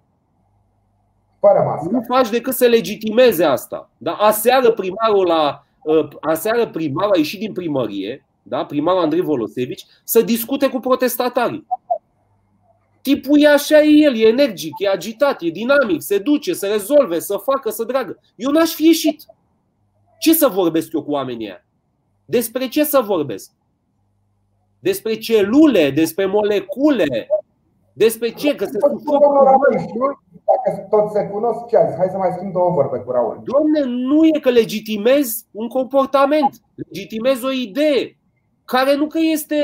Fără 1.39 1.63
mască. 1.65 1.87
Nu 1.91 2.01
faci 2.07 2.29
decât 2.29 2.53
să 2.53 2.65
legitimeze 2.65 3.43
asta. 3.43 3.89
Dar 3.97 4.15
aseară 4.19 4.71
primarul 4.71 5.25
la 5.25 5.65
ă, 5.85 6.07
aseară 6.21 6.67
primarul 6.67 7.13
a 7.13 7.17
ieșit 7.17 7.39
din 7.39 7.53
primărie, 7.53 8.25
da? 8.43 8.65
primarul 8.65 9.01
Andrei 9.01 9.21
Volosevici, 9.21 9.85
să 10.03 10.21
discute 10.21 10.69
cu 10.69 10.79
protestatarii. 10.79 11.67
Tipul 13.01 13.39
e 13.39 13.47
așa 13.47 13.81
e 13.81 13.89
el, 13.89 14.15
e 14.15 14.27
energic, 14.27 14.73
e 14.77 14.89
agitat, 14.89 15.41
e 15.41 15.49
dinamic, 15.49 16.01
se 16.01 16.17
duce, 16.17 16.53
să 16.53 16.67
rezolve, 16.67 17.19
să 17.19 17.37
facă, 17.37 17.69
să 17.69 17.83
dragă. 17.83 18.19
Eu 18.35 18.51
n-aș 18.51 18.73
fi 18.73 18.85
ieșit. 18.85 19.25
Ce 20.19 20.33
să 20.33 20.47
vorbesc 20.47 20.93
eu 20.93 21.03
cu 21.03 21.11
oamenii 21.11 21.45
ăia? 21.45 21.65
Despre 22.25 22.67
ce 22.67 22.83
să 22.83 22.99
vorbesc? 22.99 23.51
Despre 24.79 25.15
celule, 25.15 25.91
despre 25.91 26.25
molecule, 26.25 27.27
despre 27.93 28.29
ce? 28.29 28.55
Că 28.55 28.65
se 28.65 28.77
Dacă 28.79 28.93
tot 30.89 31.11
se 31.11 31.29
cunosc, 31.31 31.65
ce 31.67 31.77
Hai 31.97 32.07
să 32.11 32.17
mai 32.17 32.33
schimb 32.35 32.51
două 32.53 32.71
vorbe 32.71 32.97
cu 32.97 33.11
Raul. 33.11 33.41
Domne, 33.43 33.81
nu 33.83 34.25
e 34.25 34.39
că 34.39 34.49
legitimez 34.49 35.45
un 35.51 35.67
comportament, 35.67 36.61
legitimez 36.75 37.43
o 37.43 37.51
idee 37.51 38.17
care 38.65 38.95
nu 38.95 39.07
că 39.07 39.19
este 39.21 39.57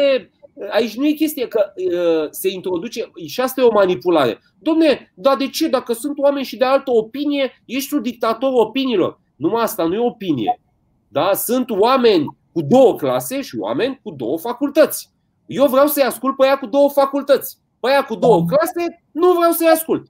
Aici 0.69 0.95
nu 0.95 1.05
e 1.05 1.11
chestie 1.11 1.47
că 1.47 1.73
uh, 1.75 2.27
se 2.29 2.49
introduce, 2.49 3.11
și 3.25 3.41
asta 3.41 3.61
e 3.61 3.63
o 3.63 3.73
manipulare. 3.73 4.39
Domne, 4.59 5.11
dar 5.15 5.37
de 5.37 5.47
ce? 5.47 5.67
Dacă 5.67 5.93
sunt 5.93 6.17
oameni 6.17 6.45
și 6.45 6.57
de 6.57 6.65
altă 6.65 6.91
opinie, 6.91 7.61
ești 7.65 7.93
un 7.93 8.01
dictator 8.01 8.51
opiniilor. 8.53 9.19
Numai 9.35 9.63
asta 9.63 9.83
nu 9.83 9.93
e 9.93 9.99
opinie. 9.99 10.61
Da? 11.07 11.33
Sunt 11.33 11.69
oameni 11.69 12.25
cu 12.53 12.61
două 12.61 12.95
clase 12.95 13.41
și 13.41 13.57
oameni 13.59 13.99
cu 14.03 14.11
două 14.11 14.37
facultăți. 14.37 15.09
Eu 15.45 15.65
vreau 15.65 15.87
să-i 15.87 16.03
ascult 16.03 16.35
pe 16.35 16.45
ea 16.45 16.57
cu 16.57 16.65
două 16.65 16.89
facultăți. 16.89 17.57
Pe 17.79 17.89
ea 17.89 18.03
cu 18.03 18.15
două 18.15 18.45
clase, 18.45 19.03
nu 19.11 19.33
vreau 19.33 19.51
să-i 19.51 19.67
ascult. 19.67 20.07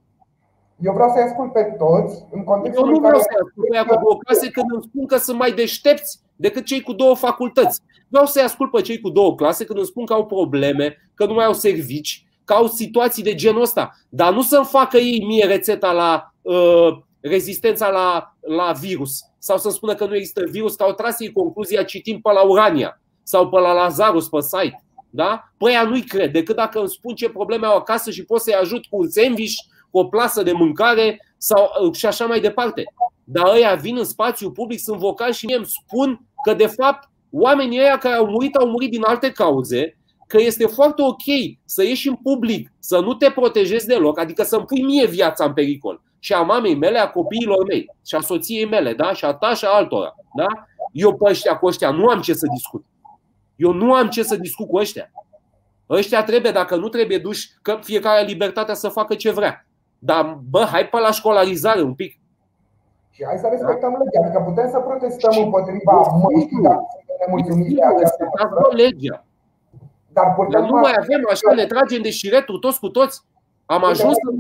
Eu 0.80 0.94
vreau 0.94 1.10
să-i 1.14 1.24
ascult 1.24 1.52
pe 1.54 1.76
toți 1.78 2.26
în 2.32 2.44
contextul 2.44 2.86
Eu 2.88 2.94
nu 2.94 3.00
vreau 3.00 3.20
să-i 3.20 3.42
ascult 3.44 3.68
pe 3.70 3.76
ea 3.76 3.86
cu 3.86 4.00
două 4.04 4.18
clase 4.18 4.50
când 4.50 4.72
îmi 4.72 4.84
spun 4.84 5.06
că 5.06 5.18
sunt 5.18 5.38
mai 5.38 5.52
deștepți 5.52 6.20
decât 6.36 6.66
cei 6.66 6.82
cu 6.82 6.94
două 6.94 7.16
facultăți. 7.16 7.82
Vreau 8.08 8.26
să-i 8.26 8.44
ascult 8.44 8.72
pe 8.72 8.82
cei 8.82 9.00
cu 9.00 9.10
două 9.10 9.36
clase 9.36 9.66
când 9.66 9.78
îmi 9.78 9.88
spun 9.88 10.06
că 10.06 10.14
au 10.14 10.26
probleme, 10.26 10.98
că 11.14 11.26
nu 11.26 11.34
mai 11.34 11.46
au 11.46 11.54
servici, 11.54 12.26
că 12.46 12.54
au 12.54 12.68
situații 12.68 13.24
de 13.24 13.36
genul 13.36 13.62
ăsta. 13.62 13.92
Dar 14.10 14.34
nu 14.34 14.42
să-mi 14.42 14.66
facă 14.66 14.98
ei 14.98 15.26
mie 15.26 15.46
rețeta 15.46 15.92
la 15.92 16.34
uh, 16.42 16.98
rezistența 17.20 17.90
la, 17.90 18.36
la 18.40 18.72
virus 18.72 19.20
sau 19.38 19.58
să 19.58 19.70
spună 19.70 19.96
că 19.96 20.06
nu 20.06 20.16
există 20.16 20.44
virus, 20.50 20.76
că 20.76 20.84
au 20.84 20.94
tras 20.94 21.20
ei 21.20 21.32
concluzia 21.32 21.84
citind 21.84 22.22
pe 22.22 22.32
la 22.32 22.42
Urania 22.42 23.02
sau 23.24 23.50
pe 23.50 23.60
la 23.60 23.74
Lazarus 23.74 24.30
pe 24.30 24.42
site. 24.42 24.84
Da? 25.10 25.52
Păi 25.58 25.74
ea 25.74 25.84
nu-i 25.84 26.02
cred, 26.02 26.32
decât 26.32 26.56
dacă 26.56 26.80
îmi 26.80 26.90
spun 26.90 27.16
ce 27.16 27.30
probleme 27.30 27.66
au 27.66 27.78
acasă 27.78 28.12
și 28.12 28.26
pot 28.26 28.42
să-i 28.42 28.54
ajut 28.54 28.86
cu 28.86 28.98
un 28.98 29.10
sandwich, 29.10 29.54
cu 29.96 30.02
o 30.02 30.06
plasă 30.06 30.44
de 30.44 30.52
mâncare 30.52 31.22
sau, 31.38 31.94
și 31.94 32.06
așa 32.06 32.26
mai 32.26 32.40
departe. 32.40 32.84
Dar 33.24 33.54
ăia 33.54 33.76
vin 33.76 33.98
în 33.98 34.04
spațiu 34.04 34.52
public, 34.52 34.80
sunt 34.80 34.98
vocali 34.98 35.34
și 35.34 35.46
mie 35.46 35.56
îmi 35.56 35.66
spun 35.66 36.22
că 36.44 36.54
de 36.54 36.68
fapt 36.68 37.10
oamenii 37.32 37.80
ăia 37.80 37.98
care 37.98 38.16
au 38.16 38.26
murit 38.26 38.56
au 38.56 38.68
murit 38.68 38.92
din 38.92 39.04
alte 39.04 39.32
cauze, 39.32 39.98
că 40.28 40.42
este 40.42 40.66
foarte 40.66 41.02
ok 41.02 41.24
să 41.66 41.84
ieși 41.84 42.08
în 42.08 42.16
public, 42.16 42.72
să 42.80 43.00
nu 43.00 43.14
te 43.14 43.30
protejezi 43.30 43.88
deloc, 43.88 44.20
adică 44.20 44.44
să-mi 44.44 44.66
pui 44.66 44.82
mie 44.82 45.06
viața 45.06 45.46
în 45.46 45.54
pericol 45.54 46.02
și 46.20 46.34
a 46.34 46.42
mamei 46.42 46.76
mele, 46.76 47.00
a 47.00 47.10
copiilor 47.10 47.66
mei 47.66 47.90
și 48.06 48.16
a 48.16 48.20
soției 48.20 48.66
mele, 48.66 48.94
da? 48.94 49.14
și 49.14 49.26
a 49.26 49.34
ta 49.34 49.54
și 49.54 49.66
a 49.66 49.76
altora. 49.76 50.16
Da? 50.36 50.48
Eu 50.92 51.16
pe 51.16 51.30
ăștia 51.30 51.58
cu 51.58 51.66
ăștia 51.66 51.92
nu 51.92 52.08
am 52.08 52.22
ce 52.22 52.34
să 52.34 52.48
discut. 52.54 52.86
Eu 53.56 53.72
nu 53.72 53.94
am 53.94 54.10
ce 54.10 54.24
să 54.24 54.36
discut 54.36 54.68
cu 54.68 54.78
ăștia. 54.78 55.12
Ăștia 55.90 56.24
trebuie, 56.24 56.52
dacă 56.52 56.76
nu 56.76 56.90
trebuie 56.90 57.18
duși, 57.18 57.50
că 57.62 57.80
fiecare 57.84 58.18
are 58.20 58.28
libertatea 58.28 58.74
să 58.74 58.90
facă 58.90 59.16
ce 59.16 59.32
vrea. 59.32 59.65
Dar, 60.06 60.40
bă, 60.50 60.62
hai 60.72 60.88
pe 60.88 61.00
la 61.00 61.12
școlarizare 61.12 61.82
un 61.82 61.94
pic. 61.94 62.20
Și 63.12 63.26
hai 63.26 63.38
să 63.38 63.48
respectăm 63.52 63.92
da? 63.92 63.98
legea. 64.04 64.20
Adică 64.26 64.40
putem 64.50 64.70
să 64.70 64.80
protestăm 64.80 65.44
împotriva 65.44 65.96
măștii 66.24 66.62
dacă 66.62 66.84
suntem 66.92 67.16
nemulțumiți 67.22 67.74
de 67.74 67.84
această 67.94 68.24
legea. 68.84 69.26
Dar, 70.18 70.36
Dar 70.50 70.62
nu 70.62 70.78
mai 70.86 70.94
avem 71.02 71.22
așa, 71.30 71.54
ne 71.56 71.66
tragem 71.66 72.02
de 72.02 72.10
șiretul 72.10 72.58
toți 72.58 72.80
cu 72.80 72.90
toți. 72.90 73.22
Am 73.66 73.84
ajuns 73.84 74.16
în 74.30 74.38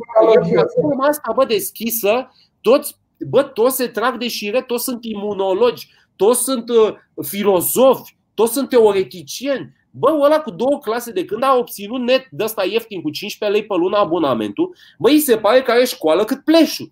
platforma 0.51 1.07
asta 1.07 1.31
bă, 1.35 1.45
deschisă, 1.45 2.31
toți, 2.61 2.99
bă, 3.29 3.43
toți 3.43 3.75
se 3.75 3.87
trag 3.87 4.17
de 4.17 4.27
șire, 4.27 4.61
toți 4.61 4.83
sunt 4.83 5.03
imunologi, 5.05 5.87
toți 6.15 6.41
sunt 6.43 6.69
uh, 6.69 6.95
filozofi, 7.21 8.17
toți 8.33 8.53
sunt 8.53 8.69
teoreticieni. 8.69 9.73
Bă, 9.97 10.19
ăla 10.21 10.39
cu 10.39 10.51
două 10.51 10.79
clase 10.79 11.11
de 11.11 11.25
când 11.25 11.43
a 11.43 11.57
obținut 11.57 12.01
net 12.01 12.27
de 12.31 12.43
asta 12.43 12.63
ieftin 12.63 13.01
cu 13.01 13.09
15 13.09 13.57
lei 13.57 13.67
pe 13.67 13.75
lună 13.75 13.97
abonamentul, 13.97 14.75
bă, 14.97 15.09
îi 15.09 15.19
se 15.19 15.37
pare 15.37 15.61
că 15.61 15.71
are 15.71 15.85
școală 15.85 16.23
cât 16.23 16.43
pleșul. 16.43 16.91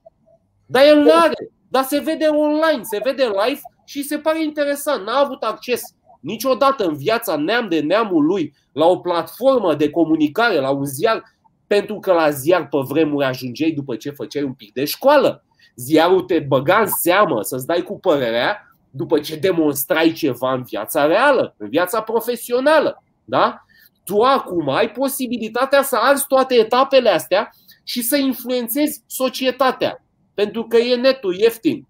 Dar 0.66 0.86
el 0.86 0.98
nu 0.98 1.12
are. 1.12 1.52
Dar 1.70 1.84
se 1.84 2.00
vede 2.00 2.26
online, 2.26 2.82
se 2.82 3.02
vede 3.04 3.24
live 3.24 3.62
și 3.86 4.04
se 4.04 4.18
pare 4.18 4.44
interesant. 4.44 5.06
N-a 5.06 5.20
avut 5.20 5.44
acces 5.44 5.82
niciodată 6.20 6.86
în 6.86 6.96
viața 6.96 7.36
neam 7.36 7.70
de 7.70 7.80
neamul 7.80 8.26
lui 8.26 8.54
la 8.72 8.86
o 8.86 8.98
platformă 8.98 9.76
de 9.76 9.90
comunicare, 9.90 10.60
la 10.60 10.70
un 10.70 10.86
ziar 10.86 11.24
pentru 11.68 12.00
că 12.00 12.14
la 12.14 12.30
ziar 12.30 12.68
pe 12.68 12.78
vremuri 12.88 13.26
ajungeai 13.26 13.72
după 13.72 13.96
ce 13.96 14.10
făceai 14.10 14.44
un 14.44 14.54
pic 14.54 14.74
de 14.74 14.86
școală. 14.86 15.44
Ziarul 15.76 16.22
te 16.22 16.40
băga 16.40 16.80
în 16.80 16.88
seamă 16.88 17.42
să-ți 17.42 17.66
dai 17.66 17.82
cu 17.82 18.00
părerea 18.00 18.73
după 18.96 19.20
ce 19.20 19.36
demonstrai 19.36 20.12
ceva 20.12 20.54
în 20.54 20.64
viața 20.64 21.06
reală, 21.06 21.56
în 21.58 21.70
viața 21.70 22.02
profesională. 22.02 23.04
Da? 23.26 23.66
Tu 24.04 24.22
acum 24.22 24.70
ai 24.70 24.92
posibilitatea 24.92 25.82
să 25.84 25.98
arzi 26.02 26.26
toate 26.28 26.56
etapele 26.56 27.10
astea 27.10 27.50
și 27.84 28.02
să 28.02 28.18
influențezi 28.18 29.04
societatea. 29.08 30.06
Pentru 30.34 30.64
că 30.64 30.78
e 30.78 30.96
netul 30.96 31.36
ieftin. 31.36 31.88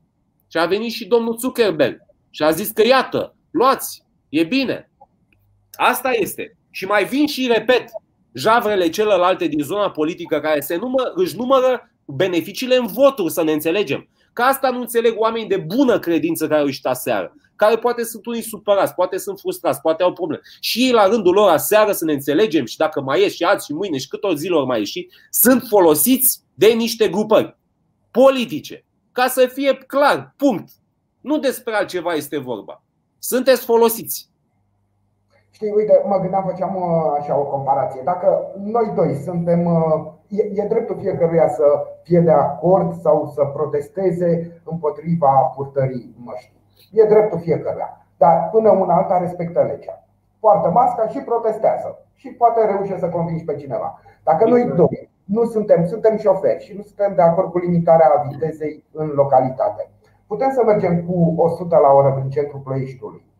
Și 0.51 0.57
a 0.57 0.65
venit 0.65 0.91
și 0.91 1.05
domnul 1.05 1.37
Zuckerberg 1.37 1.97
și 2.29 2.43
a 2.43 2.51
zis 2.51 2.69
că 2.69 2.87
iată, 2.87 3.35
luați, 3.51 4.03
e 4.29 4.43
bine. 4.43 4.91
Asta 5.71 6.11
este. 6.11 6.57
Și 6.71 6.85
mai 6.85 7.05
vin 7.05 7.27
și 7.27 7.47
repet, 7.47 7.85
javrele 8.33 8.89
celelalte 8.89 9.47
din 9.47 9.63
zona 9.63 9.91
politică 9.91 10.39
care 10.39 10.59
se 10.59 10.75
numă, 10.75 11.11
își 11.15 11.37
numără 11.37 11.91
beneficiile 12.05 12.75
în 12.75 12.85
voturi, 12.85 13.33
să 13.33 13.43
ne 13.43 13.51
înțelegem. 13.51 14.09
Că 14.33 14.41
asta 14.41 14.69
nu 14.69 14.79
înțeleg 14.79 15.19
oamenii 15.19 15.47
de 15.47 15.57
bună 15.57 15.99
credință 15.99 16.47
care 16.47 16.59
au 16.59 16.65
ieșit 16.65 16.85
aseară, 16.85 17.35
care 17.55 17.77
poate 17.77 18.03
sunt 18.03 18.25
unii 18.25 18.41
supărați, 18.41 18.93
poate 18.93 19.17
sunt 19.17 19.39
frustrați, 19.39 19.81
poate 19.81 20.03
au 20.03 20.13
probleme. 20.13 20.41
Și 20.59 20.83
ei 20.83 20.91
la 20.91 21.07
rândul 21.07 21.33
lor 21.33 21.49
aseară 21.49 21.91
să 21.91 22.05
ne 22.05 22.13
înțelegem 22.13 22.65
și 22.65 22.77
dacă 22.77 23.01
mai 23.01 23.21
ieși 23.21 23.35
și 23.35 23.43
azi 23.43 23.65
și 23.65 23.73
mâine 23.73 23.97
și 23.97 24.07
cât 24.07 24.23
o 24.23 24.33
zilor 24.33 24.65
mai 24.65 24.79
ieși, 24.79 25.07
sunt 25.29 25.63
folosiți 25.67 26.41
de 26.53 26.67
niște 26.67 27.09
grupări 27.09 27.57
politice. 28.11 28.85
Ca 29.11 29.27
să 29.27 29.49
fie 29.53 29.73
clar, 29.73 30.33
punct. 30.37 30.69
Nu 31.21 31.39
despre 31.39 31.73
altceva 31.73 32.13
este 32.13 32.37
vorba. 32.37 32.83
Sunteți 33.19 33.65
folosiți. 33.65 34.29
Știi, 35.63 35.75
uite, 35.75 36.01
mă 36.05 36.17
gândeam, 36.19 36.43
făceam 36.43 36.75
uh, 36.75 37.17
așa 37.19 37.37
o 37.37 37.43
comparație. 37.43 38.01
Dacă 38.03 38.27
noi 38.55 38.91
doi 38.95 39.15
suntem, 39.15 39.65
uh, 39.65 40.11
e, 40.27 40.61
e 40.61 40.67
dreptul 40.67 40.97
fiecăruia 40.99 41.47
să 41.47 41.63
fie 42.01 42.19
de 42.19 42.31
acord 42.31 42.93
sau 42.93 43.25
să 43.25 43.43
protesteze 43.45 44.61
împotriva 44.63 45.51
purtării 45.55 46.15
măștii. 46.25 46.61
E 46.91 47.03
dreptul 47.03 47.39
fiecăruia. 47.39 48.07
Dar 48.17 48.49
până 48.51 48.69
una 48.69 48.95
alta 48.95 49.17
respectă 49.17 49.61
legea. 49.61 50.03
Poartă 50.39 50.69
masca 50.69 51.07
și 51.07 51.19
protestează. 51.19 51.99
Și 52.13 52.29
poate 52.29 52.65
reușește 52.65 52.99
să 52.99 53.09
convingi 53.09 53.43
pe 53.43 53.55
cineva. 53.55 53.99
Dacă 54.23 54.45
noi 54.45 54.71
doi 54.75 55.09
nu 55.23 55.43
suntem, 55.43 55.85
suntem 55.85 56.17
șoferi 56.17 56.63
și 56.63 56.75
nu 56.75 56.81
suntem 56.81 57.15
de 57.15 57.21
acord 57.21 57.51
cu 57.51 57.57
limitarea 57.57 58.25
vitezei 58.29 58.83
în 58.93 59.07
localitate, 59.07 59.89
putem 60.27 60.51
să 60.51 60.63
mergem 60.65 61.05
cu 61.05 61.33
100 61.37 61.77
la 61.77 61.91
oră 61.93 62.11
prin 62.11 62.29
centrul 62.29 62.59
Ploieștiului 62.59 63.31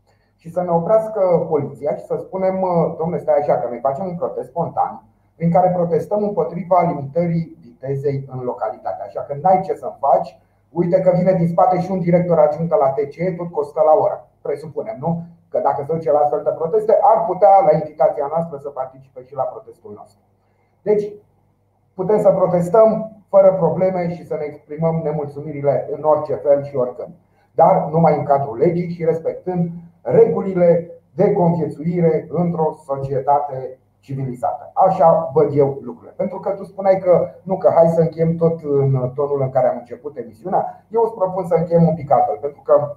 și 0.44 0.52
să 0.56 0.62
ne 0.64 0.70
oprească 0.80 1.22
poliția 1.50 1.96
și 1.96 2.06
să 2.06 2.16
spunem, 2.20 2.56
domnule, 2.98 3.22
stai 3.22 3.40
așa, 3.40 3.56
că 3.58 3.68
noi 3.70 3.80
facem 3.88 4.06
un 4.06 4.16
protest 4.16 4.48
spontan 4.50 4.94
prin 5.36 5.52
care 5.52 5.70
protestăm 5.70 6.24
împotriva 6.24 6.82
limitării 6.82 7.58
vitezei 7.62 8.18
în 8.34 8.40
localitate. 8.40 9.02
Așa 9.06 9.22
că 9.22 9.34
n-ai 9.42 9.62
ce 9.62 9.74
să 9.74 9.98
faci, 10.00 10.40
uite 10.70 10.98
că 11.02 11.12
vine 11.16 11.34
din 11.34 11.48
spate 11.48 11.80
și 11.80 11.92
un 11.92 12.00
director 12.00 12.40
adjunct 12.40 12.72
la 12.84 12.90
TCE, 12.96 13.36
tot 13.38 13.52
costă 13.52 13.82
la 13.86 13.94
oră. 14.04 14.28
Presupunem, 14.42 14.98
nu? 15.00 15.22
Că 15.50 15.60
dacă 15.64 15.84
se 15.86 15.94
duce 15.94 16.12
la 16.12 16.20
astfel 16.20 16.42
de 16.44 16.54
proteste, 16.60 16.98
ar 17.02 17.26
putea, 17.26 17.54
la 17.68 17.78
invitația 17.78 18.28
noastră, 18.34 18.58
să 18.58 18.70
participe 18.70 19.24
și 19.24 19.36
la 19.36 19.44
protestul 19.44 19.92
nostru. 19.96 20.22
Deci, 20.82 21.04
putem 21.94 22.20
să 22.22 22.30
protestăm 22.30 22.90
fără 23.30 23.54
probleme 23.54 24.10
și 24.10 24.26
să 24.26 24.36
ne 24.36 24.46
exprimăm 24.46 24.96
nemulțumirile 25.04 25.88
în 25.96 26.04
orice 26.04 26.34
fel 26.36 26.64
și 26.64 26.76
oricând. 26.76 27.14
Dar 27.52 27.88
numai 27.92 28.18
în 28.18 28.24
cadrul 28.24 28.58
legii 28.58 28.90
și 28.90 29.06
respectând 29.06 29.70
regulile 30.04 30.88
de 31.16 31.32
conviețuire 31.32 32.28
într-o 32.30 32.76
societate 32.86 33.78
civilizată. 34.00 34.72
Așa 34.74 35.32
văd 35.34 35.50
eu 35.54 35.80
lucrurile. 35.82 36.14
Pentru 36.16 36.40
că 36.40 36.50
tu 36.50 36.64
spuneai 36.64 37.00
că 37.00 37.30
nu, 37.44 37.58
că 37.58 37.72
hai 37.76 37.88
să 37.88 38.02
încheiem 38.02 38.36
tot 38.36 38.62
în 38.64 39.12
tonul 39.16 39.42
în 39.42 39.50
care 39.50 39.68
am 39.68 39.78
început 39.78 40.18
emisiunea. 40.18 40.86
Eu 40.90 41.02
îți 41.04 41.14
propun 41.14 41.46
să 41.46 41.56
încheiem 41.56 41.88
un 41.88 41.96
pic 41.96 42.12
altfel, 42.12 42.38
pentru 42.42 42.62
că, 42.62 42.96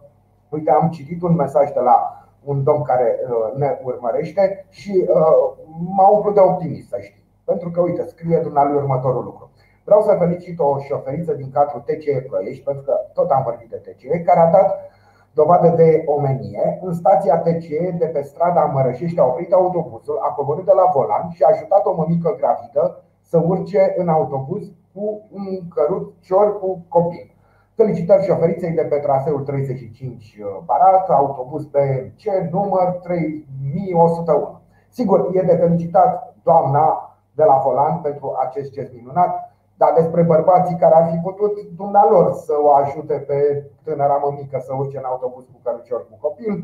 uite, 0.48 0.70
am 0.70 0.88
citit 0.88 1.22
un 1.22 1.34
mesaj 1.34 1.70
de 1.70 1.80
la 1.80 2.26
un 2.44 2.62
domn 2.62 2.82
care 2.82 3.18
uh, 3.22 3.58
ne 3.58 3.78
urmărește 3.82 4.66
și 4.68 5.06
uh, 5.08 5.52
m-a 5.96 6.08
umplut 6.08 6.34
de 6.34 6.40
optimist, 6.40 6.88
să 6.88 6.98
știi. 7.00 7.24
Pentru 7.44 7.70
că, 7.70 7.80
uite, 7.80 8.06
scrie 8.06 8.38
dumnealui 8.38 8.76
următorul 8.76 9.24
lucru. 9.24 9.50
Vreau 9.84 10.02
să 10.02 10.16
felicit 10.18 10.58
o 10.58 10.78
șoferiță 10.78 11.32
din 11.32 11.50
cadrul 11.50 11.80
TCE 11.80 12.24
Ploiești, 12.28 12.64
pentru 12.64 12.82
că 12.82 12.94
tot 13.12 13.30
am 13.30 13.42
vorbit 13.42 13.68
de 13.70 13.76
TCE, 13.76 14.20
care 14.20 14.40
a 14.40 14.50
dat 14.50 14.90
dovadă 15.38 15.68
de 15.68 16.02
omenie. 16.06 16.78
În 16.82 16.92
stația 16.92 17.38
TCE 17.38 17.96
de 17.98 18.06
pe 18.06 18.22
strada 18.22 18.64
Mărășești 18.64 19.20
a 19.20 19.24
oprit 19.24 19.52
autobuzul, 19.52 20.18
a 20.20 20.28
coborât 20.32 20.64
de 20.64 20.72
la 20.74 20.90
volan 20.94 21.30
și 21.30 21.42
a 21.42 21.48
ajutat 21.52 21.86
o 21.86 21.94
mămică 21.94 22.36
gravidă 22.40 23.02
să 23.20 23.42
urce 23.46 23.94
în 23.96 24.08
autobuz 24.08 24.62
cu 24.94 25.04
un 25.32 25.68
cărut 25.74 26.14
cior 26.20 26.58
cu 26.60 26.84
copil. 26.88 27.34
Felicitări 27.74 28.24
șoferiței 28.24 28.70
de 28.70 28.82
pe 28.82 28.96
traseul 28.96 29.40
35 29.40 30.38
Barat, 30.64 31.10
autobuz 31.10 31.64
pe 31.64 32.12
ce 32.16 32.48
număr 32.52 32.88
3101. 33.02 34.60
Sigur, 34.88 35.30
e 35.32 35.42
de 35.42 35.56
felicitat 35.56 36.34
doamna 36.42 37.16
de 37.34 37.44
la 37.44 37.60
volan 37.64 38.00
pentru 38.00 38.34
acest 38.44 38.72
gest 38.72 38.92
minunat, 38.94 39.55
dar 39.76 39.92
despre 40.00 40.22
bărbații 40.22 40.80
care 40.82 40.94
ar 40.94 41.06
fi 41.12 41.18
putut 41.28 41.54
dumnealor 41.76 42.32
să 42.46 42.54
o 42.66 42.68
ajute 42.82 43.14
pe 43.28 43.38
tânăra 43.84 44.16
mămică 44.24 44.58
să 44.66 44.72
urce 44.78 44.96
în 44.98 45.04
autobuz 45.04 45.44
cu 45.52 45.60
cărucior 45.64 46.06
cu 46.10 46.16
copil, 46.20 46.54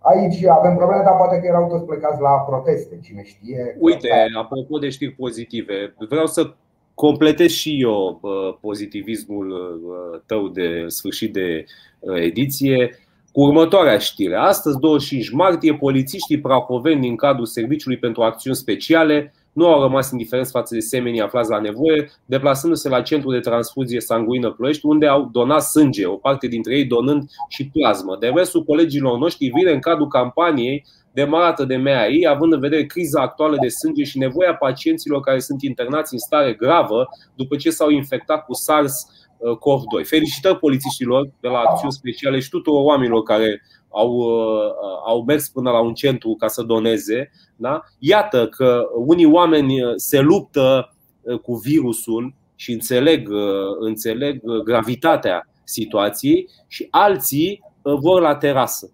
Aici 0.00 0.44
avem 0.44 0.76
probleme, 0.76 1.02
dar 1.04 1.16
poate 1.16 1.40
că 1.40 1.46
erau 1.46 1.68
toți 1.68 1.84
plecați 1.84 2.20
la 2.20 2.30
proteste, 2.30 2.98
cine 3.02 3.22
știe. 3.24 3.76
Uite, 3.78 4.08
apropo 4.38 4.78
de 4.78 4.88
știri 4.88 5.12
pozitive, 5.12 5.94
vreau 6.08 6.26
să 6.26 6.54
completez 6.94 7.50
și 7.50 7.80
eu 7.80 8.20
pozitivismul 8.60 9.48
tău 10.26 10.48
de 10.48 10.84
sfârșit 10.86 11.32
de 11.32 11.64
ediție 12.24 12.98
cu 13.32 13.40
următoarea 13.40 13.98
știre. 13.98 14.36
Astăzi, 14.36 14.78
25 14.78 15.30
martie, 15.30 15.74
polițiștii 15.74 16.40
prahoveni 16.40 17.00
din 17.00 17.16
cadrul 17.16 17.46
Serviciului 17.46 17.98
pentru 17.98 18.22
Acțiuni 18.22 18.56
Speciale 18.56 19.34
nu 19.58 19.66
au 19.66 19.80
rămas 19.80 20.10
indiferenți 20.10 20.50
față 20.50 20.74
de 20.74 20.80
semenii 20.80 21.20
aflați 21.20 21.50
la 21.50 21.60
nevoie, 21.60 22.10
deplasându-se 22.24 22.88
la 22.88 23.02
centrul 23.02 23.32
de 23.32 23.40
transfuzie 23.40 24.00
sanguină 24.00 24.50
Ploiești, 24.50 24.86
unde 24.86 25.06
au 25.06 25.28
donat 25.32 25.62
sânge, 25.62 26.06
o 26.06 26.16
parte 26.16 26.46
dintre 26.46 26.76
ei 26.76 26.84
donând 26.84 27.30
și 27.48 27.68
plasmă. 27.68 28.16
De 28.20 28.32
restul 28.34 28.64
colegilor 28.64 29.18
noștri 29.18 29.50
vine 29.54 29.70
în 29.70 29.80
cadrul 29.80 30.08
campaniei 30.08 30.84
demarată 31.12 31.64
de 31.64 31.76
MAI, 31.76 32.26
având 32.28 32.52
în 32.52 32.60
vedere 32.60 32.84
criza 32.84 33.20
actuală 33.20 33.56
de 33.60 33.68
sânge 33.68 34.04
și 34.04 34.18
nevoia 34.18 34.54
pacienților 34.54 35.20
care 35.20 35.38
sunt 35.38 35.62
internați 35.62 36.12
în 36.12 36.18
stare 36.18 36.52
gravă 36.52 37.08
după 37.34 37.56
ce 37.56 37.70
s-au 37.70 37.90
infectat 37.90 38.44
cu 38.44 38.54
SARS-CoV-2. 39.38 40.04
Felicitări 40.04 40.58
polițiștilor 40.58 41.30
de 41.40 41.48
la 41.48 41.58
acțiuni 41.58 41.92
speciale 41.92 42.40
și 42.40 42.48
tuturor 42.48 42.84
oamenilor 42.84 43.22
care 43.22 43.62
au, 43.88 44.12
uh, 44.12 44.72
au 45.06 45.24
mers 45.26 45.48
până 45.48 45.70
la 45.70 45.80
un 45.80 45.94
centru 45.94 46.34
ca 46.38 46.48
să 46.48 46.62
doneze. 46.62 47.30
Da? 47.56 47.80
Iată 47.98 48.48
că 48.48 48.82
unii 49.06 49.32
oameni 49.32 49.82
uh, 49.82 49.92
se 49.96 50.20
luptă 50.20 50.94
uh, 51.20 51.38
cu 51.38 51.54
virusul 51.54 52.34
și 52.54 52.72
înțeleg, 52.72 53.28
înțeleg 53.78 54.42
gravitatea 54.64 55.48
situației 55.64 56.48
și 56.66 56.86
alții 56.90 57.62
vor 57.82 58.20
la 58.20 58.36
terasă, 58.36 58.90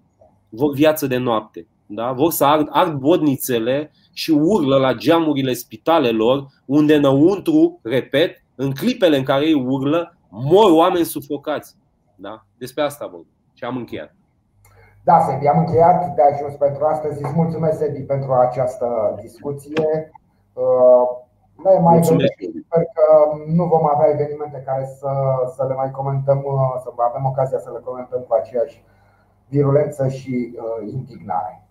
vor 0.49 0.75
viață 0.75 1.07
de 1.07 1.17
noapte, 1.17 1.67
da? 1.87 2.13
vor 2.13 2.31
să 2.31 2.45
ard, 2.45 2.69
ard 2.71 2.93
bodnițele 2.93 3.93
și 4.13 4.31
urlă 4.31 4.77
la 4.77 4.95
geamurile 4.95 5.53
spitalelor, 5.53 6.47
unde 6.67 6.95
înăuntru, 6.95 7.81
repet, 7.83 8.45
în 8.55 8.71
clipele 8.71 9.17
în 9.17 9.23
care 9.23 9.47
ei 9.47 9.65
urlă, 9.67 10.17
mor 10.35 10.71
oameni 10.71 11.05
sufocați. 11.05 11.77
Da? 12.17 12.45
Despre 12.59 12.83
asta 12.83 13.07
vorbim. 13.07 13.33
Și 13.55 13.65
am 13.65 13.77
încheiat. 13.77 14.15
Da, 15.05 15.21
Sebi, 15.21 15.47
am 15.47 15.59
încheiat 15.59 16.15
de 16.15 16.23
ajuns 16.23 16.55
pentru 16.55 16.85
astăzi. 16.85 17.23
Îți 17.23 17.35
mulțumesc, 17.35 17.79
Sebi, 17.79 18.01
pentru 18.01 18.33
această 18.33 19.19
discuție. 19.21 20.11
Uh, 20.53 21.05
ne 21.65 21.79
mai 21.81 22.05
Sper 22.05 22.83
că 22.97 23.07
nu 23.47 23.65
vom 23.65 23.87
avea 23.87 24.09
evenimente 24.13 24.63
care 24.67 24.85
să, 24.99 25.11
să 25.57 25.67
le 25.69 25.75
mai 25.75 25.91
comentăm, 25.91 26.39
uh, 26.45 26.81
să 26.83 26.89
avem 26.97 27.25
ocazia 27.25 27.59
să 27.59 27.71
le 27.73 27.81
comentăm 27.85 28.21
cu 28.29 28.35
aceeași 28.35 28.85
virulență 29.49 30.09
și 30.09 30.55
uh, 30.57 30.93
indignare. 30.93 31.63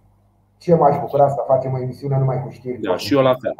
Ce 0.57 0.75
m-aș 0.75 0.99
bucura 0.99 1.29
să 1.29 1.43
facem 1.47 1.73
o 1.73 1.79
emisiune 1.79 2.17
numai 2.17 2.43
cu 2.43 2.49
știri? 2.49 2.81
Da, 2.81 2.97
și 2.97 3.13
eu 3.13 3.21
la 3.21 3.35
fel. 3.41 3.55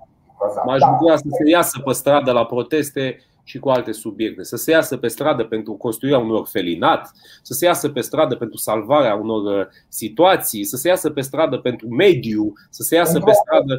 M-aș 0.66 0.80
da. 0.80 0.90
bucura 0.90 1.16
să 1.16 1.28
se 1.30 1.50
iasă 1.50 1.80
pe 1.80 1.92
stradă 1.92 2.32
la 2.32 2.46
proteste 2.46 3.18
și 3.44 3.60
cu 3.60 3.70
alte 3.70 3.92
subiecte. 3.92 4.44
Să 4.44 4.56
se 4.56 4.72
iasă 4.72 4.98
pe 4.98 5.08
stradă 5.08 5.44
pentru 5.44 5.74
construirea 5.74 6.20
unor 6.20 6.48
felinat, 6.48 7.12
să 7.42 7.54
se 7.54 7.66
iasă 7.66 7.90
pe 7.90 8.02
stradă 8.02 8.36
pentru 8.36 8.58
salvarea 8.58 9.16
unor 9.16 9.60
uh, 9.60 9.66
situații, 9.88 10.64
să 10.64 10.78
se 10.78 10.88
iasă 10.88 11.10
pe 11.10 11.22
stradă 11.22 11.58
pentru 11.58 11.88
mediu, 11.88 12.54
să 12.70 12.84
se 12.84 12.96
iasă 12.96 13.20
pe 13.20 13.32
stradă 13.32 13.78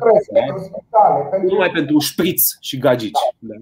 da? 0.91 1.43
numai 1.43 1.71
pentru 1.71 1.99
șpriț 1.99 2.43
și 2.61 2.79
gagici. 2.79 3.19
Da. 3.39 3.55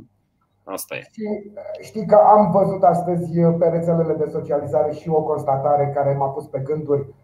Asta 0.64 0.94
e. 0.94 1.02
Știi, 1.10 1.52
știi 1.80 2.06
că 2.06 2.14
am 2.14 2.50
văzut 2.50 2.82
astăzi 2.82 3.40
pe 3.58 3.66
rețelele 3.66 4.14
de 4.14 4.30
socializare 4.30 4.92
și 4.92 5.08
o 5.08 5.22
constatare 5.22 5.92
care 5.94 6.14
m-a 6.14 6.28
pus 6.28 6.44
pe 6.44 6.58
gânduri. 6.58 7.14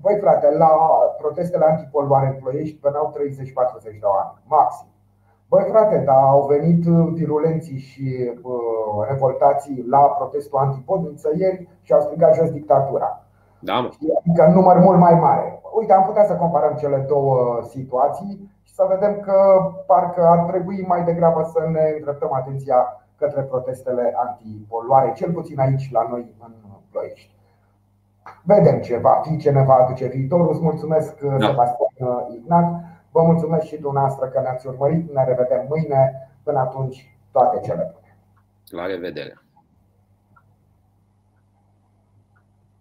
Voi 0.00 0.16
frate, 0.20 0.56
la 0.56 0.68
protestele 1.18 1.64
antipoluare 1.64 2.26
în 2.26 2.42
Ploiești 2.42 2.78
veneau 2.82 3.14
30-40 3.16 3.82
de 3.82 4.06
oameni, 4.06 4.42
maxim. 4.46 4.86
Băi 5.48 5.66
frate, 5.68 6.02
dar 6.06 6.16
au 6.16 6.46
venit 6.46 6.86
uh, 6.86 7.08
virulenții 7.12 7.78
și 7.78 8.32
uh, 8.42 9.06
revoltații 9.08 9.84
la 9.88 9.98
protestul 9.98 10.58
antipod 10.58 11.14
ieri 11.38 11.68
și 11.82 11.92
au 11.92 12.00
strigat 12.00 12.34
jos 12.34 12.50
dictatura. 12.50 13.22
Da, 13.58 13.80
mă. 13.80 13.88
Adică 14.18 14.44
în 14.46 14.52
număr 14.52 14.78
mult 14.78 14.98
mai 14.98 15.14
mare. 15.14 15.60
Uite, 15.78 15.92
am 15.92 16.04
putea 16.04 16.24
să 16.24 16.34
comparăm 16.34 16.74
cele 16.74 17.04
două 17.08 17.60
situații 17.68 18.50
și 18.62 18.74
să 18.74 18.86
vedem 18.88 19.20
că 19.20 19.36
parcă 19.86 20.26
ar 20.26 20.38
trebui 20.38 20.84
mai 20.88 21.04
degrabă 21.04 21.50
să 21.52 21.68
ne 21.72 21.94
îndreptăm 21.96 22.32
atenția 22.32 23.06
către 23.18 23.42
protestele 23.42 24.14
antipoluare, 24.16 25.12
cel 25.12 25.32
puțin 25.32 25.60
aici 25.60 25.90
la 25.92 26.06
noi 26.10 26.34
în 26.44 26.52
Ploiești. 26.90 27.36
Vedem 28.42 28.80
ce 28.80 28.96
va 28.96 29.20
fi, 29.22 29.36
ce 29.36 29.50
ne 29.50 29.62
va 29.62 29.74
aduce 29.74 30.06
viitorul. 30.06 30.48
Îți 30.50 30.62
mulțumesc, 30.62 31.20
da. 31.20 31.46
Sebastian 31.46 31.86
Ignat. 32.34 32.80
Vă 33.10 33.22
mulțumesc 33.22 33.66
și 33.66 33.76
dumneavoastră 33.76 34.26
că 34.26 34.40
ne-ați 34.40 34.66
urmărit. 34.66 35.12
Ne 35.12 35.24
revedem 35.24 35.66
mâine. 35.68 36.30
Până 36.42 36.58
atunci, 36.58 37.18
toate 37.32 37.60
cele 37.60 37.92
bune. 37.92 38.16
La 38.70 38.86
revedere! 38.86 39.42